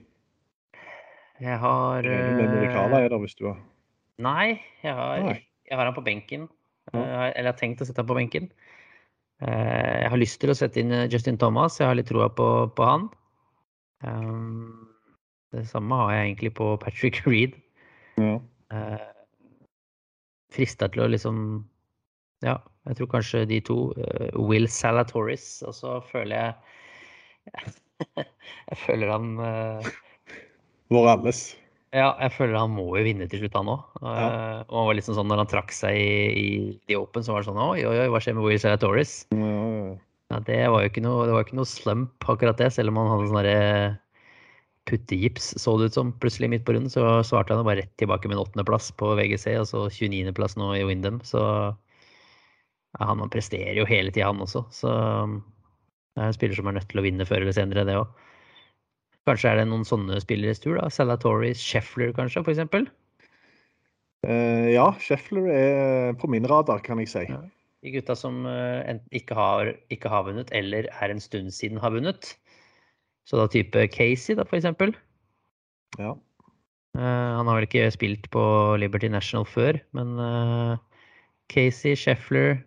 Jeg 1.43 1.59
har 1.59 2.07
Morikawa 2.07 3.01
er 3.03 3.09
der 3.11 3.19
hvis 3.19 3.35
du 3.35 3.49
har 3.49 3.59
Nei, 4.23 4.61
jeg 4.85 4.95
har. 4.95 5.41
Jeg 5.69 5.79
har 5.79 5.89
han 5.89 5.97
på 5.97 6.05
benken. 6.05 6.47
Eh, 6.93 7.01
eller 7.01 7.49
jeg 7.49 7.51
har 7.51 7.59
tenkt 7.61 7.83
å 7.83 7.89
sette 7.89 8.03
han 8.03 8.11
på 8.11 8.19
benken. 8.19 8.49
Eh, 9.43 10.03
jeg 10.03 10.11
har 10.13 10.21
lyst 10.21 10.41
til 10.43 10.53
å 10.53 10.57
sette 10.59 10.83
inn 10.83 10.93
eh, 10.95 11.09
Justin 11.11 11.39
Thomas. 11.41 11.79
Jeg 11.81 11.89
har 11.89 11.99
litt 11.99 12.11
troa 12.11 12.29
på, 12.33 12.49
på, 12.77 12.87
han. 12.87 13.09
Det 15.53 15.65
samme 15.71 15.99
har 16.01 16.13
jeg 16.15 16.29
egentlig 16.29 16.53
på 16.59 16.75
Patrick 16.83 17.23
Reed. 17.29 17.57
Ja. 18.21 18.37
Frista 20.53 20.91
til 20.93 21.07
å 21.07 21.11
liksom 21.13 21.39
Ja, 22.45 22.59
jeg 22.89 22.99
tror 22.99 23.11
kanskje 23.15 23.45
de 23.49 23.61
to. 23.65 23.79
Will 24.37 24.69
Salatoris. 24.69 25.63
Og 25.69 25.77
så 25.79 25.97
føler 26.11 26.37
jeg 26.39 27.63
Jeg 28.71 28.79
føler 28.87 29.13
han 29.13 29.35
Vår 30.93 31.09
alles. 31.17 31.45
Ja, 31.93 32.15
jeg 32.25 32.33
føler 32.33 32.57
han 32.57 32.73
må 32.73 32.87
jo 32.97 33.05
vinne 33.05 33.27
til 33.29 33.43
slutt, 33.43 33.57
han 33.59 33.69
òg. 33.69 33.83
Ja. 34.01 34.13
Uh, 34.13 34.61
og 34.73 34.87
var 34.89 34.97
liksom 34.97 35.17
sånn 35.19 35.29
når 35.29 35.43
han 35.43 35.51
trakk 35.51 35.75
seg 35.77 35.99
i, 36.01 36.15
i 36.41 36.47
The 36.89 36.97
Open, 36.97 37.25
så 37.25 37.35
var 37.35 37.45
det 37.45 37.51
sånn 37.51 37.61
Oi, 37.61 37.83
oi, 37.85 37.97
oi, 38.05 38.07
hva 38.13 38.21
skjer 38.23 38.39
med 38.39 38.47
Will 38.47 38.61
Salatoris? 38.61 39.13
Ja, 39.37 39.51
ja, 39.51 39.83
ja, 40.33 40.39
det 40.47 40.63
var 40.73 40.81
jo 40.81 40.89
ikke 40.89 41.03
noe, 41.05 41.27
det 41.29 41.35
var 41.37 41.45
ikke 41.45 41.59
noe 41.59 41.69
slump, 41.69 42.15
akkurat 42.33 42.57
det. 42.57 42.71
Selv 42.73 42.95
om 42.95 43.03
han 43.03 43.11
hadde 43.13 43.29
sånn 43.29 43.99
puttegips, 44.91 45.53
så 45.63 45.77
det 45.79 45.91
ut 45.91 45.97
som. 45.99 46.13
Plutselig 46.23 46.51
midt 46.51 46.65
på 46.67 46.75
runden 46.75 46.91
så 46.91 47.23
svarte 47.27 47.55
han 47.55 47.67
bare 47.67 47.85
rett 47.85 47.95
tilbake 48.01 48.29
med 48.29 48.37
en 48.37 48.45
åttendeplass 48.45 48.91
på 48.99 49.15
VGC, 49.19 49.47
og 49.61 49.69
så 49.71 49.87
29.-plass 49.89 50.59
nå 50.59 50.73
i 50.79 50.85
Windham. 50.89 51.21
Så 51.27 51.41
ja, 52.99 53.07
han 53.09 53.23
presterer 53.33 53.79
jo 53.79 53.89
hele 53.89 54.13
tida, 54.13 54.29
han 54.31 54.43
også. 54.43 54.65
Så 54.75 54.91
det 56.13 56.21
er 56.21 56.29
en 56.29 56.37
spiller 56.37 56.59
som 56.59 56.69
er 56.69 56.77
nødt 56.77 56.91
til 56.91 57.01
å 57.01 57.07
vinne 57.07 57.29
før 57.29 57.45
eller 57.45 57.57
senere, 57.57 57.87
det 57.89 57.97
òg. 58.01 58.11
Kanskje 59.29 59.53
er 59.53 59.61
det 59.61 59.69
noen 59.71 59.87
sånne 59.87 60.19
spilleres 60.23 60.61
tur? 60.63 60.75
da? 60.81 60.89
Salatoris, 60.91 61.63
Sheffler 61.63 62.11
kanskje, 62.17 62.43
f.eks.? 62.43 62.91
Uh, 64.27 64.69
ja, 64.71 64.89
Sheffler 65.03 65.49
er 65.51 66.17
på 66.19 66.31
min 66.31 66.47
radar, 66.51 66.83
kan 66.83 67.01
jeg 67.03 67.11
si. 67.11 67.25
Ja. 67.31 67.41
De 67.83 67.95
gutta 67.95 68.15
som 68.19 68.43
uh, 68.47 68.83
ikke, 69.15 69.35
har, 69.39 69.73
ikke, 69.95 70.11
har, 70.11 70.27
vunnet, 70.27 70.51
eller 70.55 70.91
er 70.91 71.15
en 71.15 71.23
stund 71.23 71.55
siden 71.55 71.81
har 71.83 71.95
vunnet. 71.95 72.35
Så 73.29 73.39
da 73.39 73.47
type 73.51 73.87
Casey, 73.95 74.37
da, 74.39 74.47
for 74.49 74.59
eksempel. 74.59 74.95
Ja. 76.01 76.17
Uh, 76.97 77.31
han 77.39 77.49
har 77.49 77.57
vel 77.57 77.69
ikke 77.69 77.89
spilt 77.95 78.29
på 78.35 78.43
Liberty 78.81 79.09
National 79.13 79.47
før, 79.49 79.79
men 79.97 80.17
Casey, 81.53 81.97
Sheffler 81.97 82.61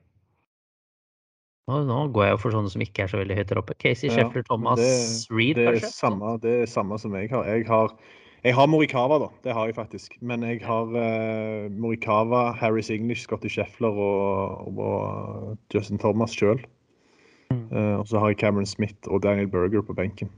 nå, 1.66 1.80
nå, 1.82 1.96
går 2.14 2.28
jeg 2.28 2.36
jo 2.36 2.42
for 2.44 2.54
sånne 2.54 2.70
som 2.70 2.84
ikke 2.86 3.06
er 3.06 3.10
så 3.10 3.18
veldig 3.18 3.40
høyt 3.40 3.50
der 3.50 3.60
oppe. 3.62 3.74
Casey, 3.82 4.12
ja, 4.12 4.20
Sheffler, 4.20 4.44
Thomas, 4.46 4.78
det, 4.78 5.34
Reed, 5.34 5.58
det 5.58 5.66
kanskje? 5.72 5.90
Samme, 5.96 6.36
det 6.44 6.54
er 6.62 6.70
samme 6.70 7.00
som 7.02 7.16
jeg 7.18 7.32
har. 7.32 7.48
Jeg 7.50 7.66
har, 7.66 7.96
jeg 8.46 8.54
har 8.54 8.70
Morikawa, 8.70 9.18
da. 9.24 9.30
Det 9.42 9.56
har 9.58 9.72
jeg 9.72 9.78
faktisk. 9.80 10.14
Men 10.22 10.46
jeg 10.46 10.62
har 10.62 10.94
uh, 10.94 11.66
Morikawa, 11.74 12.52
Harris 12.60 12.92
English, 12.94 13.26
Scotty 13.26 13.50
Sheffler 13.50 13.98
og, 13.98 14.78
og 14.78 15.58
Justin 15.74 15.98
Thomas 15.98 16.38
sjøl. 16.38 16.62
Mm. 17.50 17.66
Uh, 17.74 17.96
og 17.98 18.06
så 18.14 18.22
har 18.22 18.36
jeg 18.36 18.44
Cameron 18.44 18.70
Smith 18.70 19.10
og 19.10 19.26
Daniel 19.26 19.50
Berger 19.50 19.82
på 19.82 19.98
benken. 19.98 20.30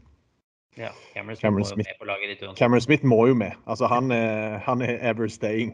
Ja, 0.77 0.91
Cameron 1.13 1.35
Smith, 1.35 1.41
Cameron 1.41 1.65
Smith, 1.65 2.57
Cameron 2.57 2.81
Smith 2.81 3.05
må 3.05 3.25
jo 3.27 3.33
med. 3.33 3.51
Altså, 3.65 3.87
han 3.89 4.11
er, 4.11 4.57
han 4.57 4.81
er 4.81 4.99
ever 5.09 5.27
staying. 5.27 5.73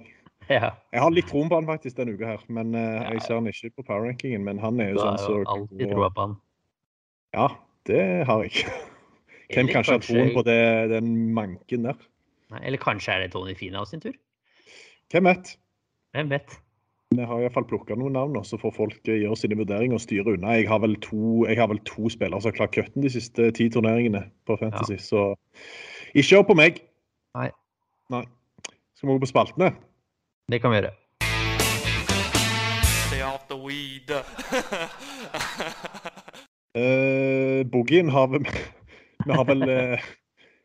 Ja. 0.50 0.70
Jeg 0.92 1.02
har 1.02 1.12
litt 1.12 1.28
troen 1.32 1.50
på 1.52 1.60
han 1.60 1.68
faktisk 1.68 1.98
denne 1.98 2.16
uka 2.16 2.34
her, 2.34 2.42
men 2.52 2.72
uh, 2.76 3.04
jeg 3.12 3.22
ser 3.26 3.40
han 3.40 3.48
ikke 3.48 3.72
på 3.78 3.86
power-rankingen. 3.90 4.44
Men 4.48 4.60
han 4.64 4.80
er 4.84 4.94
jo 4.94 5.04
sånn 5.04 5.20
så 5.20 5.36
alltid 5.44 5.92
troa 5.92 6.10
på 6.16 6.28
han. 6.28 6.36
Ja, 7.36 7.48
det 7.90 8.02
har 8.30 8.44
jeg. 8.44 8.54
ikke. 8.54 8.74
Hvem 9.54 9.70
kanskje 9.70 9.98
har 9.98 10.04
troen 10.04 10.34
på 10.36 10.44
det, 10.48 10.60
den 10.94 11.14
manken 11.36 11.88
der? 11.90 12.00
Eller 12.62 12.80
kanskje 12.82 13.16
er 13.16 13.26
det 13.26 13.34
Tony 13.34 13.56
Finau 13.58 13.86
sin 13.90 14.02
tur? 14.04 14.16
Hvem 15.12 15.28
vet? 15.30 15.56
Hvem 16.16 16.32
vet? 16.32 16.60
Vi 17.14 17.26
har 17.30 17.42
iallfall 17.44 17.66
plukka 17.70 17.96
noen 18.00 18.16
navn, 18.18 18.40
så 18.48 18.58
får 18.58 18.72
folk 18.74 19.10
eh, 19.12 19.20
gjøre 19.22 19.38
sine 19.38 19.58
vurderinger 19.60 20.00
og 20.00 20.02
styre 20.02 20.34
unna. 20.34 20.56
Jeg 20.58 20.66
har 20.72 20.80
vel 20.82 20.96
to, 21.04 21.44
har 21.46 21.70
vel 21.70 21.82
to 21.86 22.10
spillere 22.10 22.42
som 22.42 22.50
har 22.50 22.58
klart 22.58 22.74
cutten 22.74 23.06
de 23.06 23.12
siste 23.14 23.52
ti 23.54 23.68
turneringene 23.70 24.24
på 24.50 24.58
Fantasy, 24.58 24.98
ja. 24.98 25.04
så 25.04 25.22
ikke 26.18 26.42
opp 26.42 26.50
på 26.50 26.58
meg. 26.58 26.82
Nei. 27.38 27.50
Nei. 28.14 28.24
Skal 28.98 29.10
vi 29.10 29.14
gå 29.14 29.24
på 29.26 29.30
spaltene? 29.30 29.70
Det 30.50 30.62
kan 30.64 30.74
vi 30.74 30.82
gjøre. 30.82 30.94
uh, 36.74 37.62
Boogien 37.74 38.10
har 38.10 38.28
vi, 38.34 38.42
vi 39.28 39.38
har 39.38 39.46
vel 39.52 39.70
uh, 39.70 40.12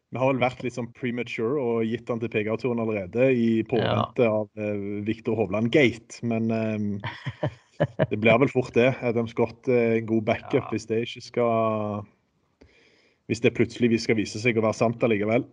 vi 0.08 0.20
har 0.20 0.30
vel 0.30 0.40
vært 0.40 0.62
litt 0.64 0.76
sånn 0.76 0.88
premature 0.96 1.60
og 1.60 1.82
gitt 1.84 2.06
den 2.08 2.20
til 2.22 2.30
PGA-turen 2.32 2.80
allerede 2.80 3.28
i 3.36 3.48
påvente 3.68 4.24
ja. 4.24 4.38
av 4.40 4.48
uh, 4.56 5.02
Viktor 5.04 5.36
Hovland-gate. 5.36 6.22
Men 6.28 6.48
um, 6.48 6.86
det 8.08 8.16
blir 8.16 8.40
vel 8.40 8.52
fort 8.52 8.72
det. 8.76 8.94
Adam 9.04 9.28
Scott 9.28 9.68
er 9.68 9.98
en 9.98 10.08
god 10.08 10.24
backup 10.30 10.62
ja. 10.62 10.70
hvis 10.72 10.88
det 10.88 11.02
ikke 11.04 11.24
skal 11.26 12.08
Hvis 13.28 13.44
det 13.44 13.52
plutselig 13.58 14.00
skal 14.00 14.16
vise 14.16 14.40
seg 14.40 14.56
å 14.56 14.64
være 14.64 14.80
sant 14.80 15.04
allikevel. 15.04 15.44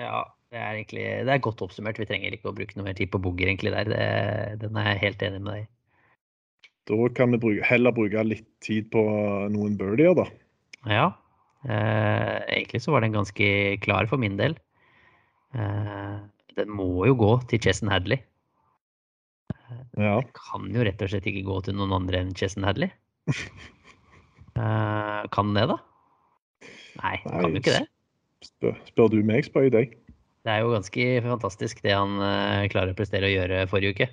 Ja, 0.00 0.24
det 0.48 0.62
er 0.62 0.78
egentlig 0.78 1.04
det 1.28 1.34
er 1.34 1.44
godt 1.44 1.60
oppsummert. 1.66 2.00
Vi 2.00 2.08
trenger 2.08 2.32
ikke 2.32 2.48
å 2.48 2.56
bruke 2.56 2.78
noe 2.78 2.88
mer 2.88 2.96
tid 2.96 3.12
på 3.12 3.20
booger 3.20 3.50
egentlig 3.50 3.74
der. 3.76 3.92
Det, 3.92 4.06
den 4.64 4.80
er 4.80 4.94
jeg 4.94 5.02
helt 5.04 5.28
enig 5.28 5.42
med 5.44 5.52
deg 5.52 5.66
i. 5.66 5.70
Da 6.88 7.12
kan 7.12 7.34
vi 7.36 7.42
bruke, 7.42 7.64
heller 7.68 7.92
bruke 7.92 8.24
litt 8.24 8.48
tid 8.64 8.88
på 8.88 9.02
noen 9.52 9.76
birdier, 9.76 10.16
da. 10.16 10.24
Ja. 10.88 11.08
Eh, 11.66 12.36
egentlig 12.54 12.82
så 12.84 12.94
var 12.94 13.02
den 13.02 13.16
ganske 13.16 13.48
klar 13.82 14.06
for 14.10 14.20
min 14.20 14.36
del. 14.38 14.54
Eh, 15.58 16.16
den 16.58 16.70
må 16.70 17.06
jo 17.08 17.16
gå 17.18 17.32
til 17.50 17.62
Chesson 17.64 17.90
Hadley. 17.90 18.20
Eh, 19.50 19.82
ja. 19.98 20.18
Den 20.20 20.30
kan 20.36 20.68
jo 20.74 20.86
rett 20.86 21.02
og 21.02 21.10
slett 21.10 21.26
ikke 21.26 21.46
gå 21.48 21.60
til 21.66 21.78
noen 21.78 21.96
andre 21.98 22.22
enn 22.22 22.34
Chesson 22.38 22.66
Hadley. 22.68 22.92
kan 24.58 25.50
den 25.50 25.58
det, 25.58 25.66
da? 25.70 25.78
Nei, 26.98 27.16
Nei 27.26 27.42
kan 27.42 27.52
jo 27.52 27.62
ikke 27.62 27.76
det. 27.76 27.86
Spør, 28.46 28.78
spør 28.86 29.10
du 29.12 29.20
meg, 29.26 29.46
spør 29.46 29.66
jeg 29.66 29.74
deg. 29.74 29.98
Det 30.46 30.54
er 30.54 30.62
jo 30.62 30.72
ganske 30.72 31.06
fantastisk 31.26 31.82
det 31.84 31.92
han 31.92 32.14
klarer 32.72 32.94
å 32.94 32.98
prestere 32.98 33.28
å 33.28 33.34
gjøre 33.34 33.66
forrige 33.70 33.94
uke. 33.94 34.08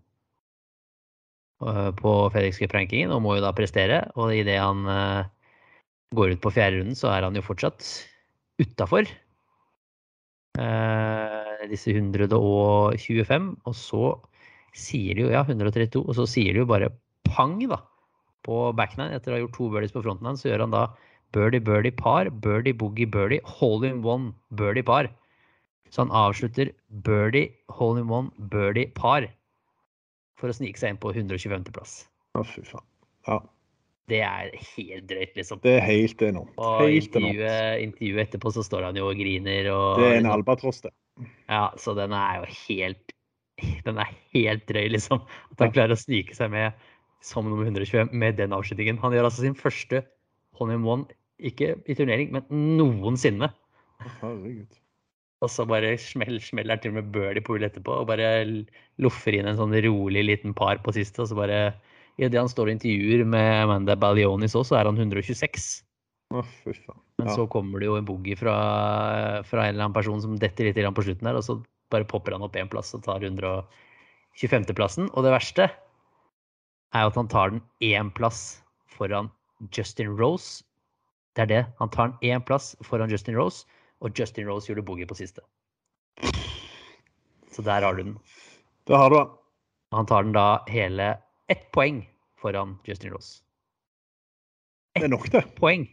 på 1.60 2.12
FedEx 2.32 2.58
Cup-rankingen 2.62 3.12
og 3.12 3.22
må 3.24 3.36
jo 3.36 3.44
da 3.44 3.52
prestere. 3.56 3.98
Og 4.16 4.32
idet 4.34 4.58
han 4.60 4.86
eh, 4.88 5.28
går 6.16 6.34
ut 6.34 6.42
på 6.44 6.52
fjerde 6.54 6.80
runden, 6.80 6.96
så 6.98 7.12
er 7.12 7.26
han 7.26 7.36
jo 7.36 7.44
fortsatt 7.44 7.84
utafor 8.60 9.04
eh, 10.60 11.62
disse 11.70 11.92
125. 11.94 13.50
Og 13.68 13.76
så 13.76 14.04
sier 14.76 15.16
de 15.16 15.26
jo 15.26 15.30
ja, 15.34 15.44
132, 15.44 16.02
og 16.04 16.14
så 16.16 16.26
sier 16.30 16.54
de 16.54 16.62
jo 16.62 16.70
bare 16.70 16.92
pang, 17.28 17.58
da. 17.70 17.80
På 18.46 18.70
backnine 18.72 19.12
etter 19.12 19.34
å 19.34 19.36
ha 19.36 19.40
gjort 19.42 19.56
to 19.58 19.68
birdies 19.72 19.92
på 19.94 20.02
fronten 20.04 20.26
hans, 20.30 20.40
så 20.42 20.48
gjør 20.48 20.64
han 20.64 20.74
da 20.74 20.84
birdie, 21.34 21.60
birdie, 21.62 21.92
par, 21.94 22.30
birdie, 22.30 22.74
boogie, 22.74 23.06
birdie, 23.06 23.42
hole 23.44 23.86
in 23.90 24.00
one, 24.06 24.32
birdie, 24.56 24.86
par. 24.86 25.10
Så 25.90 26.04
han 26.04 26.14
avslutter 26.14 26.72
birdie, 27.04 27.50
hole 27.68 28.00
in 28.00 28.08
one, 28.10 28.30
birdie, 28.52 28.88
par. 28.96 29.28
For 30.40 30.48
å 30.52 30.56
snike 30.56 30.80
seg 30.80 30.94
inn 30.94 31.00
på 31.02 31.12
125.-plass. 31.12 31.94
Å, 32.38 32.44
fy 32.48 32.62
faen. 32.64 32.86
Ja. 33.28 33.40
Det 34.10 34.20
er 34.26 34.50
helt 34.56 35.04
drøyt, 35.06 35.36
liksom. 35.38 35.60
Det 35.62 35.76
er 35.76 35.84
helt 35.86 36.22
enormt. 36.26 36.56
Og 36.58 36.80
Helt 36.82 37.14
enormt. 37.14 37.36
intervjuet, 37.36 37.82
intervjuet 37.84 38.22
etterpå 38.24 38.52
så 38.56 38.64
står 38.66 38.88
han 38.88 38.96
jo 38.98 39.06
og 39.10 39.20
griner 39.20 39.68
og 39.70 40.00
Det 40.00 40.06
er 40.08 40.16
en 40.16 40.24
liksom- 40.24 40.34
albatross, 40.38 40.80
det. 40.86 40.90
Ja, 41.52 41.66
så 41.76 41.94
den 41.94 42.12
er 42.16 42.40
jo 42.40 42.48
helt 42.66 43.12
Den 43.84 43.98
er 44.00 44.08
helt 44.32 44.64
drøy, 44.66 44.86
liksom. 44.90 45.20
At 45.52 45.58
han 45.60 45.72
klarer 45.76 45.92
å 45.92 46.00
snike 46.00 46.34
seg 46.34 46.50
med 46.50 46.72
som 47.20 47.44
nummer 47.44 47.66
125 47.68 48.10
med 48.16 48.38
den 48.40 48.54
avslutningen. 48.56 48.98
Han 49.02 49.12
gjør 49.12 49.28
altså 49.28 49.44
sin 49.44 49.54
første 49.54 50.00
hole 50.56 50.72
in 50.72 50.84
one, 50.88 51.04
ikke 51.38 51.74
i 51.86 51.94
turnering, 51.94 52.32
men 52.32 52.46
noensinne. 52.50 53.50
Herregud. 54.22 54.78
Og 55.40 55.48
så 55.48 55.64
bare 55.68 55.94
smell, 56.00 56.36
smeller 56.44 56.76
han 56.76 56.82
til 56.82 56.92
og 56.92 56.98
med 56.98 57.12
birdie 57.14 57.40
på 57.44 57.54
hull 57.56 57.64
etterpå 57.64 57.94
og 58.02 58.08
bare 58.10 58.26
loffer 59.00 59.38
inn 59.38 59.48
en 59.48 59.56
sånn 59.56 59.72
rolig 59.86 60.24
liten 60.26 60.52
par 60.56 60.82
på 60.84 60.92
siste. 60.96 61.22
Og 61.24 61.30
så 61.30 61.38
bare 61.38 61.60
Idet 62.20 62.36
han 62.36 62.50
står 62.50 62.68
og 62.68 62.74
intervjuer 62.74 63.22
med 63.24 63.62
Amanda 63.62 63.94
Balionis 63.96 64.52
òg, 64.58 64.66
så 64.68 64.76
er 64.76 64.84
han 64.84 64.98
126. 64.98 65.68
Å, 66.36 66.42
fy 66.44 66.74
faen. 66.76 66.98
Men 67.16 67.30
Ja. 67.30 67.36
så 67.38 67.46
kommer 67.48 67.80
det 67.80 67.86
jo 67.88 67.96
en 67.96 68.04
boogie 68.04 68.36
fra, 68.36 68.52
fra 69.48 69.62
en 69.64 69.74
eller 69.74 69.86
annen 69.86 69.96
person 69.96 70.20
som 70.20 70.36
detter 70.36 70.68
litt 70.68 70.76
på 70.76 71.04
slutten 71.06 71.24
der, 71.24 71.38
og 71.38 71.44
så 71.46 71.56
bare 71.90 72.04
popper 72.04 72.32
han 72.36 72.42
opp 72.44 72.56
én 72.60 72.68
plass 72.68 72.92
og 72.94 73.04
tar 73.06 73.24
125.-plassen. 73.24 75.08
Og 75.14 75.24
det 75.24 75.32
verste 75.32 75.70
er 76.92 77.06
jo 77.06 77.12
at 77.12 77.16
han 77.16 77.28
tar 77.32 77.50
den 77.54 77.62
én 77.80 78.12
plass 78.12 78.60
foran 78.92 79.30
Justin 79.72 80.12
Rose. 80.18 80.62
Det 81.36 81.42
er 81.46 81.46
det. 81.46 81.62
Han 81.78 81.88
tar 81.88 82.12
den 82.12 82.18
én 82.36 82.44
plass 82.44 82.76
foran 82.84 83.10
Justin 83.10 83.36
Rose, 83.38 83.64
og 84.00 84.16
Justin 84.16 84.48
Rose 84.48 84.70
gjorde 84.70 84.84
boogie 84.86 85.08
på 85.08 85.16
siste. 85.18 85.42
Så 87.50 87.64
der 87.66 87.84
har 87.84 87.94
du 87.96 88.02
den. 88.02 88.16
Det 88.88 88.96
har 88.96 89.10
du 89.10 89.18
han. 89.20 89.32
Han 89.92 90.06
tar 90.06 90.22
den 90.22 90.34
da 90.36 90.62
hele 90.70 91.12
ett 91.50 91.66
poeng 91.74 92.04
foran 92.40 92.76
Justin 92.86 93.12
Rose. 93.12 93.40
Det 94.94 95.06
er 95.06 95.12
nok, 95.12 95.26
det. 95.32 95.42
poeng. 95.58 95.88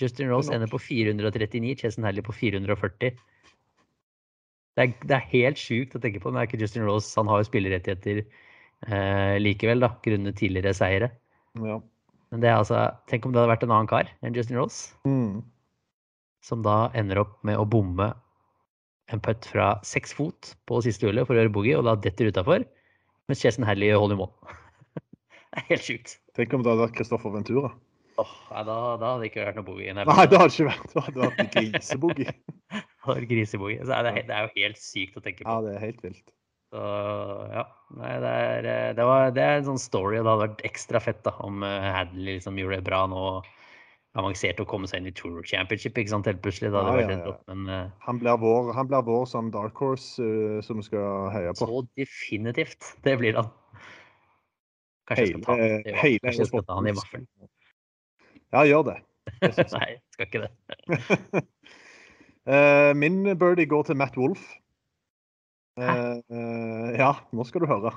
Justin 0.00 0.30
Rose 0.32 0.52
ender 0.54 0.70
på 0.72 0.80
439, 0.80 1.76
Chesson 1.82 2.04
Halley 2.04 2.24
på 2.24 2.32
440. 2.32 3.12
Det 4.72 4.82
er, 4.86 4.92
det 5.04 5.16
er 5.18 5.28
helt 5.34 5.60
sjukt 5.60 5.94
å 5.96 6.00
tenke 6.00 6.20
på. 6.20 6.30
Men 6.32 6.40
det 6.40 6.46
er 6.46 6.50
ikke 6.50 6.62
Justin 6.64 6.86
Rose. 6.88 7.12
Han 7.20 7.28
har 7.28 7.42
jo 7.42 7.48
spillerettigheter 7.50 8.22
eh, 8.24 9.36
likevel, 9.40 9.84
da, 9.84 9.92
grunnet 10.04 10.38
tidligere 10.40 10.72
seire. 10.76 11.10
Ja. 11.60 11.76
Men 12.32 12.40
det 12.40 12.48
er 12.48 12.56
altså 12.56 12.86
Tenk 13.10 13.26
om 13.28 13.34
det 13.34 13.42
hadde 13.42 13.52
vært 13.52 13.66
en 13.66 13.74
annen 13.76 13.90
kar 13.90 14.08
enn 14.24 14.36
Justin 14.36 14.56
Rose, 14.56 14.94
Mm. 15.04 15.42
Som 16.42 16.64
da 16.64 16.90
ender 16.98 17.22
opp 17.22 17.38
med 17.46 17.60
å 17.60 17.66
bomme 17.68 18.10
en 19.12 19.22
putt 19.22 19.46
fra 19.50 19.74
seks 19.86 20.14
fot 20.16 20.54
på 20.68 20.80
siste 20.84 21.06
hullet 21.08 21.28
for 21.28 21.36
å 21.36 21.42
gjøre 21.42 21.54
boogie, 21.54 21.78
og 21.78 21.86
da 21.86 21.96
detter 21.98 22.30
utafor, 22.32 22.64
mens 23.28 23.42
Chesson 23.44 23.66
Halley 23.66 23.92
holder 23.94 24.18
i 24.18 24.22
mål. 24.22 24.32
det 25.52 25.62
er 25.62 25.70
helt 25.70 25.86
sjukt. 25.86 26.18
Tenk 26.38 26.54
om 26.56 26.64
det 26.64 26.72
hadde 26.72 26.86
vært 26.86 27.00
Christoffer 27.00 27.34
Ventura. 27.34 27.72
Oh, 28.20 28.32
nei, 28.52 28.62
da, 28.68 28.76
da 29.00 29.14
hadde 29.14 29.22
det 29.24 29.30
ikke 29.30 29.46
vært 29.46 29.58
noe 29.58 29.66
boogie. 29.66 29.94
Nei, 29.96 30.04
Nei, 30.08 30.26
det 30.28 30.38
hadde 30.40 30.52
ikke 30.52 30.68
vært 30.68 30.92
det. 30.92 31.04
hadde 31.06 31.24
vært 31.24 31.56
griseboogie. 31.56 32.34
Griseboogie. 33.32 33.88
Det, 33.88 34.14
det 34.28 34.36
er 34.36 34.46
jo 34.46 34.54
helt 34.58 34.80
sykt 34.80 35.18
å 35.18 35.24
tenke 35.24 35.44
på. 35.44 35.48
Ja, 35.48 35.64
det 35.64 35.76
er 35.76 35.84
helt 35.86 36.04
vilt. 36.04 36.24
Så 36.72 36.82
ja. 37.52 37.64
Nei, 37.98 38.12
det 38.24 38.34
er, 38.42 38.68
eh, 38.74 38.92
det, 38.96 39.06
var, 39.08 39.32
det 39.36 39.44
er 39.44 39.58
en 39.58 39.66
sånn 39.72 39.80
story, 39.80 40.20
og 40.20 40.24
det 40.24 40.32
hadde 40.32 40.44
vært 40.46 40.62
ekstra 40.68 41.02
fett 41.04 41.20
da, 41.26 41.34
om 41.44 41.64
eh, 41.68 41.88
Hadley 41.92 42.38
liksom 42.38 42.60
gjorde 42.60 42.78
det 42.80 42.86
bra 42.86 43.02
nå. 43.12 43.24
Avanserte 44.20 44.60
å 44.60 44.68
komme 44.68 44.84
seg 44.90 45.00
inn 45.00 45.06
i 45.08 45.12
Tour 45.16 45.38
Championship 45.48 45.96
ikke 45.96 46.10
sant, 46.12 46.26
helt 46.28 46.42
plutselig. 46.44 46.68
Da, 46.74 46.82
Ja, 46.84 47.00
ja, 47.00 47.14
ja. 47.16 47.32
Men 47.48 47.62
uh, 47.72 47.90
Han 48.04 48.18
blir 48.20 48.36
vår, 48.42 48.72
han 48.76 48.88
blir 48.90 49.00
vår 49.06 49.22
som 49.30 49.48
dark 49.54 49.78
horse 49.80 50.20
uh, 50.20 50.58
som 50.66 50.76
vi 50.76 50.84
skal 50.84 51.30
heie 51.32 51.54
på. 51.56 51.64
så 51.64 51.80
definitivt. 51.96 52.90
Det 53.06 53.14
blir 53.22 53.38
han. 53.40 53.48
Kanskje 55.08 55.24
jeg 55.24 55.32
skal 55.32 55.46
ta, 55.46 55.56
han 55.56 55.62
i- 55.64 55.96
hele 56.02 56.20
kanskje 56.26 56.44
jeg 56.44 56.50
skal 56.50 56.64
ta 56.68 56.76
han 56.76 56.90
i 56.90 56.92
vaffelen. 56.98 57.26
Ja, 58.52 58.66
gjør 58.68 58.84
det. 58.90 58.98
jeg. 59.40 59.66
Nei, 59.78 59.88
skal 60.12 60.28
ikke 60.28 60.42
det. 60.44 60.52
uh, 62.52 62.92
min 63.02 63.22
birdie 63.40 63.66
går 63.70 63.88
til 63.88 63.96
Matt 63.96 64.18
Wolff. 64.20 64.44
Ja, 65.80 67.12
nå 67.32 67.44
skal 67.48 67.64
du 67.64 67.66
høre. 67.70 67.94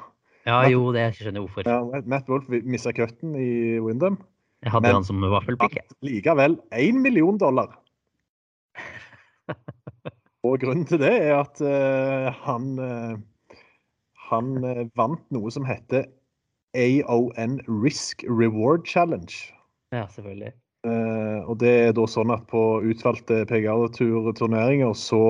Ja, 0.48 0.62
jo, 0.72 0.94
det 0.96 1.10
skjønner 1.18 1.42
jeg 1.42 1.48
hvorfor. 1.50 1.68
Ja, 1.68 2.02
Matt 2.08 2.30
Wolff 2.32 2.48
mista 2.64 2.94
cutten 2.96 3.36
i 3.36 3.82
Windham. 3.84 4.16
Jeg 4.66 4.74
hadde 4.74 4.88
men- 4.88 4.98
han 4.98 5.06
som 5.06 5.22
vaffelpikke. 5.22 5.86
Likevel 6.02 6.58
én 6.74 7.02
million 7.02 7.38
dollar. 7.38 7.70
Og 10.46 10.60
grunnen 10.62 10.86
til 10.86 11.00
det 11.02 11.14
er 11.14 11.40
at 11.40 11.62
uh, 11.62 12.34
han 12.46 12.80
uh, 12.80 13.18
han 14.30 14.52
uh, 14.66 14.86
vant 14.98 15.22
noe 15.34 15.52
som 15.54 15.66
heter 15.66 16.06
AON 16.76 17.60
Risk 17.70 18.26
Reward 18.28 18.86
Challenge. 18.90 19.34
Ja, 19.94 20.08
selvfølgelig. 20.12 20.52
Og 20.86 21.56
det 21.60 21.70
er 21.72 21.94
da 21.98 22.04
sånn 22.06 22.30
at 22.30 22.44
på 22.52 22.60
utvalgte 22.86 23.40
PGA-turneringer 23.50 24.92
så 24.94 25.22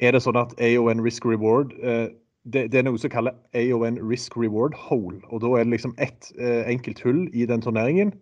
er 0.00 0.14
det 0.14 0.22
sånn 0.24 0.38
at 0.40 0.54
AON 0.62 1.02
Risk 1.04 1.26
Reward 1.28 1.74
det, 1.74 2.62
det 2.72 2.78
er 2.78 2.86
noe 2.86 2.96
som 3.02 3.12
kalles 3.12 3.36
AON 3.52 3.98
Risk 4.00 4.38
Reward 4.40 4.78
Hole. 4.78 5.18
Og 5.28 5.42
da 5.44 5.50
er 5.58 5.66
det 5.66 5.74
liksom 5.74 5.92
ett 5.98 6.30
enkelt 6.40 7.02
hull 7.04 7.26
i 7.36 7.44
den 7.50 7.60
turneringen 7.66 8.14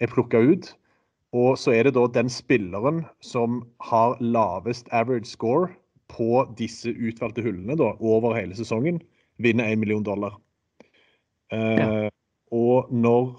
er 0.00 0.12
plukka 0.12 0.40
ut. 0.40 0.72
Og 1.36 1.58
så 1.60 1.74
er 1.76 1.84
det 1.84 1.94
da 1.96 2.06
den 2.08 2.30
spilleren 2.32 3.02
som 3.20 3.62
har 3.84 4.16
lavest 4.20 4.88
average 4.96 5.28
score 5.28 5.68
på 6.08 6.44
disse 6.56 6.94
utvalgte 6.96 7.44
hullene 7.44 7.76
da, 7.76 7.92
over 8.00 8.36
hele 8.38 8.56
sesongen, 8.56 9.02
vinner 9.36 9.68
1 9.68 9.82
million 9.82 10.04
dollar. 10.06 10.38
Eh, 11.52 12.08
Og 12.52 12.88
når 12.92 13.34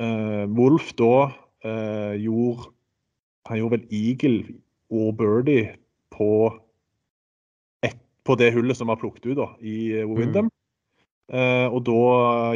uh, 0.00 0.44
Wolf 0.56 0.92
da 0.96 1.28
uh, 1.64 2.14
gjorde 2.20 2.70
Han 3.48 3.60
gjorde 3.60 3.76
vel 3.76 3.86
eagle 3.94 4.54
og 4.90 5.16
birdie 5.18 5.76
på, 6.10 6.50
et, 7.86 7.98
på 8.24 8.34
det 8.38 8.52
hullet 8.54 8.78
som 8.78 8.90
var 8.90 8.98
plukket 8.98 9.28
ut 9.28 9.38
da, 9.38 9.46
i 9.60 10.02
Windham. 10.06 10.48
Mm. 11.30 11.74
Og 11.74 11.80
da 11.86 12.02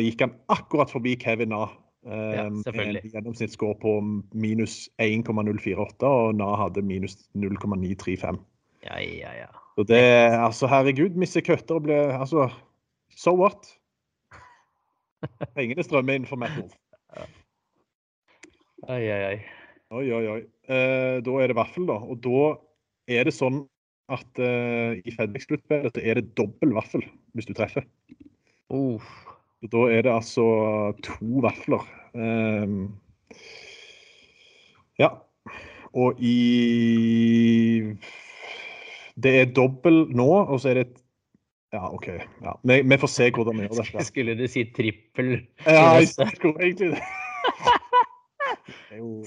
gikk 0.02 0.22
han 0.24 0.32
akkurat 0.50 0.90
forbi 0.90 1.16
Kevin 1.18 1.50
Na. 1.50 1.64
Ja, 2.04 2.46
med 2.48 2.62
selvfølgelig. 2.64 3.02
en 3.04 3.10
gjennomsnittsscore 3.12 3.76
på 3.82 3.90
minus 4.32 4.88
1,048, 4.98 6.06
og 6.08 6.34
Nav 6.34 6.56
hadde 6.56 6.82
minus 6.82 7.18
0,935. 7.34 8.40
Ja, 8.86 8.96
ja, 9.00 9.32
ja. 9.42 9.50
Så 9.76 9.84
det 9.88 10.00
Altså, 10.40 10.66
herregud, 10.66 11.10
miste 11.10 11.40
Køtter 11.40 11.78
bli 11.78 11.92
Altså, 11.92 12.48
so 13.16 13.34
what? 13.36 13.68
Pengene 15.56 15.84
strømmer 15.84 16.16
inn 16.16 16.26
for 16.26 16.40
Metal. 16.40 16.70
Oi, 18.88 19.04
oi, 19.04 19.24
oi. 19.24 19.38
Oi, 19.90 20.06
oi, 20.12 20.26
oi. 20.26 20.40
Eh, 20.70 21.18
da 21.26 21.36
er 21.42 21.50
det 21.50 21.56
vaffel, 21.58 21.84
da. 21.88 21.98
Og 22.00 22.22
da 22.24 22.54
er 23.10 23.28
det 23.28 23.34
sånn 23.36 23.64
at 24.10 24.40
eh, 24.42 25.00
i 25.04 25.12
FedEx-sluttspillet 25.14 26.00
er 26.00 26.20
det 26.20 26.32
dobbel 26.38 26.72
vaffel 26.78 27.04
hvis 27.36 27.48
du 27.50 27.52
treffer. 27.58 27.84
Uff. 28.72 29.29
Da 29.68 29.80
er 29.92 30.06
det 30.06 30.12
altså 30.12 30.44
to 31.04 31.42
vafler. 31.44 31.82
Um, 32.16 32.96
ja. 34.98 35.10
Og 35.92 36.16
i 36.22 36.36
Det 39.20 39.32
er 39.40 39.52
dobbel 39.52 40.06
nå, 40.16 40.28
og 40.48 40.62
så 40.62 40.72
er 40.72 40.80
det 40.80 40.86
et 40.88 40.98
Ja, 41.70 41.86
OK. 41.92 42.08
Ja. 42.42 42.56
Vi, 42.66 42.80
vi 42.82 42.96
får 42.98 43.10
se 43.12 43.28
hvordan 43.30 43.60
vi 43.60 43.68
gjør 43.68 43.82
dette. 43.82 44.04
Skulle 44.10 44.34
du 44.38 44.46
si 44.50 44.64
trippel? 44.74 45.36
Ja, 45.66 46.00
jeg 46.00 46.08
skulle 46.08 46.56
egentlig 46.64 46.96
det. 46.96 47.02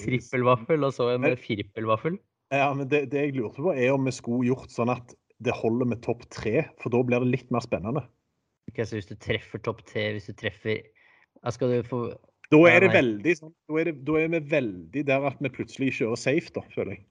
Trippelvaffel 0.04 0.84
og 0.84 0.92
så 0.92 1.06
en 1.14 1.24
firpelvaffel? 1.40 2.18
Ja, 2.52 2.68
men 2.76 2.90
det, 2.90 3.06
det 3.14 3.22
jeg 3.22 3.36
lurte 3.38 3.64
på, 3.64 3.72
er 3.72 3.94
om 3.94 4.04
vi 4.04 4.12
skulle 4.12 4.50
gjort 4.50 4.74
sånn 4.74 4.92
at 4.92 5.14
det 5.44 5.54
holder 5.56 5.88
med 5.88 6.02
topp 6.04 6.26
tre, 6.32 6.66
for 6.82 6.92
da 6.92 7.00
blir 7.06 7.24
det 7.24 7.32
litt 7.32 7.48
mer 7.54 7.64
spennende. 7.64 8.04
Ok, 8.70 8.80
så 8.86 8.98
hvis 8.98 9.10
du 9.10 9.16
treffer 9.20 9.60
topp 9.64 9.82
tre, 9.88 10.08
hvis 10.16 10.30
du 10.30 10.36
treffer 10.38 10.80
Skal 11.52 11.74
du 11.74 11.88
få 11.88 12.04
Da 12.52 12.60
er 12.70 12.84
det 12.84 12.92
veldig 12.94 13.34
sånn, 13.40 13.52
da 13.68 13.80
er, 13.80 13.90
det, 13.90 13.98
da 14.06 14.16
er 14.20 14.30
vi 14.32 14.40
veldig 14.52 15.04
der 15.10 15.28
at 15.28 15.42
vi 15.42 15.52
plutselig 15.52 15.92
kjører 15.98 16.20
safe, 16.20 16.52
da, 16.54 16.64
føler 16.74 16.96
jeg. 16.96 17.04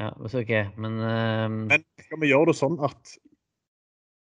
Ja, 0.00 0.08
så 0.26 0.40
ok, 0.40 0.52
men 0.80 0.96
uh, 1.02 1.46
Men 1.50 1.84
skal 2.00 2.22
vi 2.22 2.32
gjøre 2.32 2.50
det 2.50 2.56
sånn 2.58 2.78
at 2.82 3.12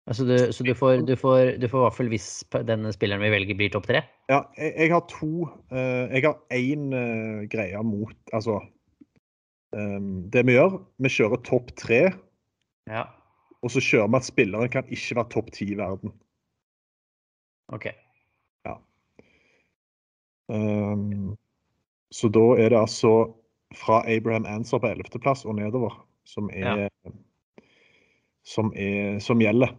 altså 0.09 0.25
du, 0.27 0.35
Så 0.53 0.65
du 0.67 0.73
får, 0.75 1.05
du, 1.07 1.15
får, 1.19 1.55
du 1.61 1.67
får 1.71 1.93
fall 1.95 2.11
hvis 2.11 2.27
denne 2.67 2.91
spilleren 2.95 3.23
vi 3.23 3.31
velger, 3.33 3.57
blir 3.57 3.71
topp 3.73 3.87
tre? 3.89 4.03
Ja, 4.31 4.43
jeg, 4.59 4.73
jeg 4.75 4.93
har 4.93 5.05
to 5.11 5.47
uh, 5.71 6.05
Jeg 6.11 6.25
har 6.27 6.37
én 6.57 6.89
uh, 6.91 7.47
greie 7.51 7.85
mot 7.87 8.35
Altså 8.35 8.59
um, 9.77 10.27
Det 10.33 10.45
vi 10.49 10.57
gjør, 10.57 10.81
vi 11.01 11.13
kjører 11.13 11.43
topp 11.47 11.71
tre. 11.79 12.03
Ja. 12.89 13.07
Og 13.61 13.71
så 13.73 13.81
kjører 13.83 14.11
vi 14.11 14.19
at 14.19 14.27
spilleren 14.27 14.73
kan 14.73 14.91
ikke 14.91 15.17
være 15.21 15.33
topp 15.33 15.51
ti 15.55 15.71
i 15.71 15.79
verden. 15.79 16.13
OK. 17.71 17.87
Ja. 18.65 18.75
Um, 20.51 21.37
så 22.11 22.27
da 22.27 22.45
er 22.59 22.69
det 22.73 22.79
altså 22.79 23.13
fra 23.75 24.01
Abraham 24.11 24.45
Answer 24.45 24.81
på 24.83 24.91
11.-plass 24.91 25.45
og 25.45 25.55
nedover 25.55 25.95
som 26.27 26.49
er, 26.53 26.81
ja. 26.83 27.11
som, 28.43 28.73
er 28.75 29.19
som 29.19 29.39
gjelder. 29.41 29.71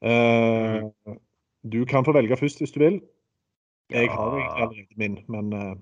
Uh. 0.00 1.16
Du 1.72 1.84
kan 1.84 2.04
få 2.04 2.12
velge 2.16 2.36
først 2.36 2.60
hvis 2.60 2.72
du 2.72 2.80
vil. 2.80 3.00
Jeg 3.90 4.10
har 4.10 4.38
allerede 4.56 4.96
min, 4.96 5.18
men 5.28 5.52
uh... 5.52 5.76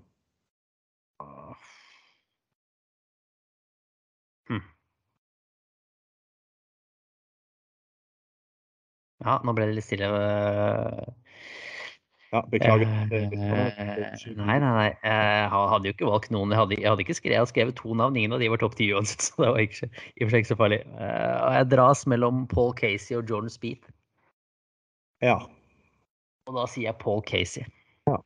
Ja, 9.24 9.38
nå 9.42 9.54
ble 9.56 9.66
det 9.68 9.78
litt 9.78 9.86
stille. 9.86 10.08
Ja, 12.28 12.42
beklager. 12.52 12.90
Eh, 13.08 13.28
nei, 14.36 14.56
nei, 14.60 14.60
nei. 14.60 14.88
Jeg 15.00 15.48
hadde 15.50 15.88
jo 15.88 15.94
ikke 15.94 16.10
valgt 16.10 16.32
noen. 16.34 16.52
Jeg 16.52 16.60
hadde, 16.60 16.76
jeg 16.76 16.90
hadde 16.90 17.04
ikke 17.06 17.16
skrevet, 17.16 17.34
jeg 17.34 17.42
hadde 17.42 17.52
skrevet 17.54 17.78
to 17.78 17.94
navn. 17.96 18.18
Ingen 18.20 18.36
av 18.36 18.42
de 18.42 18.50
var 18.52 18.60
topp 18.60 18.76
ti 18.76 18.90
uansett, 18.92 19.24
så 19.24 19.46
det 19.46 19.48
var 19.48 19.62
ikke, 19.64 19.88
i 19.88 20.20
og 20.20 20.26
for 20.26 20.34
seg 20.34 20.44
ikke 20.44 20.52
så 20.52 20.58
farlig. 20.60 20.80
Og 20.98 21.56
jeg 21.56 21.70
dras 21.72 22.04
mellom 22.12 22.44
Paul 22.52 22.74
Casey 22.76 23.16
og 23.16 23.32
Jordan 23.32 23.52
Speed. 23.52 23.88
Ja. 25.24 25.38
Og 26.48 26.56
da 26.60 26.68
sier 26.68 26.90
jeg 26.90 27.00
Paul 27.00 27.24
Casey. 27.26 27.64
Ja. 28.08 28.20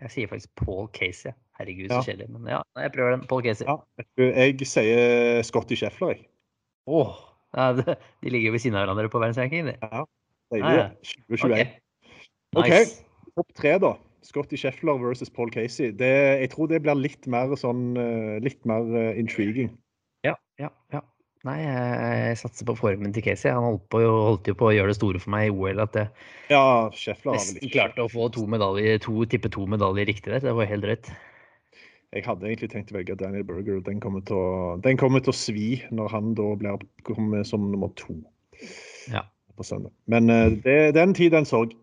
Jeg 0.00 0.14
sier 0.16 0.32
faktisk 0.32 0.56
Paul 0.64 0.88
Casey. 0.96 1.36
Herregud, 1.60 1.88
så 1.92 2.00
ja. 2.00 2.04
kjedelig. 2.10 2.32
Men 2.32 2.50
ja, 2.52 2.64
jeg 2.80 2.96
prøver 2.96 3.14
den. 3.14 3.28
Paul 3.28 3.44
Casey. 3.44 3.68
Ja, 3.68 3.76
jeg 4.24 4.68
sier 4.68 5.44
Scotty 5.46 5.76
Scheffler, 5.78 6.16
jeg. 6.16 6.26
Åh, 6.88 7.14
ja, 7.56 7.96
de 8.22 8.32
ligger 8.32 8.54
ved 8.54 8.62
siden 8.62 8.78
av 8.78 8.86
hverandre 8.86 9.10
på 9.12 9.22
verdensranking. 9.22 9.72
Ja, 9.74 10.04
deilig. 10.54 10.76
Ja, 10.76 10.88
2021. 11.32 11.74
OK. 12.56 12.68
Nice. 12.68 13.02
Topp 13.36 13.56
tre, 13.56 13.74
da. 13.82 13.96
Scotty 14.26 14.58
Scheffler 14.58 14.98
versus 14.98 15.30
Paul 15.30 15.50
Casey. 15.54 15.92
Det, 15.94 16.12
jeg 16.40 16.50
tror 16.54 16.70
det 16.70 16.82
blir 16.82 16.98
litt 16.98 17.28
mer 17.30 17.52
sånn 17.58 17.92
eh, 18.00 18.38
Litt 18.42 18.64
mer 18.66 18.88
uh, 18.90 19.12
intriguing. 19.18 19.70
Ja, 20.26 20.34
ja, 20.60 20.72
ja. 20.94 21.02
Nei, 21.46 21.60
jeg 21.62 22.38
satser 22.40 22.66
på 22.66 22.74
formen 22.74 23.12
til 23.14 23.22
Casey. 23.22 23.52
Han 23.54 23.62
holdt, 23.62 23.84
på, 23.92 24.00
holdt, 24.02 24.48
jo 24.50 24.56
på 24.58 24.66
å 24.66 24.72
gjøre 24.74 24.90
det 24.90 24.98
store 24.98 25.20
for 25.22 25.30
meg 25.36 25.46
i 25.46 25.52
OL. 25.54 25.82
At 25.84 25.94
jeg 25.94 26.08
ja, 26.50 26.62
nesten 26.90 27.70
klarte 27.70 28.02
å 28.02 28.10
få 28.10 28.26
to 28.34 28.48
medaljer, 28.50 28.98
to, 29.04 29.20
tippe 29.30 29.52
to 29.54 29.68
medaljer 29.70 30.08
riktig 30.10 30.32
der. 30.32 30.42
Det 30.48 30.56
var 30.58 30.66
helt 30.72 30.88
rett. 30.90 31.12
Jeg 32.16 32.24
hadde 32.24 32.48
egentlig 32.48 32.70
tenkt 32.72 32.92
å 32.92 32.96
velge 32.96 33.16
Daniel 33.20 33.44
Berger. 33.44 33.80
Den 33.84 33.98
kommer 34.00 34.22
til 34.24 34.38
å, 34.40 34.76
den 34.80 34.96
kommer 34.96 35.20
til 35.20 35.34
å 35.34 35.36
svi 35.36 35.66
når 35.92 36.12
han 36.14 36.32
da 36.38 36.46
blir 36.56 36.84
kommer 37.04 37.44
som 37.44 37.66
nummer 37.68 37.90
to 38.00 38.14
ja. 39.12 39.26
på 39.58 39.66
søndag. 39.66 39.92
Men 40.08 40.30
uh, 40.32 40.48
det, 40.48 40.76
det, 40.96 41.02
er 41.02 41.04
en 41.04 41.16
tid, 41.16 41.36
en 41.36 41.48
sorg. 41.48 41.74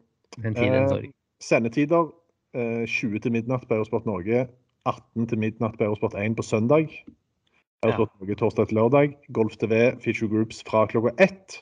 En 0.42 0.56
tid, 0.58 0.74
en 0.74 0.90
sorg. 0.90 1.12
Uh, 1.12 1.44
sendetider 1.44 2.10
uh, 2.58 2.86
20 2.90 3.22
til 3.22 3.36
midnatt 3.36 3.68
på 3.70 3.78
Eurosport 3.78 4.10
Norge. 4.10 4.48
18 4.90 5.28
til 5.30 5.44
midnatt 5.44 5.78
på 5.78 5.86
Eurosport 5.86 6.18
1 6.18 6.40
på 6.40 6.46
søndag. 6.48 6.96
Eurosport 7.84 8.10
ja. 8.10 8.24
Norge 8.24 8.40
torsdag 8.42 8.72
til 8.72 8.80
lørdag. 8.80 9.14
Golf 9.38 9.60
TV, 9.62 9.76
Feature 10.02 10.32
Groups 10.32 10.64
fra 10.66 10.88
klokka 10.90 11.14
ett. 11.22 11.60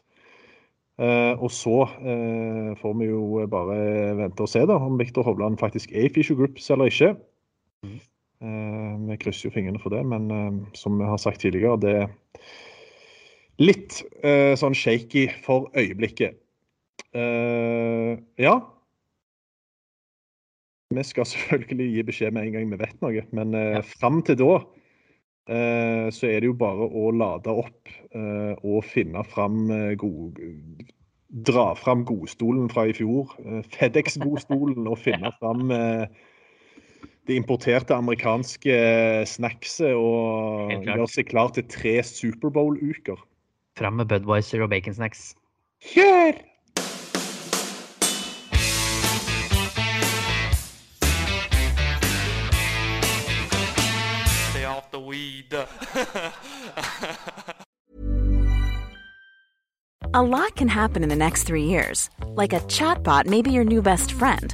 Uh, 1.01 1.36
og 1.41 1.51
så 1.51 1.82
uh, 1.89 2.72
får 2.80 2.95
vi 3.01 3.09
jo 3.09 3.43
bare 3.51 3.76
vente 4.22 4.47
og 4.47 4.51
se 4.51 4.63
da, 4.69 4.80
om 4.80 4.99
Viktor 5.01 5.28
Hovland 5.28 5.59
faktisk 5.59 5.91
er 5.91 6.07
i 6.07 6.13
Feature 6.13 6.39
Groups 6.39 6.69
eller 6.72 6.93
ikke. 6.93 7.15
Mm. 7.84 7.99
Uh, 8.41 8.97
vi 9.05 9.17
krysser 9.21 9.49
jo 9.49 9.53
fingrene 9.53 9.81
for 9.81 9.93
det, 9.93 10.01
men 10.07 10.63
som 10.77 10.97
vi 10.99 11.07
har 11.07 11.21
sagt 11.21 11.43
tidligere, 11.43 11.77
det 11.81 11.95
er 12.01 12.11
litt 13.61 13.99
sånn 14.57 14.73
shaky 14.73 15.27
for 15.43 15.67
øyeblikket. 15.77 16.39
ja. 18.41 18.53
Vi 20.91 21.03
skal 21.05 21.27
selvfølgelig 21.33 21.89
gi 21.91 22.05
beskjed 22.07 22.33
med 22.33 22.47
en 22.47 22.55
gang 22.55 22.71
vi 22.73 22.79
vet 22.81 23.03
noe, 23.05 23.25
men 23.37 23.53
ja. 23.53 23.83
fram 23.85 24.23
til 24.25 24.39
da 24.41 24.55
Eh, 25.49 26.07
så 26.13 26.27
er 26.29 26.41
det 26.41 26.51
jo 26.51 26.57
bare 26.57 26.85
å 26.85 27.09
lade 27.17 27.53
opp 27.63 27.89
eh, 28.13 28.53
og 28.61 28.83
finne 28.85 29.23
fram 29.25 29.65
gode 29.99 30.49
Dra 31.47 31.69
fram 31.79 32.01
godstolen 32.03 32.65
fra 32.67 32.83
i 32.89 32.93
fjor, 32.93 33.29
Fedex-godstolen, 33.71 34.83
og 34.83 34.97
finne 34.99 35.29
fram 35.39 35.61
det 37.32 37.39
importerte 37.39 37.95
amerikanske 37.95 38.75
snackset 39.29 39.95
og 39.95 40.84
gjøre 40.84 41.07
seg 41.07 41.29
klar 41.32 41.53
til 41.55 41.63
tre 41.71 42.01
Superbowl-uker. 42.03 43.19
Fram 43.79 44.01
med 44.01 44.11
Budwiser 44.11 44.65
og 44.65 44.73
baconsnacks. 44.73 45.32
Kjør! 45.93 46.41
a 60.13 60.21
lot 60.21 60.55
can 60.55 60.67
happen 60.67 61.03
in 61.03 61.09
the 61.09 61.15
next 61.15 61.43
three 61.43 61.65
years. 61.65 62.09
Like 62.36 62.53
a 62.53 62.59
chatbot 62.61 63.25
may 63.25 63.41
be 63.41 63.51
your 63.51 63.65
new 63.65 63.82
best 63.82 64.13
friend. 64.13 64.53